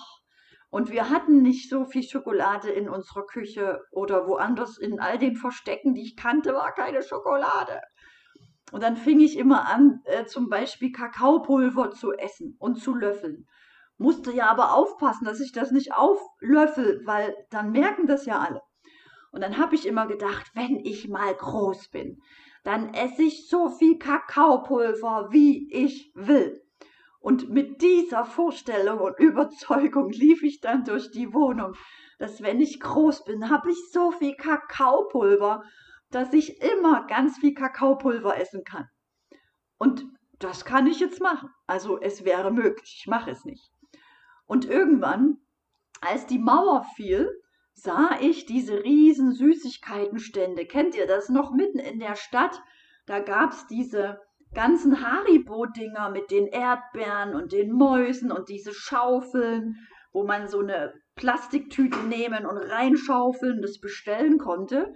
und 0.72 0.90
wir 0.90 1.10
hatten 1.10 1.42
nicht 1.42 1.70
so 1.70 1.84
viel 1.84 2.04
Schokolade 2.04 2.70
in 2.70 2.88
unserer 2.88 3.26
Küche 3.26 3.82
oder 3.92 4.26
woanders 4.26 4.78
in 4.78 5.02
all 5.02 5.18
den 5.18 5.36
Verstecken, 5.36 5.94
die 5.94 6.04
ich 6.04 6.16
kannte, 6.16 6.54
war 6.54 6.74
keine 6.74 7.04
Schokolade. 7.04 7.82
Und 8.72 8.82
dann 8.82 8.96
fing 8.96 9.20
ich 9.20 9.38
immer 9.38 9.68
an, 9.68 10.00
äh, 10.06 10.26
zum 10.26 10.48
Beispiel 10.48 10.94
Kakaopulver 10.94 11.92
zu 11.92 12.14
essen 12.14 12.56
und 12.58 12.76
zu 12.76 12.96
löffeln. 12.96 13.48
Musste 13.98 14.32
ja 14.32 14.50
aber 14.50 14.74
aufpassen, 14.74 15.26
dass 15.26 15.42
ich 15.42 15.52
das 15.52 15.72
nicht 15.72 15.94
auflöffel, 15.94 17.02
weil 17.06 17.36
dann 17.50 17.72
merken 17.72 18.08
das 18.08 18.26
ja 18.26 18.40
alle. 18.40 18.62
Und 19.34 19.42
dann 19.42 19.58
habe 19.58 19.76
ich 19.76 19.86
immer 19.86 20.08
gedacht, 20.08 20.52
wenn 20.54 20.80
ich 20.80 21.10
mal 21.10 21.36
groß 21.36 21.90
bin, 21.90 22.22
dann 22.64 22.94
esse 22.94 23.24
ich 23.24 23.50
so 23.50 23.70
viel 23.70 23.98
Kakaopulver, 23.98 25.30
wie 25.32 25.72
ich 25.74 26.12
will. 26.16 26.62
Und 27.20 27.50
mit 27.50 27.82
dieser 27.82 28.26
Vorstellung 28.26 29.00
und 29.00 29.20
Überzeugung 29.20 30.10
lief 30.10 30.44
ich 30.44 30.60
dann 30.62 30.84
durch 30.84 31.12
die 31.12 31.34
Wohnung, 31.34 31.74
dass 32.20 32.42
wenn 32.42 32.60
ich 32.62 32.80
groß 32.80 33.26
bin, 33.26 33.50
habe 33.50 33.72
ich 33.72 33.78
so 33.92 34.12
viel 34.12 34.36
Kakaopulver 34.36 35.64
dass 36.12 36.34
ich 36.34 36.62
immer 36.62 37.08
ganz 37.08 37.40
viel 37.40 37.54
Kakaopulver 37.54 38.38
essen 38.40 38.64
kann. 38.64 38.88
Und 39.78 40.06
das 40.40 40.66
kann 40.66 40.86
ich 40.88 41.00
jetzt 41.00 41.22
machen. 41.22 41.50
Also 41.66 42.00
es 42.00 42.24
wäre 42.26 42.52
möglich, 42.52 42.98
ich 43.00 43.08
mache 43.08 43.32
es 43.32 43.46
nicht. 43.46 43.72
Und 44.46 44.66
irgendwann, 44.66 45.38
als 46.02 46.26
die 46.26 46.40
Mauer 46.40 46.84
fiel, 46.96 47.30
sah 47.82 48.20
ich 48.22 48.46
diese 48.46 48.84
riesen 48.84 49.34
Süßigkeitenstände. 49.34 50.66
Kennt 50.66 50.96
ihr 50.96 51.08
das 51.08 51.30
noch 51.30 51.52
mitten 51.52 51.80
in 51.80 52.00
der 52.00 52.16
Stadt? 52.16 52.62
Da 53.08 53.20
gab 53.20 53.54
es 53.54 53.66
diese 53.66 54.20
ganzen 54.54 55.02
Haribo-Dinger 55.02 56.12
mit 56.12 56.30
den 56.30 56.46
Erdbeeren 56.46 57.34
und 57.34 57.54
den 57.54 57.72
Mäusen 57.72 58.32
und 58.32 58.50
diese 58.50 58.74
Schaufeln, 58.74 59.78
wo 60.12 60.24
man 60.24 60.48
so 60.48 60.60
eine 60.60 60.94
Plastiktüte 61.16 61.98
nehmen 62.04 62.46
und 62.46 62.58
reinschaufeln, 62.58 63.62
das 63.62 63.80
bestellen 63.80 64.38
konnte. 64.38 64.94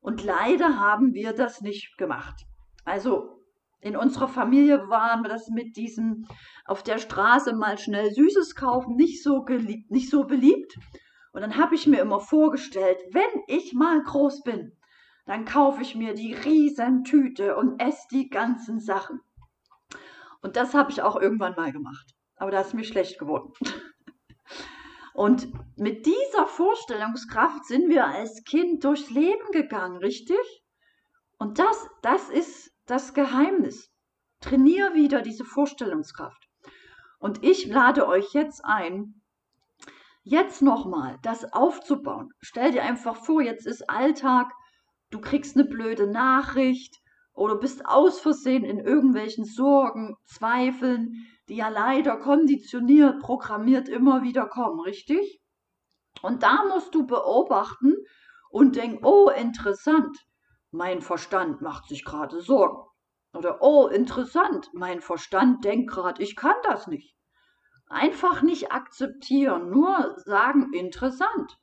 Und 0.00 0.22
leider 0.22 0.78
haben 0.78 1.14
wir 1.14 1.32
das 1.32 1.62
nicht 1.62 1.96
gemacht. 1.96 2.44
Also 2.84 3.40
in 3.80 3.96
unserer 3.96 4.28
Familie 4.28 4.90
waren 4.90 5.22
wir 5.22 5.30
das 5.30 5.48
mit 5.48 5.74
diesem 5.76 6.26
auf 6.66 6.82
der 6.82 6.98
Straße 6.98 7.54
mal 7.54 7.78
schnell 7.78 8.12
Süßes 8.12 8.54
kaufen 8.54 8.96
nicht 8.96 9.22
so, 9.22 9.42
geliebt, 9.42 9.90
nicht 9.90 10.10
so 10.10 10.24
beliebt. 10.24 10.76
Und 11.32 11.42
dann 11.42 11.56
habe 11.56 11.74
ich 11.74 11.86
mir 11.86 12.00
immer 12.00 12.20
vorgestellt, 12.20 12.98
wenn 13.12 13.42
ich 13.46 13.72
mal 13.72 14.02
groß 14.02 14.42
bin, 14.42 14.76
dann 15.26 15.44
kaufe 15.44 15.82
ich 15.82 15.94
mir 15.94 16.14
die 16.14 16.34
Riesentüte 16.34 17.56
und 17.56 17.80
esse 17.80 18.06
die 18.10 18.28
ganzen 18.28 18.80
Sachen. 18.80 19.20
Und 20.42 20.56
das 20.56 20.74
habe 20.74 20.90
ich 20.90 21.02
auch 21.02 21.16
irgendwann 21.16 21.54
mal 21.54 21.72
gemacht. 21.72 22.14
Aber 22.36 22.50
da 22.50 22.60
ist 22.60 22.74
mir 22.74 22.84
schlecht 22.84 23.18
geworden. 23.18 23.52
Und 25.12 25.52
mit 25.76 26.06
dieser 26.06 26.46
Vorstellungskraft 26.46 27.66
sind 27.66 27.90
wir 27.90 28.06
als 28.06 28.42
Kind 28.44 28.84
durchs 28.84 29.10
Leben 29.10 29.50
gegangen, 29.52 29.98
richtig? 29.98 30.64
Und 31.38 31.58
das, 31.58 31.88
das 32.00 32.30
ist 32.30 32.72
das 32.86 33.12
Geheimnis. 33.12 33.92
Trainier 34.40 34.94
wieder 34.94 35.20
diese 35.20 35.44
Vorstellungskraft. 35.44 36.48
Und 37.18 37.44
ich 37.44 37.66
lade 37.66 38.06
euch 38.06 38.32
jetzt 38.32 38.64
ein, 38.64 39.19
jetzt 40.22 40.62
nochmal 40.62 41.18
das 41.22 41.52
aufzubauen. 41.52 42.30
Stell 42.40 42.72
dir 42.72 42.82
einfach 42.82 43.16
vor, 43.16 43.42
jetzt 43.42 43.66
ist 43.66 43.88
Alltag, 43.88 44.52
du 45.10 45.20
kriegst 45.20 45.56
eine 45.56 45.66
blöde 45.66 46.06
Nachricht 46.06 47.00
oder 47.32 47.56
bist 47.56 47.86
aus 47.86 48.20
Versehen 48.20 48.64
in 48.64 48.78
irgendwelchen 48.78 49.44
Sorgen, 49.44 50.16
Zweifeln, 50.24 51.26
die 51.48 51.56
ja 51.56 51.68
leider 51.68 52.18
konditioniert, 52.18 53.20
programmiert 53.20 53.88
immer 53.88 54.22
wieder 54.22 54.46
kommen, 54.46 54.80
richtig? 54.80 55.40
Und 56.22 56.42
da 56.42 56.64
musst 56.68 56.94
du 56.94 57.06
beobachten 57.06 57.94
und 58.50 58.76
denken, 58.76 59.04
oh, 59.04 59.30
interessant, 59.30 60.16
mein 60.70 61.00
Verstand 61.00 61.62
macht 61.62 61.88
sich 61.88 62.04
gerade 62.04 62.40
Sorgen. 62.40 62.82
Oder, 63.32 63.62
oh, 63.62 63.86
interessant, 63.86 64.70
mein 64.72 65.00
Verstand 65.00 65.64
denkt 65.64 65.90
gerade, 65.90 66.22
ich 66.22 66.36
kann 66.36 66.56
das 66.64 66.88
nicht. 66.88 67.14
Einfach 67.90 68.42
nicht 68.42 68.70
akzeptieren, 68.70 69.68
nur 69.68 70.14
sagen, 70.24 70.72
interessant. 70.72 71.58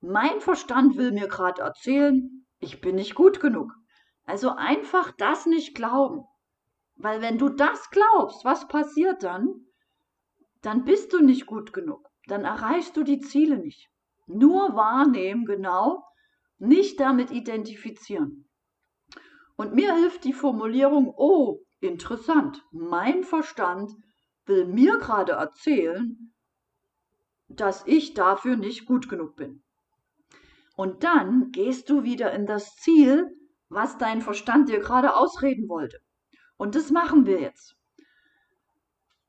Mein 0.00 0.40
Verstand 0.40 0.96
will 0.96 1.12
mir 1.12 1.28
gerade 1.28 1.62
erzählen, 1.62 2.44
ich 2.58 2.80
bin 2.80 2.96
nicht 2.96 3.14
gut 3.14 3.38
genug. 3.38 3.72
Also 4.24 4.50
einfach 4.50 5.12
das 5.12 5.46
nicht 5.46 5.76
glauben. 5.76 6.24
Weil 6.96 7.22
wenn 7.22 7.38
du 7.38 7.48
das 7.48 7.90
glaubst, 7.90 8.44
was 8.44 8.66
passiert 8.66 9.22
dann? 9.22 9.66
Dann 10.62 10.84
bist 10.84 11.12
du 11.12 11.20
nicht 11.20 11.46
gut 11.46 11.72
genug. 11.72 12.10
Dann 12.26 12.44
erreichst 12.44 12.96
du 12.96 13.04
die 13.04 13.20
Ziele 13.20 13.56
nicht. 13.56 13.88
Nur 14.26 14.74
wahrnehmen, 14.74 15.44
genau, 15.46 16.04
nicht 16.58 16.98
damit 16.98 17.30
identifizieren. 17.30 18.48
Und 19.54 19.74
mir 19.74 19.94
hilft 19.94 20.24
die 20.24 20.32
Formulierung, 20.32 21.14
oh, 21.16 21.60
interessant, 21.78 22.64
mein 22.72 23.22
Verstand 23.22 23.92
will 24.48 24.66
mir 24.66 24.98
gerade 24.98 25.32
erzählen, 25.32 26.32
dass 27.48 27.86
ich 27.86 28.14
dafür 28.14 28.56
nicht 28.56 28.86
gut 28.86 29.08
genug 29.08 29.36
bin. 29.36 29.62
Und 30.76 31.02
dann 31.04 31.50
gehst 31.50 31.90
du 31.90 32.04
wieder 32.04 32.32
in 32.32 32.46
das 32.46 32.76
Ziel, 32.76 33.34
was 33.68 33.98
dein 33.98 34.22
Verstand 34.22 34.68
dir 34.68 34.80
gerade 34.80 35.14
ausreden 35.16 35.68
wollte. 35.68 35.98
Und 36.56 36.74
das 36.74 36.90
machen 36.90 37.26
wir 37.26 37.40
jetzt. 37.40 37.76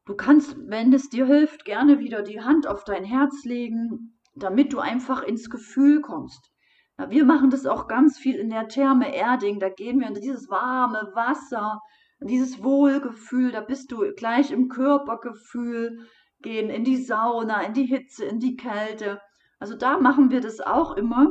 Du 0.06 0.16
kannst, 0.16 0.56
wenn 0.58 0.92
es 0.94 1.10
dir 1.10 1.26
hilft, 1.26 1.66
gerne 1.66 2.00
wieder 2.00 2.24
die 2.24 2.42
Hand 2.42 2.68
auf 2.68 2.84
dein 2.84 3.04
Herz 3.04 3.44
legen, 3.46 4.20
damit 4.36 4.74
du 4.74 4.80
einfach 4.80 5.24
ins 5.24 5.50
Gefühl 5.50 6.02
kommst. 6.02 6.52
Ja, 6.98 7.10
wir 7.10 7.26
machen 7.26 7.50
das 7.50 7.66
auch 7.66 7.88
ganz 7.88 8.18
viel 8.18 8.36
in 8.36 8.50
der 8.50 8.68
Therme 8.68 9.16
Erding. 9.16 9.60
Da 9.60 9.70
gehen 9.70 10.00
wir 10.00 10.08
in 10.08 10.16
dieses 10.16 10.50
warme 10.50 11.12
Wasser, 11.14 11.80
dieses 12.28 12.64
Wohlgefühl. 12.64 13.52
Da 13.52 13.62
bist 13.62 13.92
du 13.92 14.14
gleich 14.16 14.52
im 14.52 14.70
Körpergefühl, 14.70 16.08
gehen 16.42 16.70
in 16.70 16.84
die 16.84 16.98
Sauna, 16.98 17.62
in 17.62 17.74
die 17.74 17.86
Hitze, 17.86 18.26
in 18.26 18.40
die 18.40 18.56
Kälte. 18.56 19.22
Also 19.60 19.76
da 19.76 20.00
machen 20.00 20.32
wir 20.32 20.42
das 20.42 20.60
auch 20.60 20.96
immer. 20.96 21.28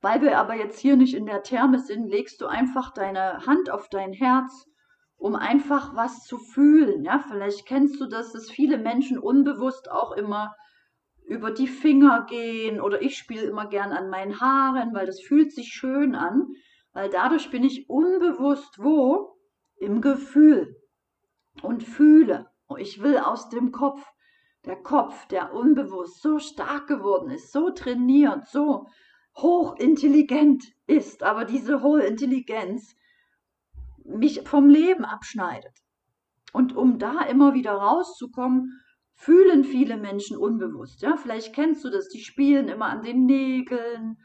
Weil 0.00 0.22
wir 0.22 0.38
aber 0.38 0.54
jetzt 0.54 0.78
hier 0.78 0.96
nicht 0.96 1.14
in 1.14 1.26
der 1.26 1.42
Therme 1.42 1.78
sind, 1.78 2.08
legst 2.08 2.40
du 2.40 2.46
einfach 2.46 2.92
deine 2.92 3.46
Hand 3.46 3.70
auf 3.70 3.88
dein 3.90 4.12
Herz 4.12 4.66
um 5.20 5.36
einfach 5.36 5.94
was 5.94 6.24
zu 6.24 6.38
fühlen. 6.38 7.04
Ja, 7.04 7.22
vielleicht 7.28 7.66
kennst 7.66 8.00
du 8.00 8.06
das, 8.06 8.32
dass 8.32 8.50
viele 8.50 8.78
Menschen 8.78 9.18
unbewusst 9.18 9.90
auch 9.90 10.12
immer 10.12 10.56
über 11.26 11.50
die 11.50 11.68
Finger 11.68 12.26
gehen 12.28 12.80
oder 12.80 13.02
ich 13.02 13.18
spiele 13.18 13.42
immer 13.42 13.68
gern 13.68 13.92
an 13.92 14.08
meinen 14.08 14.40
Haaren, 14.40 14.94
weil 14.94 15.06
das 15.06 15.20
fühlt 15.20 15.52
sich 15.52 15.68
schön 15.68 16.14
an, 16.14 16.48
weil 16.92 17.10
dadurch 17.10 17.50
bin 17.50 17.64
ich 17.64 17.88
unbewusst 17.88 18.78
wo? 18.78 19.36
Im 19.80 20.00
Gefühl 20.00 20.76
und 21.62 21.82
fühle. 21.82 22.46
Ich 22.78 23.02
will 23.02 23.18
aus 23.18 23.48
dem 23.48 23.72
Kopf, 23.72 24.06
der 24.64 24.76
Kopf, 24.76 25.26
der 25.26 25.52
unbewusst 25.54 26.22
so 26.22 26.38
stark 26.38 26.86
geworden 26.86 27.30
ist, 27.30 27.50
so 27.50 27.70
trainiert, 27.70 28.46
so 28.46 28.86
hochintelligent 29.36 30.64
ist, 30.86 31.22
aber 31.22 31.44
diese 31.44 31.82
hohe 31.82 32.02
Intelligenz 32.02 32.94
mich 34.04 34.46
vom 34.46 34.68
Leben 34.68 35.04
abschneidet. 35.04 35.76
Und 36.52 36.76
um 36.76 36.98
da 36.98 37.22
immer 37.22 37.54
wieder 37.54 37.72
rauszukommen, 37.72 38.80
fühlen 39.14 39.64
viele 39.64 39.96
Menschen 39.96 40.36
unbewusst. 40.36 41.02
Ja, 41.02 41.16
vielleicht 41.16 41.54
kennst 41.54 41.84
du 41.84 41.90
das. 41.90 42.08
Die 42.08 42.20
spielen 42.20 42.68
immer 42.68 42.86
an 42.86 43.02
den 43.02 43.26
Nägeln 43.26 44.18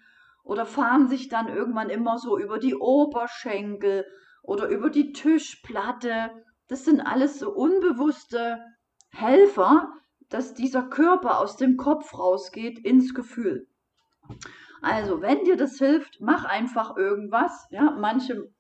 oder 0.44 0.66
fahren 0.66 1.08
sich 1.08 1.28
dann 1.30 1.48
irgendwann 1.48 1.90
immer 1.90 2.18
so 2.18 2.38
über 2.38 2.60
die 2.60 2.76
Oberschenkel 2.76 4.06
oder 4.48 4.68
über 4.68 4.90
die 4.90 5.12
Tischplatte. 5.12 6.32
Das 6.68 6.86
sind 6.86 7.02
alles 7.02 7.40
so 7.40 7.52
unbewusste 7.52 8.64
Helfer, 9.12 9.92
dass 10.30 10.54
dieser 10.54 10.84
Körper 10.84 11.40
aus 11.40 11.58
dem 11.58 11.78
Kopf 11.78 12.18
rausgeht 12.18 12.80
ins 12.80 13.14
Gefühl. 13.14 13.68
Also, 14.82 15.22
wenn 15.22 15.44
dir 15.44 15.58
das 15.58 15.78
hilft, 15.78 16.20
mach 16.20 16.46
einfach 16.46 16.96
irgendwas. 16.98 17.68
Ja, 17.72 17.92
manche 17.92 18.52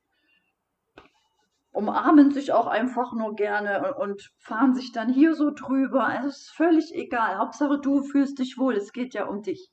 umarmen 1.76 2.32
sich 2.32 2.54
auch 2.54 2.68
einfach 2.68 3.14
nur 3.14 3.36
gerne 3.36 3.96
und, 3.96 4.32
fahren 4.38 4.74
sich 4.74 4.92
dann 4.92 5.12
hier 5.12 5.36
so 5.36 5.52
drüber. 5.52 6.06
Also 6.06 6.30
es 6.30 6.38
ist 6.38 6.52
völlig 6.52 6.96
egal. 6.96 7.38
Hauptsache 7.38 7.80
du 7.80 8.02
fühlst 8.04 8.40
dich 8.40 8.58
wohl. 8.58 8.76
Es 8.76 8.94
geht 8.94 9.14
ja 9.14 9.26
um 9.26 9.42
dich. 9.42 9.70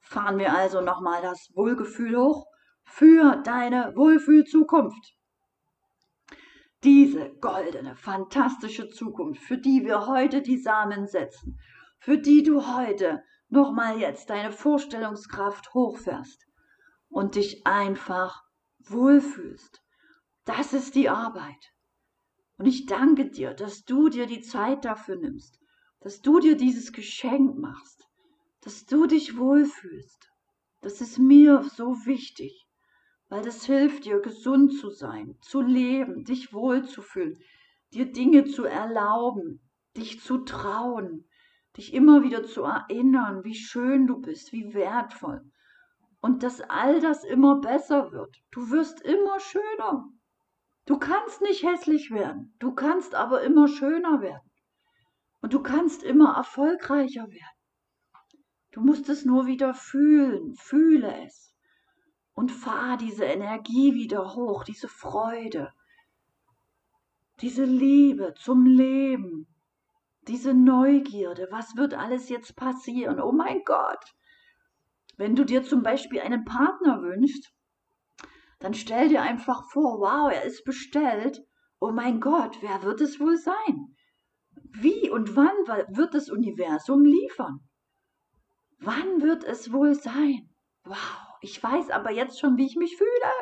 Fahren 0.00 0.38
wir 0.38 0.54
also 0.54 0.82
nochmal 0.82 1.22
das 1.22 1.50
Wohlgefühl 1.54 2.16
hoch 2.16 2.46
für 2.84 3.36
deine 3.44 3.92
Wohlfühlzukunft. 3.96 5.14
Diese 6.84 7.30
goldene, 7.40 7.96
fantastische 7.96 8.88
Zukunft, 8.88 9.42
für 9.42 9.58
die 9.58 9.84
wir 9.84 10.06
heute 10.06 10.42
die 10.42 10.58
Samen 10.58 11.06
setzen, 11.06 11.58
für 11.98 12.18
die 12.18 12.42
du 12.42 12.74
heute 12.76 13.22
nochmal 13.48 13.98
jetzt 13.98 14.30
deine 14.30 14.50
Vorstellungskraft 14.50 15.74
hochfährst 15.74 16.46
und 17.08 17.36
dich 17.36 17.66
einfach 17.66 18.42
wohlfühlst 18.80 19.82
das 20.44 20.72
ist 20.72 20.96
die 20.96 21.08
Arbeit. 21.08 21.72
Und 22.56 22.66
ich 22.66 22.86
danke 22.86 23.30
dir, 23.30 23.54
dass 23.54 23.84
du 23.84 24.08
dir 24.08 24.26
die 24.26 24.40
Zeit 24.40 24.84
dafür 24.84 25.16
nimmst, 25.16 25.60
dass 26.00 26.20
du 26.20 26.40
dir 26.40 26.56
dieses 26.56 26.92
Geschenk 26.92 27.58
machst, 27.58 28.08
dass 28.60 28.84
du 28.86 29.06
dich 29.06 29.36
wohlfühlst. 29.36 30.30
Das 30.80 31.00
ist 31.00 31.18
mir 31.18 31.62
so 31.76 31.94
wichtig, 32.06 32.66
weil 33.32 33.40
das 33.40 33.64
hilft 33.64 34.04
dir, 34.04 34.20
gesund 34.20 34.78
zu 34.78 34.90
sein, 34.90 35.38
zu 35.40 35.62
leben, 35.62 36.22
dich 36.22 36.52
wohlzufühlen, 36.52 37.38
dir 37.94 38.12
Dinge 38.12 38.44
zu 38.44 38.64
erlauben, 38.64 39.66
dich 39.96 40.20
zu 40.20 40.44
trauen, 40.44 41.26
dich 41.78 41.94
immer 41.94 42.24
wieder 42.24 42.44
zu 42.44 42.64
erinnern, 42.64 43.42
wie 43.42 43.54
schön 43.54 44.06
du 44.06 44.20
bist, 44.20 44.52
wie 44.52 44.74
wertvoll. 44.74 45.50
Und 46.20 46.42
dass 46.42 46.60
all 46.60 47.00
das 47.00 47.24
immer 47.24 47.58
besser 47.58 48.12
wird. 48.12 48.36
Du 48.50 48.70
wirst 48.70 49.00
immer 49.00 49.40
schöner. 49.40 50.10
Du 50.84 50.98
kannst 50.98 51.40
nicht 51.40 51.62
hässlich 51.62 52.10
werden, 52.10 52.54
du 52.58 52.74
kannst 52.74 53.14
aber 53.14 53.40
immer 53.40 53.66
schöner 53.66 54.20
werden. 54.20 54.50
Und 55.40 55.54
du 55.54 55.62
kannst 55.62 56.02
immer 56.02 56.36
erfolgreicher 56.36 57.26
werden. 57.30 57.58
Du 58.72 58.82
musst 58.82 59.08
es 59.08 59.24
nur 59.24 59.46
wieder 59.46 59.72
fühlen, 59.72 60.54
fühle 60.54 61.24
es. 61.24 61.51
Und 62.34 62.50
fahr 62.50 62.96
diese 62.96 63.24
Energie 63.24 63.94
wieder 63.94 64.34
hoch, 64.34 64.64
diese 64.64 64.88
Freude, 64.88 65.72
diese 67.40 67.64
Liebe 67.64 68.34
zum 68.34 68.64
Leben, 68.64 69.46
diese 70.28 70.54
Neugierde. 70.54 71.48
Was 71.50 71.76
wird 71.76 71.94
alles 71.94 72.28
jetzt 72.28 72.56
passieren? 72.56 73.20
Oh 73.20 73.32
mein 73.32 73.62
Gott! 73.64 74.14
Wenn 75.16 75.36
du 75.36 75.44
dir 75.44 75.62
zum 75.62 75.82
Beispiel 75.82 76.20
einen 76.20 76.44
Partner 76.44 77.02
wünschst, 77.02 77.52
dann 78.60 78.74
stell 78.74 79.08
dir 79.08 79.22
einfach 79.22 79.64
vor, 79.70 79.98
wow, 80.00 80.32
er 80.32 80.44
ist 80.44 80.64
bestellt. 80.64 81.42
Oh 81.80 81.90
mein 81.90 82.20
Gott, 82.20 82.56
wer 82.60 82.82
wird 82.82 83.00
es 83.00 83.18
wohl 83.18 83.36
sein? 83.36 83.96
Wie 84.70 85.10
und 85.10 85.36
wann 85.36 85.56
wird 85.96 86.14
das 86.14 86.30
Universum 86.30 87.04
liefern? 87.04 87.60
Wann 88.78 89.20
wird 89.20 89.44
es 89.44 89.72
wohl 89.72 89.94
sein? 89.94 90.48
Wow, 90.84 91.21
ich 91.42 91.62
weiß 91.62 91.90
aber 91.90 92.12
jetzt 92.12 92.38
schon, 92.38 92.56
wie 92.56 92.66
ich 92.66 92.76
mich 92.76 92.96
fühle. 92.96 93.32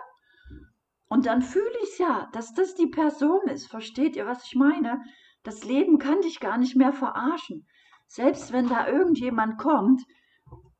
Und 1.09 1.26
dann 1.26 1.42
fühle 1.42 1.76
ich 1.82 1.90
es 1.90 1.98
ja, 1.98 2.28
dass 2.32 2.55
das 2.55 2.74
die 2.74 2.86
Person 2.86 3.42
ist. 3.48 3.68
Versteht 3.68 4.16
ihr, 4.16 4.26
was 4.26 4.44
ich 4.44 4.55
meine? 4.55 5.03
Das 5.42 5.64
Leben 5.64 5.98
kann 5.98 6.22
dich 6.22 6.40
gar 6.40 6.57
nicht 6.57 6.76
mehr 6.76 6.92
verarschen. 6.92 7.66
Selbst 8.07 8.53
wenn 8.53 8.68
da 8.68 8.88
irgendjemand 8.88 9.59
kommt, 9.59 10.03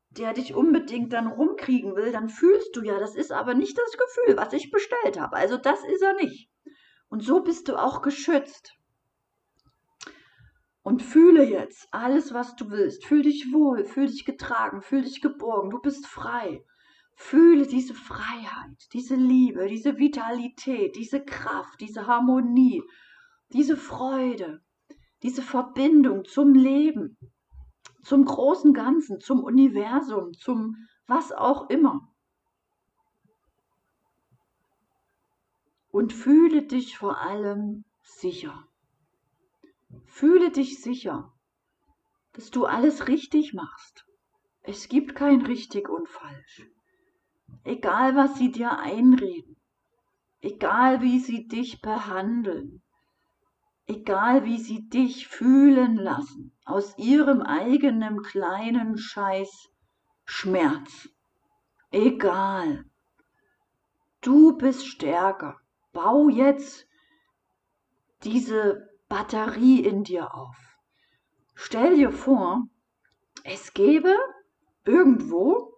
der 0.09 0.33
dich 0.33 0.55
unbedingt 0.55 1.13
dann 1.13 1.27
rumkriegen 1.27 1.95
will, 1.95 2.11
dann 2.11 2.27
fühlst 2.27 2.75
du 2.75 2.81
ja, 2.83 2.99
das 2.99 3.15
ist 3.15 3.31
aber 3.31 3.53
nicht 3.53 3.77
das 3.77 3.91
Gefühl, 3.91 4.37
was 4.37 4.51
ich 4.53 4.71
bestellt 4.71 5.19
habe. 5.19 5.37
Also 5.37 5.57
das 5.57 5.83
ist 5.85 6.01
er 6.01 6.13
nicht. 6.13 6.49
Und 7.07 7.23
so 7.23 7.41
bist 7.41 7.67
du 7.67 7.75
auch 7.75 8.01
geschützt. 8.01 8.73
Und 10.81 11.03
fühle 11.03 11.43
jetzt 11.43 11.87
alles, 11.91 12.33
was 12.33 12.55
du 12.55 12.71
willst. 12.71 13.05
Fühl 13.05 13.21
dich 13.21 13.53
wohl, 13.53 13.85
fühl 13.85 14.07
dich 14.07 14.25
getragen, 14.25 14.81
fühl 14.81 15.03
dich 15.03 15.21
geborgen. 15.21 15.69
Du 15.69 15.79
bist 15.79 16.07
frei. 16.07 16.65
Fühle 17.21 17.67
diese 17.67 17.93
Freiheit, 17.93 18.93
diese 18.93 19.15
Liebe, 19.15 19.67
diese 19.67 19.97
Vitalität, 19.97 20.95
diese 20.95 21.23
Kraft, 21.23 21.79
diese 21.79 22.07
Harmonie, 22.07 22.83
diese 23.53 23.77
Freude, 23.77 24.61
diese 25.23 25.41
Verbindung 25.41 26.25
zum 26.25 26.53
Leben 26.53 27.17
zum 28.03 28.25
großen 28.25 28.73
Ganzen, 28.73 29.19
zum 29.19 29.43
Universum, 29.43 30.33
zum 30.33 30.87
was 31.07 31.31
auch 31.31 31.69
immer. 31.69 32.07
Und 35.91 36.13
fühle 36.13 36.63
dich 36.63 36.97
vor 36.97 37.19
allem 37.19 37.83
sicher. 38.01 38.67
Fühle 40.05 40.51
dich 40.51 40.81
sicher, 40.81 41.33
dass 42.33 42.49
du 42.49 42.65
alles 42.65 43.07
richtig 43.07 43.53
machst. 43.53 44.05
Es 44.63 44.87
gibt 44.89 45.15
kein 45.15 45.41
richtig 45.41 45.89
und 45.89 46.07
falsch. 46.07 46.65
Egal 47.63 48.15
was 48.15 48.37
sie 48.37 48.51
dir 48.51 48.79
einreden, 48.79 49.55
egal 50.41 51.01
wie 51.01 51.19
sie 51.19 51.47
dich 51.47 51.81
behandeln, 51.81 52.81
egal 53.85 54.45
wie 54.45 54.57
sie 54.57 54.89
dich 54.89 55.27
fühlen 55.27 55.95
lassen, 55.95 56.55
aus 56.65 56.97
ihrem 56.97 57.41
eigenen 57.41 58.21
kleinen 58.23 58.97
Scheiß 58.97 59.69
Schmerz. 60.25 61.09
Egal. 61.91 62.85
Du 64.21 64.57
bist 64.57 64.87
stärker. 64.87 65.59
Bau 65.91 66.29
jetzt 66.29 66.87
diese 68.23 68.89
Batterie 69.09 69.83
in 69.83 70.03
dir 70.03 70.33
auf. 70.33 70.55
Stell 71.53 71.97
dir 71.97 72.11
vor, 72.11 72.67
es 73.43 73.73
gäbe 73.73 74.15
irgendwo 74.85 75.70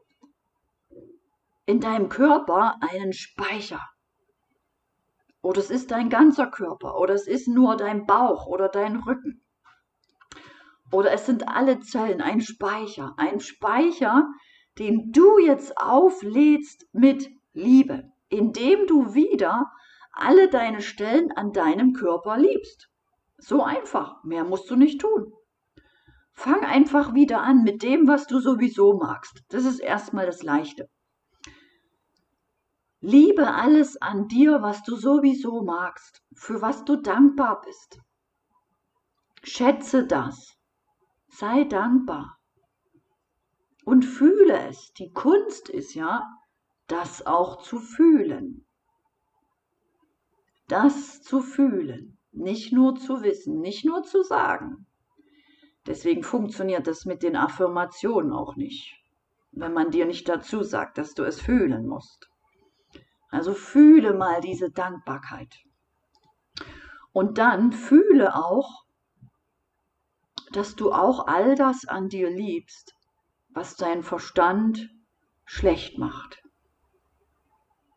in 1.65 1.79
deinem 1.79 2.09
Körper 2.09 2.77
einen 2.81 3.13
Speicher. 3.13 3.81
Oder 5.41 5.59
es 5.59 5.69
ist 5.69 5.91
dein 5.91 6.09
ganzer 6.09 6.47
Körper. 6.47 6.97
Oder 6.97 7.13
es 7.13 7.27
ist 7.27 7.47
nur 7.47 7.75
dein 7.75 8.05
Bauch 8.05 8.47
oder 8.47 8.69
dein 8.69 8.97
Rücken. 8.97 9.43
Oder 10.91 11.11
es 11.11 11.25
sind 11.25 11.47
alle 11.47 11.79
Zellen 11.79 12.21
ein 12.21 12.41
Speicher. 12.41 13.13
Ein 13.17 13.39
Speicher, 13.39 14.27
den 14.79 15.11
du 15.11 15.39
jetzt 15.39 15.77
auflädst 15.77 16.87
mit 16.93 17.29
Liebe. 17.53 18.11
indem 18.29 18.87
du 18.87 19.13
wieder 19.13 19.71
alle 20.11 20.49
deine 20.49 20.81
Stellen 20.81 21.31
an 21.31 21.53
deinem 21.53 21.93
Körper 21.93 22.37
liebst. 22.37 22.89
So 23.37 23.63
einfach, 23.63 24.23
mehr 24.23 24.43
musst 24.43 24.69
du 24.71 24.75
nicht 24.75 25.01
tun. 25.01 25.33
Fang 26.31 26.63
einfach 26.63 27.13
wieder 27.13 27.41
an 27.41 27.63
mit 27.63 27.83
dem, 27.83 28.07
was 28.07 28.25
du 28.25 28.39
sowieso 28.39 28.97
magst. 28.97 29.43
Das 29.49 29.65
ist 29.65 29.79
erstmal 29.79 30.25
das 30.25 30.41
Leichte. 30.41 30.89
Liebe 33.05 33.53
alles 33.53 34.01
an 34.01 34.29
dir, 34.29 34.61
was 34.61 34.81
du 34.83 34.95
sowieso 34.95 35.61
magst, 35.61 36.23
für 36.35 36.61
was 36.61 36.85
du 36.85 36.95
dankbar 36.95 37.59
bist. 37.59 37.99
Schätze 39.43 40.07
das. 40.07 40.57
Sei 41.27 41.65
dankbar. 41.65 42.37
Und 43.83 44.05
fühle 44.05 44.57
es. 44.69 44.93
Die 44.93 45.11
Kunst 45.11 45.67
ist 45.67 45.95
ja, 45.95 46.25
das 46.87 47.25
auch 47.25 47.61
zu 47.61 47.79
fühlen. 47.79 48.65
Das 50.69 51.21
zu 51.21 51.41
fühlen, 51.41 52.17
nicht 52.31 52.71
nur 52.71 52.95
zu 52.95 53.21
wissen, 53.21 53.59
nicht 53.59 53.83
nur 53.83 54.03
zu 54.03 54.23
sagen. 54.23 54.87
Deswegen 55.85 56.23
funktioniert 56.23 56.87
das 56.87 57.03
mit 57.03 57.21
den 57.21 57.35
Affirmationen 57.35 58.31
auch 58.31 58.55
nicht, 58.55 58.95
wenn 59.51 59.73
man 59.73 59.91
dir 59.91 60.05
nicht 60.05 60.29
dazu 60.29 60.63
sagt, 60.63 60.97
dass 60.97 61.13
du 61.13 61.23
es 61.23 61.41
fühlen 61.41 61.85
musst. 61.85 62.29
Also 63.33 63.55
fühle 63.55 64.13
mal 64.13 64.41
diese 64.41 64.69
Dankbarkeit. 64.69 65.57
Und 67.13 67.39
dann 67.39 67.71
fühle 67.71 68.35
auch, 68.35 68.85
dass 70.51 70.75
du 70.75 70.93
auch 70.93 71.25
all 71.25 71.55
das 71.55 71.85
an 71.85 72.09
dir 72.09 72.29
liebst, 72.29 72.93
was 73.49 73.75
dein 73.75 74.03
Verstand 74.03 74.87
schlecht 75.45 75.97
macht. 75.97 76.43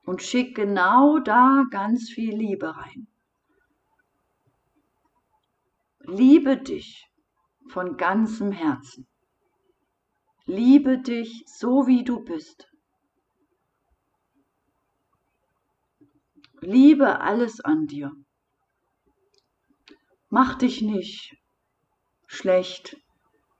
Und 0.06 0.22
schick 0.22 0.56
genau 0.56 1.18
da 1.18 1.64
ganz 1.70 2.08
viel 2.08 2.34
Liebe 2.34 2.74
rein. 2.74 3.06
Liebe 5.98 6.56
dich 6.56 7.10
von 7.68 7.98
ganzem 7.98 8.52
Herzen. 8.52 9.06
Liebe 10.46 10.96
dich 10.96 11.44
so, 11.46 11.86
wie 11.86 12.04
du 12.04 12.24
bist. 12.24 12.72
Liebe 16.60 17.20
alles 17.20 17.60
an 17.60 17.86
dir. 17.86 18.12
Mach 20.28 20.56
dich 20.56 20.82
nicht 20.82 21.36
schlecht, 22.26 22.96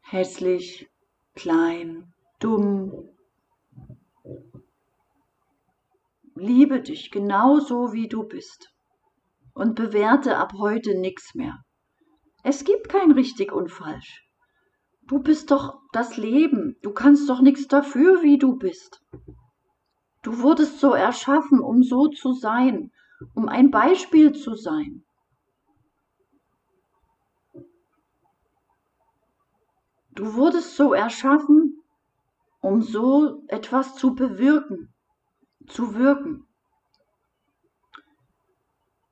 hässlich, 0.00 0.88
klein, 1.34 2.12
dumm. 2.40 3.08
Liebe 6.34 6.80
dich 6.80 7.10
genauso, 7.10 7.92
wie 7.92 8.08
du 8.08 8.24
bist 8.24 8.72
und 9.54 9.74
bewerte 9.74 10.36
ab 10.36 10.52
heute 10.58 10.98
nichts 10.98 11.34
mehr. 11.34 11.62
Es 12.42 12.64
gibt 12.64 12.88
kein 12.88 13.12
richtig 13.12 13.52
und 13.52 13.70
falsch. 13.70 14.22
Du 15.08 15.20
bist 15.20 15.50
doch 15.50 15.80
das 15.92 16.16
Leben. 16.16 16.76
Du 16.82 16.92
kannst 16.92 17.28
doch 17.28 17.40
nichts 17.40 17.68
dafür, 17.68 18.22
wie 18.22 18.38
du 18.38 18.56
bist. 18.56 19.00
Du 20.26 20.42
wurdest 20.42 20.80
so 20.80 20.92
erschaffen, 20.92 21.60
um 21.60 21.84
so 21.84 22.08
zu 22.08 22.32
sein, 22.32 22.90
um 23.36 23.48
ein 23.48 23.70
Beispiel 23.70 24.32
zu 24.32 24.56
sein. 24.56 25.04
Du 30.10 30.34
wurdest 30.34 30.74
so 30.74 30.94
erschaffen, 30.94 31.80
um 32.60 32.82
so 32.82 33.44
etwas 33.46 33.94
zu 33.94 34.16
bewirken, 34.16 34.92
zu 35.68 35.94
wirken. 35.94 36.48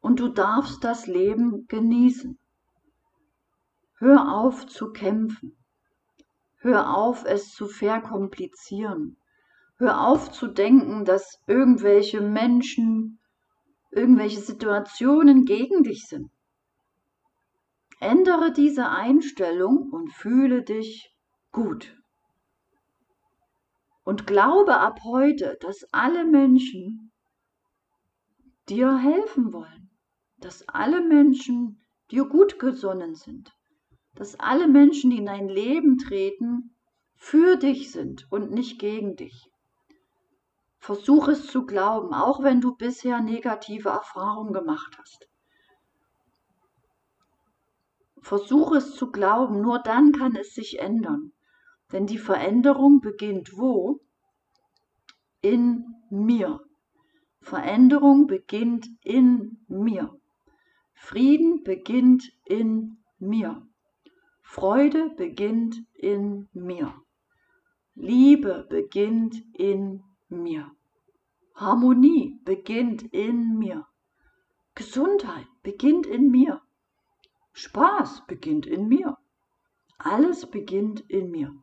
Und 0.01 0.19
du 0.19 0.27
darfst 0.31 0.83
das 0.83 1.07
Leben 1.07 1.69
genießen. 1.69 2.41
Hör 3.99 4.35
auf 4.35 4.67
zu 4.67 4.91
kämpfen. 4.91 5.57
Hör 6.57 6.97
auf, 6.97 7.25
es 7.25 7.55
zu 7.55 7.69
verkomplizieren. 7.69 9.17
Hör 9.77 10.07
auf 10.07 10.31
zu 10.31 10.47
denken, 10.47 11.05
dass 11.05 11.41
irgendwelche 11.47 12.21
Menschen 12.21 13.19
irgendwelche 13.95 14.41
Situationen 14.41 15.45
gegen 15.45 15.83
dich 15.85 16.07
sind. 16.07 16.31
Ändere 18.01 18.53
diese 18.53 18.89
Einstellung 18.89 19.91
und 19.91 20.13
fühle 20.13 20.63
dich 20.63 21.15
gut. 21.53 21.97
Und 24.05 24.27
glaube 24.27 24.79
ab 24.79 25.01
heute, 25.05 25.57
dass 25.61 25.87
alle 25.93 26.27
Menschen 26.27 27.13
dir 28.69 28.99
helfen 28.99 29.53
wollen, 29.53 29.91
dass 30.39 30.69
alle 30.69 31.01
Menschen 31.03 31.81
dir 32.11 32.27
gut 32.27 32.59
gesonnen 32.59 33.15
sind, 33.15 33.51
dass 34.15 34.39
alle 34.39 34.69
Menschen, 34.69 35.11
die 35.11 35.19
in 35.19 35.27
dein 35.27 35.49
Leben 35.49 35.97
treten, 35.97 36.75
für 37.17 37.57
dich 37.57 37.91
sind 37.93 38.31
und 38.31 38.51
nicht 38.51 38.79
gegen 38.79 39.17
dich. 39.17 39.51
Versuch 40.85 41.29
es 41.29 41.47
zu 41.47 41.65
glauben, 41.65 42.13
auch 42.13 42.43
wenn 42.43 42.61
du 42.61 42.77
bisher 42.77 43.23
negative 43.23 43.89
Erfahrungen 43.89 44.53
gemacht 44.53 44.99
hast. 44.99 45.31
Versuch 48.21 48.73
es 48.73 48.95
zu 48.95 49.11
glauben, 49.11 49.63
nur 49.63 49.79
dann 49.79 50.13
kann 50.13 50.37
es 50.37 50.55
sich 50.55 50.81
ändern. 50.81 51.33
Denn 51.91 52.05
die 52.05 52.19
Veränderung 52.19 53.01
beginnt 53.01 53.57
wo? 53.57 54.03
In 55.41 55.87
mir. 56.11 56.61
Veränderung 57.41 58.27
beginnt 58.27 58.87
in 59.03 59.65
mir. 59.69 60.15
Frieden 60.93 61.65
beginnt 61.65 62.31
in 62.45 62.99
mir. 63.19 63.67
Freude 64.43 65.09
beginnt 65.17 65.77
in 65.95 66.51
mir. 66.53 66.93
Liebe 67.95 68.67
beginnt 68.69 69.35
in 69.55 70.03
mir. 70.43 70.71
Harmonie 71.55 72.41
beginnt 72.45 73.03
in 73.13 73.59
mir. 73.59 73.87
Gesundheit 74.75 75.47
beginnt 75.63 76.07
in 76.07 76.31
mir. 76.31 76.61
Spaß 77.53 78.27
beginnt 78.27 78.67
in 78.67 78.89
mir. 78.89 79.17
Alles 79.99 80.51
beginnt 80.51 81.01
in 81.09 81.31
mir. 81.31 81.55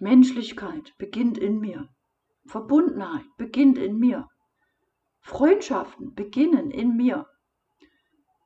Menschlichkeit 0.00 0.92
beginnt 0.98 1.38
in 1.38 1.60
mir. 1.60 1.88
Verbundenheit 2.46 3.24
beginnt 3.36 3.78
in 3.78 3.98
mir. 3.98 4.28
Freundschaften 5.20 6.14
beginnen 6.16 6.72
in 6.72 6.96
mir. 6.96 7.28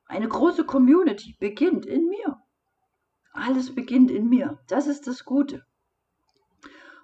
Eine 0.05 0.27
große 0.27 0.65
Community 0.65 1.35
beginnt 1.39 1.87
in 1.87 2.07
mir. 2.07 2.39
Alles 3.33 3.73
beginnt 3.73 4.11
in 4.11 4.29
mir. 4.29 4.59
Das 4.67 4.85
ist 4.85 5.07
das 5.07 5.25
Gute. 5.25 5.65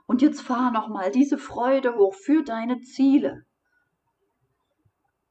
Und 0.06 0.22
jetzt 0.22 0.42
fahr 0.42 0.72
nochmal 0.72 1.12
diese 1.12 1.38
Freude 1.38 1.96
hoch 1.96 2.14
für 2.16 2.44
deine 2.44 2.82
Ziele. 2.82 3.46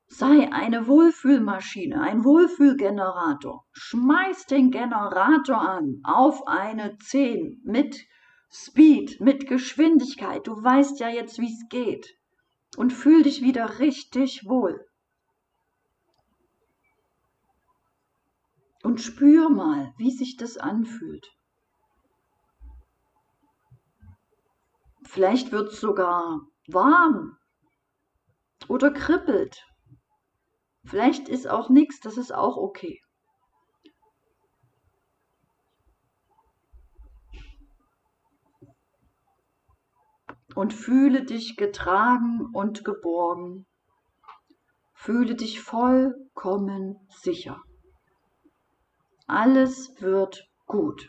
Sei 0.06 0.52
eine 0.52 0.86
Wohlfühlmaschine, 0.86 2.00
ein 2.00 2.24
Wohlfühlgenerator. 2.24 3.64
Schmeiß 3.72 4.46
den 4.46 4.70
Generator 4.70 5.58
an 5.58 6.00
auf 6.04 6.46
eine 6.46 6.98
10 6.98 7.62
mit 7.64 8.06
Speed, 8.50 9.20
mit 9.20 9.46
Geschwindigkeit. 9.46 10.46
Du 10.46 10.62
weißt 10.62 11.00
ja 11.00 11.08
jetzt, 11.08 11.38
wie 11.38 11.52
es 11.52 11.68
geht. 11.70 12.14
Und 12.76 12.92
fühl 12.92 13.22
dich 13.22 13.40
wieder 13.40 13.78
richtig 13.78 14.46
wohl. 14.46 14.86
Und 18.82 19.00
spür 19.00 19.48
mal, 19.48 19.94
wie 19.96 20.10
sich 20.10 20.36
das 20.36 20.58
anfühlt. 20.58 21.26
Vielleicht 25.12 25.52
wird 25.52 25.74
es 25.74 25.78
sogar 25.78 26.40
warm 26.68 27.36
oder 28.66 28.90
kribbelt. 28.90 29.62
Vielleicht 30.86 31.28
ist 31.28 31.46
auch 31.46 31.68
nichts, 31.68 32.00
das 32.00 32.16
ist 32.16 32.32
auch 32.32 32.56
okay. 32.56 32.98
Und 40.54 40.72
fühle 40.72 41.26
dich 41.26 41.58
getragen 41.58 42.48
und 42.54 42.82
geborgen. 42.82 43.66
Fühle 44.94 45.34
dich 45.34 45.60
vollkommen 45.60 47.06
sicher. 47.10 47.60
Alles 49.26 49.94
wird 50.00 50.48
gut. 50.64 51.06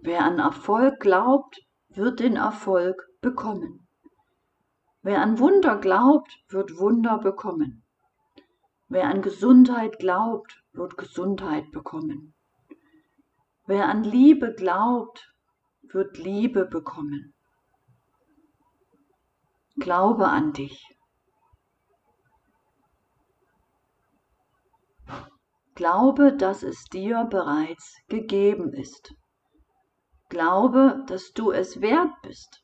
Wer 0.00 0.24
an 0.24 0.38
Erfolg 0.38 1.00
glaubt, 1.00 1.60
wird 1.88 2.20
den 2.20 2.36
Erfolg 2.36 3.08
bekommen. 3.20 3.88
Wer 5.02 5.20
an 5.20 5.38
Wunder 5.38 5.76
glaubt, 5.76 6.38
wird 6.48 6.78
Wunder 6.78 7.18
bekommen. 7.18 7.84
Wer 8.88 9.08
an 9.08 9.22
Gesundheit 9.22 9.98
glaubt, 9.98 10.62
wird 10.72 10.96
Gesundheit 10.96 11.70
bekommen. 11.72 12.34
Wer 13.66 13.88
an 13.88 14.04
Liebe 14.04 14.54
glaubt, 14.54 15.34
wird 15.82 16.16
Liebe 16.16 16.64
bekommen. 16.64 17.34
Glaube 19.76 20.28
an 20.28 20.52
dich. 20.52 20.82
Glaube, 25.74 26.36
dass 26.36 26.62
es 26.62 26.84
dir 26.84 27.24
bereits 27.24 27.96
gegeben 28.08 28.72
ist. 28.72 29.17
Glaube, 30.28 31.04
dass 31.06 31.32
du 31.32 31.52
es 31.52 31.80
wert 31.80 32.12
bist. 32.22 32.62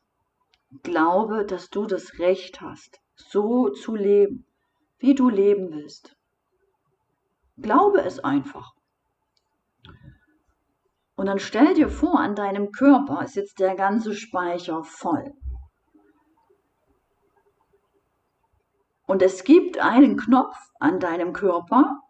Glaube, 0.83 1.45
dass 1.45 1.69
du 1.69 1.85
das 1.85 2.19
Recht 2.19 2.61
hast, 2.61 2.99
so 3.15 3.69
zu 3.69 3.95
leben, 3.95 4.45
wie 4.99 5.15
du 5.15 5.29
leben 5.29 5.71
willst. 5.71 6.15
Glaube 7.57 8.01
es 8.01 8.19
einfach. 8.19 8.73
Und 11.15 11.27
dann 11.27 11.39
stell 11.39 11.73
dir 11.73 11.89
vor, 11.89 12.19
an 12.19 12.35
deinem 12.35 12.71
Körper 12.71 13.23
ist 13.23 13.35
jetzt 13.35 13.59
der 13.59 13.75
ganze 13.75 14.13
Speicher 14.13 14.83
voll. 14.83 15.33
Und 19.07 19.21
es 19.21 19.43
gibt 19.43 19.77
einen 19.77 20.17
Knopf 20.17 20.57
an 20.79 20.99
deinem 20.99 21.31
Körper 21.31 22.01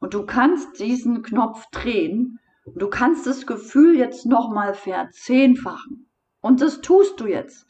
und 0.00 0.14
du 0.14 0.26
kannst 0.26 0.80
diesen 0.80 1.22
Knopf 1.22 1.64
drehen 1.70 2.39
du 2.74 2.88
kannst 2.88 3.26
das 3.26 3.46
Gefühl 3.46 3.96
jetzt 3.96 4.26
nochmal 4.26 4.74
verzehnfachen. 4.74 6.10
Und 6.40 6.60
das 6.60 6.80
tust 6.80 7.20
du 7.20 7.26
jetzt. 7.26 7.66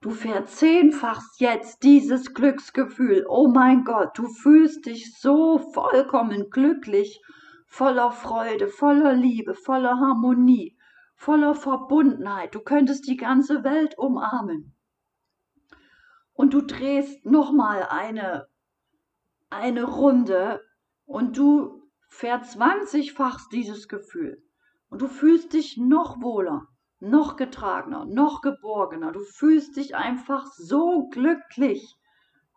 Du 0.00 0.10
verzehnfachst 0.10 1.40
jetzt 1.40 1.82
dieses 1.82 2.32
Glücksgefühl. 2.32 3.26
Oh 3.28 3.48
mein 3.48 3.84
Gott, 3.84 4.16
du 4.16 4.28
fühlst 4.28 4.86
dich 4.86 5.18
so 5.18 5.58
vollkommen 5.58 6.50
glücklich, 6.50 7.20
voller 7.66 8.12
Freude, 8.12 8.68
voller 8.68 9.12
Liebe, 9.12 9.54
voller 9.54 9.98
Harmonie, 9.98 10.76
voller 11.16 11.54
Verbundenheit. 11.54 12.54
Du 12.54 12.60
könntest 12.60 13.08
die 13.08 13.16
ganze 13.16 13.64
Welt 13.64 13.98
umarmen. 13.98 14.74
Und 16.32 16.54
du 16.54 16.60
drehst 16.60 17.26
nochmal 17.26 17.82
eine, 17.90 18.46
eine 19.50 19.82
Runde 19.82 20.60
und 21.06 21.36
du 21.36 21.77
verzwanzigfachst 22.08 23.52
dieses 23.52 23.88
Gefühl. 23.88 24.42
Und 24.88 25.02
du 25.02 25.08
fühlst 25.08 25.52
dich 25.52 25.76
noch 25.76 26.20
wohler 26.20 26.66
noch 27.00 27.36
getragener, 27.36 28.04
noch 28.06 28.42
geborgener. 28.42 29.12
Du 29.12 29.20
fühlst 29.20 29.76
dich 29.76 29.94
einfach 29.94 30.46
so 30.46 31.08
glücklich. 31.08 31.96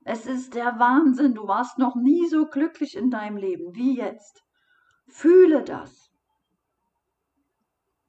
Es 0.03 0.25
ist 0.25 0.55
der 0.55 0.79
Wahnsinn. 0.79 1.35
Du 1.35 1.47
warst 1.47 1.77
noch 1.77 1.95
nie 1.95 2.27
so 2.27 2.47
glücklich 2.47 2.97
in 2.97 3.11
deinem 3.11 3.37
Leben 3.37 3.75
wie 3.75 3.97
jetzt. 3.97 4.43
Fühle 5.07 5.63
das. 5.63 6.11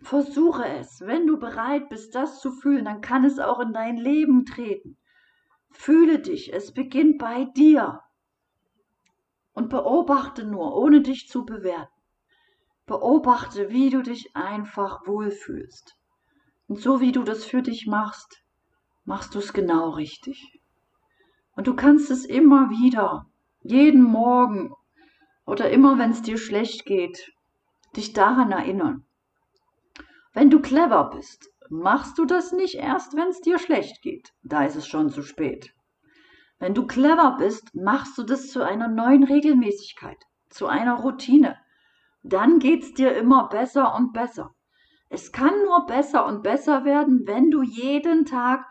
Versuche 0.00 0.66
es. 0.66 1.00
Wenn 1.00 1.26
du 1.26 1.38
bereit 1.38 1.88
bist, 1.88 2.14
das 2.14 2.40
zu 2.40 2.50
fühlen, 2.50 2.86
dann 2.86 3.02
kann 3.02 3.24
es 3.24 3.38
auch 3.38 3.60
in 3.60 3.72
dein 3.72 3.96
Leben 3.96 4.46
treten. 4.46 4.98
Fühle 5.70 6.18
dich. 6.18 6.52
Es 6.52 6.72
beginnt 6.72 7.18
bei 7.18 7.44
dir. 7.44 8.00
Und 9.54 9.68
beobachte 9.68 10.44
nur, 10.44 10.76
ohne 10.76 11.02
dich 11.02 11.28
zu 11.28 11.44
bewerten. 11.44 11.92
Beobachte, 12.86 13.70
wie 13.70 13.90
du 13.90 14.02
dich 14.02 14.34
einfach 14.34 15.06
wohlfühlst. 15.06 15.96
Und 16.68 16.80
so 16.80 17.00
wie 17.00 17.12
du 17.12 17.22
das 17.22 17.44
für 17.44 17.62
dich 17.62 17.86
machst, 17.86 18.42
machst 19.04 19.34
du 19.34 19.38
es 19.38 19.52
genau 19.52 19.90
richtig. 19.90 20.60
Und 21.54 21.66
du 21.66 21.74
kannst 21.74 22.10
es 22.10 22.24
immer 22.24 22.70
wieder, 22.70 23.26
jeden 23.60 24.02
Morgen 24.02 24.72
oder 25.44 25.70
immer, 25.70 25.98
wenn 25.98 26.10
es 26.10 26.22
dir 26.22 26.38
schlecht 26.38 26.84
geht, 26.86 27.32
dich 27.96 28.12
daran 28.12 28.52
erinnern. 28.52 29.04
Wenn 30.32 30.50
du 30.50 30.60
clever 30.60 31.10
bist, 31.10 31.50
machst 31.68 32.18
du 32.18 32.24
das 32.24 32.52
nicht 32.52 32.76
erst, 32.76 33.14
wenn 33.14 33.28
es 33.28 33.40
dir 33.40 33.58
schlecht 33.58 34.02
geht. 34.02 34.32
Da 34.42 34.64
ist 34.64 34.76
es 34.76 34.86
schon 34.86 35.10
zu 35.10 35.22
spät. 35.22 35.74
Wenn 36.62 36.74
du 36.74 36.86
clever 36.86 37.38
bist, 37.40 37.74
machst 37.74 38.16
du 38.16 38.22
das 38.22 38.52
zu 38.52 38.64
einer 38.64 38.86
neuen 38.86 39.24
Regelmäßigkeit, 39.24 40.18
zu 40.48 40.68
einer 40.68 40.94
Routine. 40.94 41.58
Dann 42.22 42.60
geht 42.60 42.84
es 42.84 42.94
dir 42.94 43.16
immer 43.16 43.48
besser 43.48 43.96
und 43.96 44.12
besser. 44.12 44.54
Es 45.08 45.32
kann 45.32 45.64
nur 45.64 45.86
besser 45.86 46.24
und 46.24 46.44
besser 46.44 46.84
werden, 46.84 47.26
wenn 47.26 47.50
du 47.50 47.62
jeden 47.62 48.26
Tag 48.26 48.64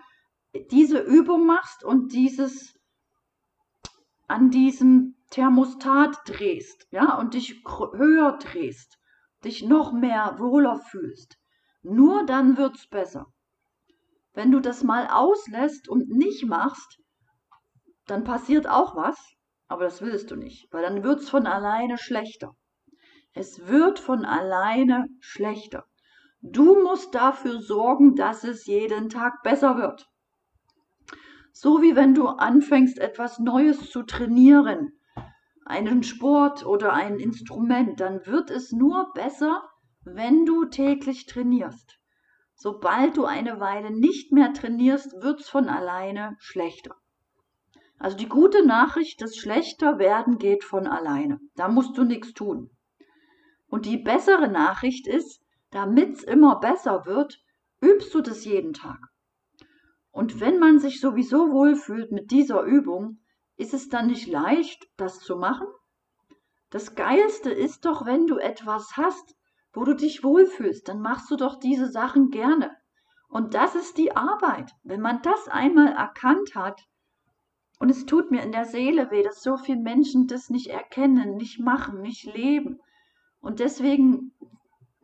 diese 0.72 1.00
Übung 1.02 1.46
machst 1.46 1.84
und 1.84 2.14
dieses 2.14 2.80
an 4.30 4.52
diesem 4.52 5.18
Thermostat 5.30 6.18
drehst, 6.24 6.88
ja, 6.92 7.20
und 7.20 7.34
dich 7.34 7.62
höher 7.66 8.38
drehst, 8.38 9.00
dich 9.44 9.66
noch 9.66 9.92
mehr 9.92 10.36
wohler 10.40 10.80
fühlst. 10.80 11.38
Nur 11.84 12.26
dann 12.26 12.56
wird's 12.56 12.88
besser. 12.88 13.34
Wenn 14.34 14.50
du 14.50 14.62
das 14.62 14.82
mal 14.82 15.08
auslässt 15.08 15.90
und 15.90 16.08
nicht 16.08 16.46
machst, 16.46 17.02
dann 18.08 18.24
passiert 18.24 18.68
auch 18.68 18.96
was, 18.96 19.18
aber 19.68 19.86
das 19.86 20.02
willst 20.02 20.32
du 20.32 20.36
nicht, 20.36 20.68
weil 20.72 20.84
dann 20.84 21.04
wird's 21.04 21.30
von 21.30 21.48
alleine 21.48 21.98
schlechter. 21.98 22.56
Es 23.34 23.68
wird 23.68 24.00
von 24.00 24.26
alleine 24.26 25.08
schlechter. 25.20 25.86
Du 26.42 26.82
musst 26.82 27.16
dafür 27.16 27.62
sorgen, 27.62 28.16
dass 28.16 28.44
es 28.44 28.66
jeden 28.66 29.10
Tag 29.10 29.44
besser 29.44 29.78
wird. 29.78 30.08
So 31.54 31.82
wie 31.82 31.96
wenn 31.96 32.14
du 32.14 32.28
anfängst, 32.28 32.98
etwas 32.98 33.40
Neues 33.40 33.92
zu 33.92 34.04
trainieren, 34.04 34.94
einen 35.66 36.04
Sport 36.04 36.66
oder 36.66 36.94
ein 36.94 37.20
Instrument, 37.20 38.00
dann 38.00 38.26
wird 38.26 38.50
es 38.50 38.72
nur 38.72 39.12
besser, 39.14 39.64
wenn 40.04 40.46
du 40.46 40.66
täglich 40.66 41.28
trainierst. 41.28 41.98
Sobald 42.56 43.18
du 43.18 43.26
eine 43.26 43.60
Weile 43.60 43.92
nicht 43.92 44.32
mehr 44.32 44.54
trainierst, 44.54 45.14
wird 45.22 45.40
es 45.40 45.50
von 45.50 45.70
alleine 45.70 46.36
schlechter. 46.40 46.96
Also 48.02 48.18
die 48.18 48.28
gute 48.28 48.66
Nachricht, 48.66 49.22
das 49.22 49.38
schlechter 49.38 50.00
werden 50.00 50.40
geht 50.40 50.64
von 50.64 50.88
alleine. 50.88 51.40
Da 51.56 51.68
musst 51.68 51.96
du 52.00 52.04
nichts 52.04 52.34
tun. 52.34 52.72
Und 53.68 53.86
die 53.86 53.98
bessere 53.98 54.48
Nachricht 54.48 55.06
ist, 55.06 55.44
damit 55.70 56.18
es 56.18 56.24
immer 56.24 56.60
besser 56.60 57.06
wird, 57.06 57.40
übst 57.80 58.12
du 58.16 58.22
das 58.22 58.44
jeden 58.44 58.74
Tag. 58.74 58.98
Und 60.10 60.40
wenn 60.40 60.58
man 60.58 60.80
sich 60.80 61.00
sowieso 61.00 61.52
wohlfühlt 61.52 62.12
mit 62.12 62.32
dieser 62.32 62.64
Übung, 62.64 63.20
ist 63.56 63.76
es 63.76 63.88
dann 63.88 64.08
nicht 64.08 64.28
leicht, 64.28 64.90
das 64.98 65.20
zu 65.20 65.36
machen? 65.36 65.68
Das 66.72 66.96
Geilste 66.96 67.52
ist 67.52 67.86
doch, 67.86 68.08
wenn 68.08 68.26
du 68.26 68.40
etwas 68.40 68.98
hast, 68.98 69.36
wo 69.74 69.84
du 69.84 69.94
dich 69.94 70.24
wohlfühlst, 70.24 70.88
dann 70.88 71.02
machst 71.02 71.30
du 71.30 71.36
doch 71.36 71.60
diese 71.60 71.92
Sachen 71.92 72.32
gerne. 72.32 72.76
Und 73.30 73.54
das 73.54 73.76
ist 73.76 74.00
die 74.00 74.16
Arbeit. 74.16 74.72
Wenn 74.82 75.02
man 75.02 75.22
das 75.22 75.48
einmal 75.50 75.94
erkannt 75.94 76.56
hat, 76.56 76.82
und 77.82 77.90
es 77.90 78.06
tut 78.06 78.30
mir 78.30 78.44
in 78.44 78.52
der 78.52 78.66
Seele 78.66 79.10
weh, 79.10 79.24
dass 79.24 79.42
so 79.42 79.58
viele 79.58 79.82
Menschen 79.82 80.28
das 80.28 80.52
nicht 80.52 80.68
erkennen, 80.68 81.36
nicht 81.36 81.60
machen, 81.60 82.02
nicht 82.02 82.32
leben. 82.32 82.80
Und 83.40 83.60
deswegen 83.60 84.34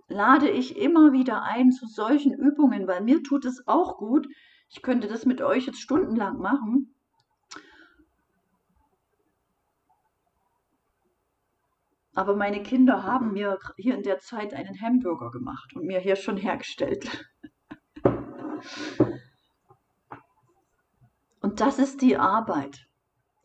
lade 0.08 0.48
ich 0.48 0.78
immer 0.78 1.12
wieder 1.12 1.42
ein 1.42 1.72
zu 1.72 1.88
solchen 1.88 2.34
Übungen, 2.36 2.88
weil 2.88 3.02
mir 3.02 3.24
tut 3.24 3.46
es 3.46 3.68
auch 3.68 3.98
gut. 3.98 4.28
Ich 4.70 4.84
könnte 4.84 5.08
das 5.08 5.26
mit 5.26 5.42
euch 5.42 5.66
jetzt 5.66 5.82
stundenlang 5.82 6.38
machen. 6.38 6.94
Aber 12.14 12.36
meine 12.36 12.62
Kinder 12.62 13.02
haben 13.02 13.34
mir 13.34 13.58
hier 13.78 13.96
in 13.96 14.04
der 14.04 14.20
Zeit 14.20 14.54
einen 14.54 14.80
Hamburger 14.80 15.32
gemacht 15.32 15.76
und 15.76 15.88
mir 15.88 16.00
hier 16.00 16.16
schon 16.16 16.38
hergestellt. 16.38 17.26
Und 21.48 21.62
das 21.62 21.80
ist 21.80 22.02
die 22.02 22.18
Arbeit. 22.18 22.90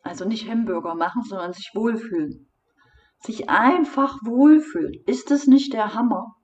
Also 0.01 0.25
nicht 0.25 0.49
Hamburger 0.49 0.93
machen, 0.93 1.23
sondern 1.23 1.53
sich 1.53 1.71
wohlfühlen. 1.73 2.51
Sich 3.19 3.49
einfach 3.49 4.17
wohlfühlen. 4.25 5.01
Ist 5.05 5.31
es 5.31 5.47
nicht 5.47 5.71
der 5.71 5.93
Hammer? 5.93 6.35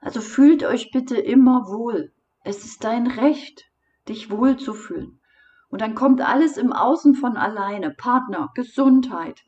Also 0.00 0.20
fühlt 0.20 0.64
euch 0.64 0.90
bitte 0.90 1.16
immer 1.16 1.68
wohl. 1.68 2.12
Es 2.42 2.64
ist 2.64 2.82
dein 2.82 3.06
Recht, 3.06 3.70
dich 4.08 4.32
wohl 4.32 4.56
zu 4.56 4.74
fühlen. 4.74 5.20
Und 5.68 5.80
dann 5.80 5.94
kommt 5.94 6.22
alles 6.22 6.56
im 6.56 6.72
Außen 6.72 7.14
von 7.14 7.36
alleine. 7.36 7.92
Partner, 7.92 8.50
Gesundheit, 8.56 9.44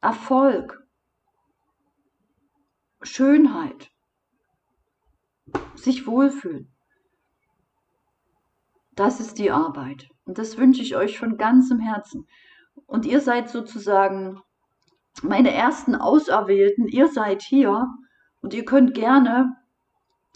Erfolg, 0.00 0.86
Schönheit, 3.02 3.90
sich 5.74 6.06
wohlfühlen. 6.06 6.72
Das 8.92 9.18
ist 9.18 9.38
die 9.38 9.50
Arbeit. 9.50 10.08
Und 10.26 10.38
das 10.38 10.58
wünsche 10.58 10.82
ich 10.82 10.96
euch 10.96 11.18
von 11.18 11.38
ganzem 11.38 11.80
Herzen. 11.80 12.26
Und 12.86 13.06
ihr 13.06 13.20
seid 13.20 13.48
sozusagen 13.48 14.42
meine 15.22 15.52
ersten 15.52 15.94
Auserwählten. 15.94 16.86
Ihr 16.86 17.08
seid 17.08 17.42
hier 17.42 17.88
und 18.42 18.52
ihr 18.52 18.64
könnt 18.64 18.92
gerne 18.92 19.56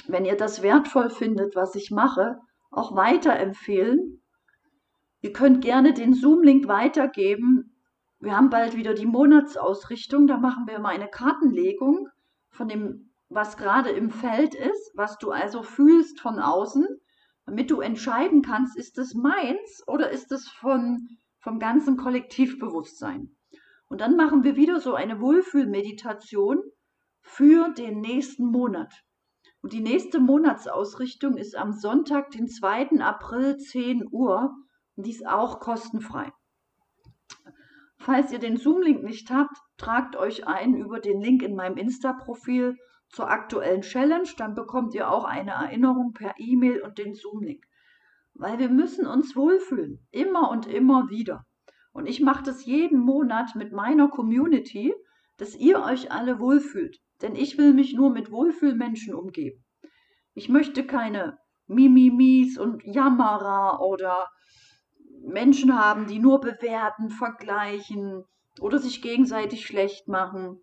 wenn 0.09 0.25
ihr 0.25 0.37
das 0.37 0.63
wertvoll 0.63 1.11
findet, 1.11 1.57
was 1.57 1.75
ich 1.75 1.91
mache, 1.91 2.39
auch 2.71 2.95
weiterempfehlen. 2.95 4.23
Ihr 5.21 5.33
könnt 5.33 5.63
gerne 5.63 5.93
den 5.93 6.15
Zoom-Link 6.15 6.69
weitergeben. 6.69 7.77
Wir 8.21 8.37
haben 8.37 8.51
bald 8.51 8.77
wieder 8.77 8.95
die 8.95 9.07
Monatsausrichtung. 9.07 10.27
Da 10.27 10.39
machen 10.39 10.67
wir 10.67 10.79
mal 10.79 10.95
eine 10.95 11.09
Kartenlegung 11.09 12.09
von 12.51 12.69
dem, 12.69 13.11
was 13.29 13.57
gerade 13.57 13.91
im 13.91 14.11
Feld 14.11 14.55
ist, 14.55 14.93
was 14.95 15.19
du 15.19 15.31
also 15.31 15.63
fühlst 15.63 16.21
von 16.21 16.39
außen. 16.39 16.87
Damit 17.51 17.73
du 17.73 17.81
entscheiden 17.81 18.43
kannst, 18.43 18.77
ist 18.77 18.97
es 18.97 19.13
meins 19.13 19.83
oder 19.89 20.11
ist 20.11 20.31
es 20.31 20.49
von, 20.49 21.09
vom 21.41 21.59
ganzen 21.59 21.97
Kollektivbewusstsein. 21.97 23.37
Und 23.89 24.01
dann 24.01 24.15
machen 24.15 24.45
wir 24.45 24.55
wieder 24.55 24.79
so 24.79 24.95
eine 24.95 25.21
Wohlfühlmeditation 25.21 26.63
für 27.23 27.71
den 27.71 28.01
nächsten 28.01 28.47
Monat. 28.47 28.95
Und 29.63 29.73
die 29.73 29.81
nächste 29.81 30.21
Monatsausrichtung 30.21 31.37
ist 31.37 31.57
am 31.57 31.73
Sonntag, 31.73 32.31
den 32.31 32.47
2. 32.47 33.01
April, 33.01 33.57
10 33.57 34.07
Uhr. 34.13 34.55
Und 34.95 35.07
die 35.07 35.11
ist 35.11 35.27
auch 35.27 35.59
kostenfrei. 35.59 36.33
Falls 37.99 38.31
ihr 38.31 38.39
den 38.39 38.59
Zoom-Link 38.59 39.03
nicht 39.03 39.29
habt, 39.31 39.57
tragt 39.77 40.15
euch 40.15 40.47
ein 40.47 40.77
über 40.77 41.01
den 41.01 41.21
Link 41.21 41.43
in 41.43 41.57
meinem 41.57 41.79
Insta-Profil 41.79 42.77
zur 43.11 43.31
aktuellen 43.31 43.83
Challenge. 43.83 44.29
Dann 44.37 44.55
bekommt 44.55 44.95
ihr 44.95 45.11
auch 45.11 45.25
eine 45.25 45.53
Erinnerung 45.53 46.13
per 46.13 46.35
E-Mail 46.39 46.81
und 46.81 46.99
den 46.99 47.15
Zoom-Link. 47.15 47.65
Weil 48.35 48.59
wir 48.59 48.69
müssen 48.69 49.07
uns 49.07 49.37
wohlfühlen. 49.37 50.07
Immer 50.11 50.51
und 50.51 50.67
immer 50.67 51.11
wieder. 51.11 51.45
Und 51.93 52.07
ich 52.07 52.21
mache 52.21 52.45
das 52.45 52.65
jeden 52.65 53.01
Monat 53.01 53.55
mit 53.57 53.73
meiner 53.73 54.09
Community, 54.09 54.95
dass 55.37 55.57
ihr 55.57 55.83
euch 55.83 56.13
alle 56.13 56.39
wohlfühlt. 56.39 56.99
Denn 57.23 57.35
ich 57.35 57.59
will 57.59 57.75
mich 57.75 57.95
nur 57.95 58.11
mit 58.11 58.31
Wohlfühlmenschen 58.31 59.15
umgeben. 59.15 59.65
Ich 60.35 60.49
möchte 60.49 60.87
keine 60.87 61.39
Mimimis 61.67 62.59
und 62.59 62.83
Jammerer 62.85 63.81
oder 63.81 64.29
Menschen 65.23 65.79
haben, 65.79 66.07
die 66.07 66.19
nur 66.19 66.41
bewerten, 66.41 67.11
vergleichen 67.11 68.25
oder 68.61 68.79
sich 68.79 69.03
gegenseitig 69.03 69.67
schlecht 69.67 70.09
machen. 70.09 70.61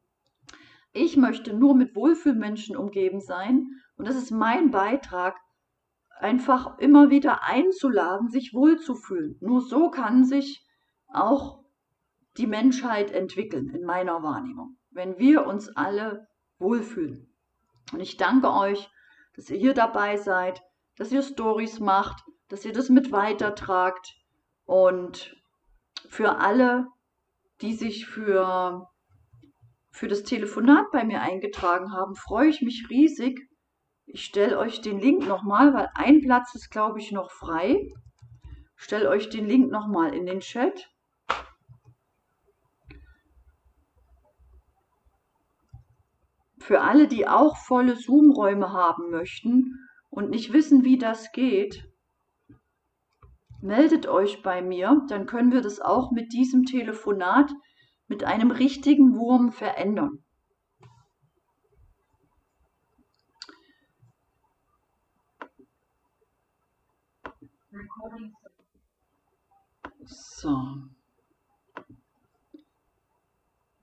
Ich 0.99 1.15
möchte 1.15 1.53
nur 1.53 1.75
mit 1.75 1.95
Wohlfühlmenschen 1.95 2.75
umgeben 2.75 3.21
sein 3.21 3.67
und 3.97 4.07
das 4.07 4.15
ist 4.15 4.31
mein 4.31 4.71
Beitrag, 4.71 5.37
einfach 6.19 6.79
immer 6.79 7.11
wieder 7.11 7.43
einzuladen, 7.43 8.29
sich 8.29 8.51
wohlzufühlen. 8.51 9.37
Nur 9.39 9.61
so 9.61 9.91
kann 9.91 10.25
sich 10.25 10.65
auch 11.07 11.63
die 12.37 12.47
Menschheit 12.47 13.11
entwickeln, 13.11 13.69
in 13.69 13.83
meiner 13.83 14.23
Wahrnehmung, 14.23 14.79
wenn 14.89 15.19
wir 15.19 15.45
uns 15.45 15.69
alle 15.69 16.27
wohlfühlen. 16.57 17.31
Und 17.93 17.99
ich 17.99 18.17
danke 18.17 18.51
euch, 18.51 18.89
dass 19.35 19.51
ihr 19.51 19.57
hier 19.57 19.75
dabei 19.75 20.17
seid, 20.17 20.63
dass 20.95 21.11
ihr 21.11 21.21
Stories 21.21 21.79
macht, 21.79 22.23
dass 22.47 22.65
ihr 22.65 22.73
das 22.73 22.89
mit 22.89 23.11
weitertragt 23.11 24.15
und 24.65 25.35
für 26.09 26.39
alle, 26.39 26.87
die 27.61 27.75
sich 27.75 28.07
für, 28.07 28.87
für 29.97 30.07
das 30.07 30.21
Telefonat 30.21 30.91
bei 30.91 31.03
mir 31.03 31.21
eingetragen 31.21 31.91
haben, 31.91 32.15
freue 32.15 32.49
ich 32.49 32.61
mich 32.61 32.87
riesig. 32.89 33.49
Ich 34.05 34.23
stelle 34.23 34.59
euch 34.59 34.81
den 34.81 34.99
Link 34.99 35.27
nochmal, 35.27 35.73
weil 35.73 35.89
ein 35.95 36.21
Platz 36.21 36.53
ist, 36.53 36.69
glaube 36.69 36.99
ich, 36.99 37.11
noch 37.11 37.31
frei. 37.31 37.91
Stelle 38.75 39.09
euch 39.09 39.29
den 39.29 39.47
Link 39.47 39.71
nochmal 39.71 40.13
in 40.13 40.27
den 40.27 40.39
Chat. 40.39 40.87
Für 46.59 46.81
alle, 46.81 47.07
die 47.07 47.27
auch 47.27 47.57
volle 47.57 47.95
Zoom-Räume 47.95 48.71
haben 48.71 49.09
möchten 49.09 49.73
und 50.09 50.29
nicht 50.29 50.53
wissen, 50.53 50.83
wie 50.83 50.99
das 50.99 51.31
geht, 51.31 51.89
meldet 53.61 54.07
euch 54.07 54.43
bei 54.43 54.61
mir, 54.61 55.01
dann 55.09 55.25
können 55.25 55.51
wir 55.51 55.61
das 55.61 55.81
auch 55.81 56.11
mit 56.11 56.33
diesem 56.33 56.65
Telefonat 56.65 57.51
mit 58.07 58.23
einem 58.23 58.51
richtigen 58.51 59.15
Wurm 59.15 59.51
verändern. 59.51 60.23
So. 70.05 70.55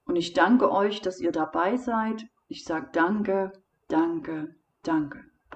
Und 0.07 0.16
ich 0.16 0.33
danke 0.33 0.70
euch, 0.70 1.01
dass 1.01 1.20
ihr 1.20 1.33
dabei 1.33 1.77
seid. 1.77 2.27
Ich 2.49 2.64
sage 2.64 2.89
danke, 2.93 3.53
danke, 3.89 4.55
danke. 4.83 5.34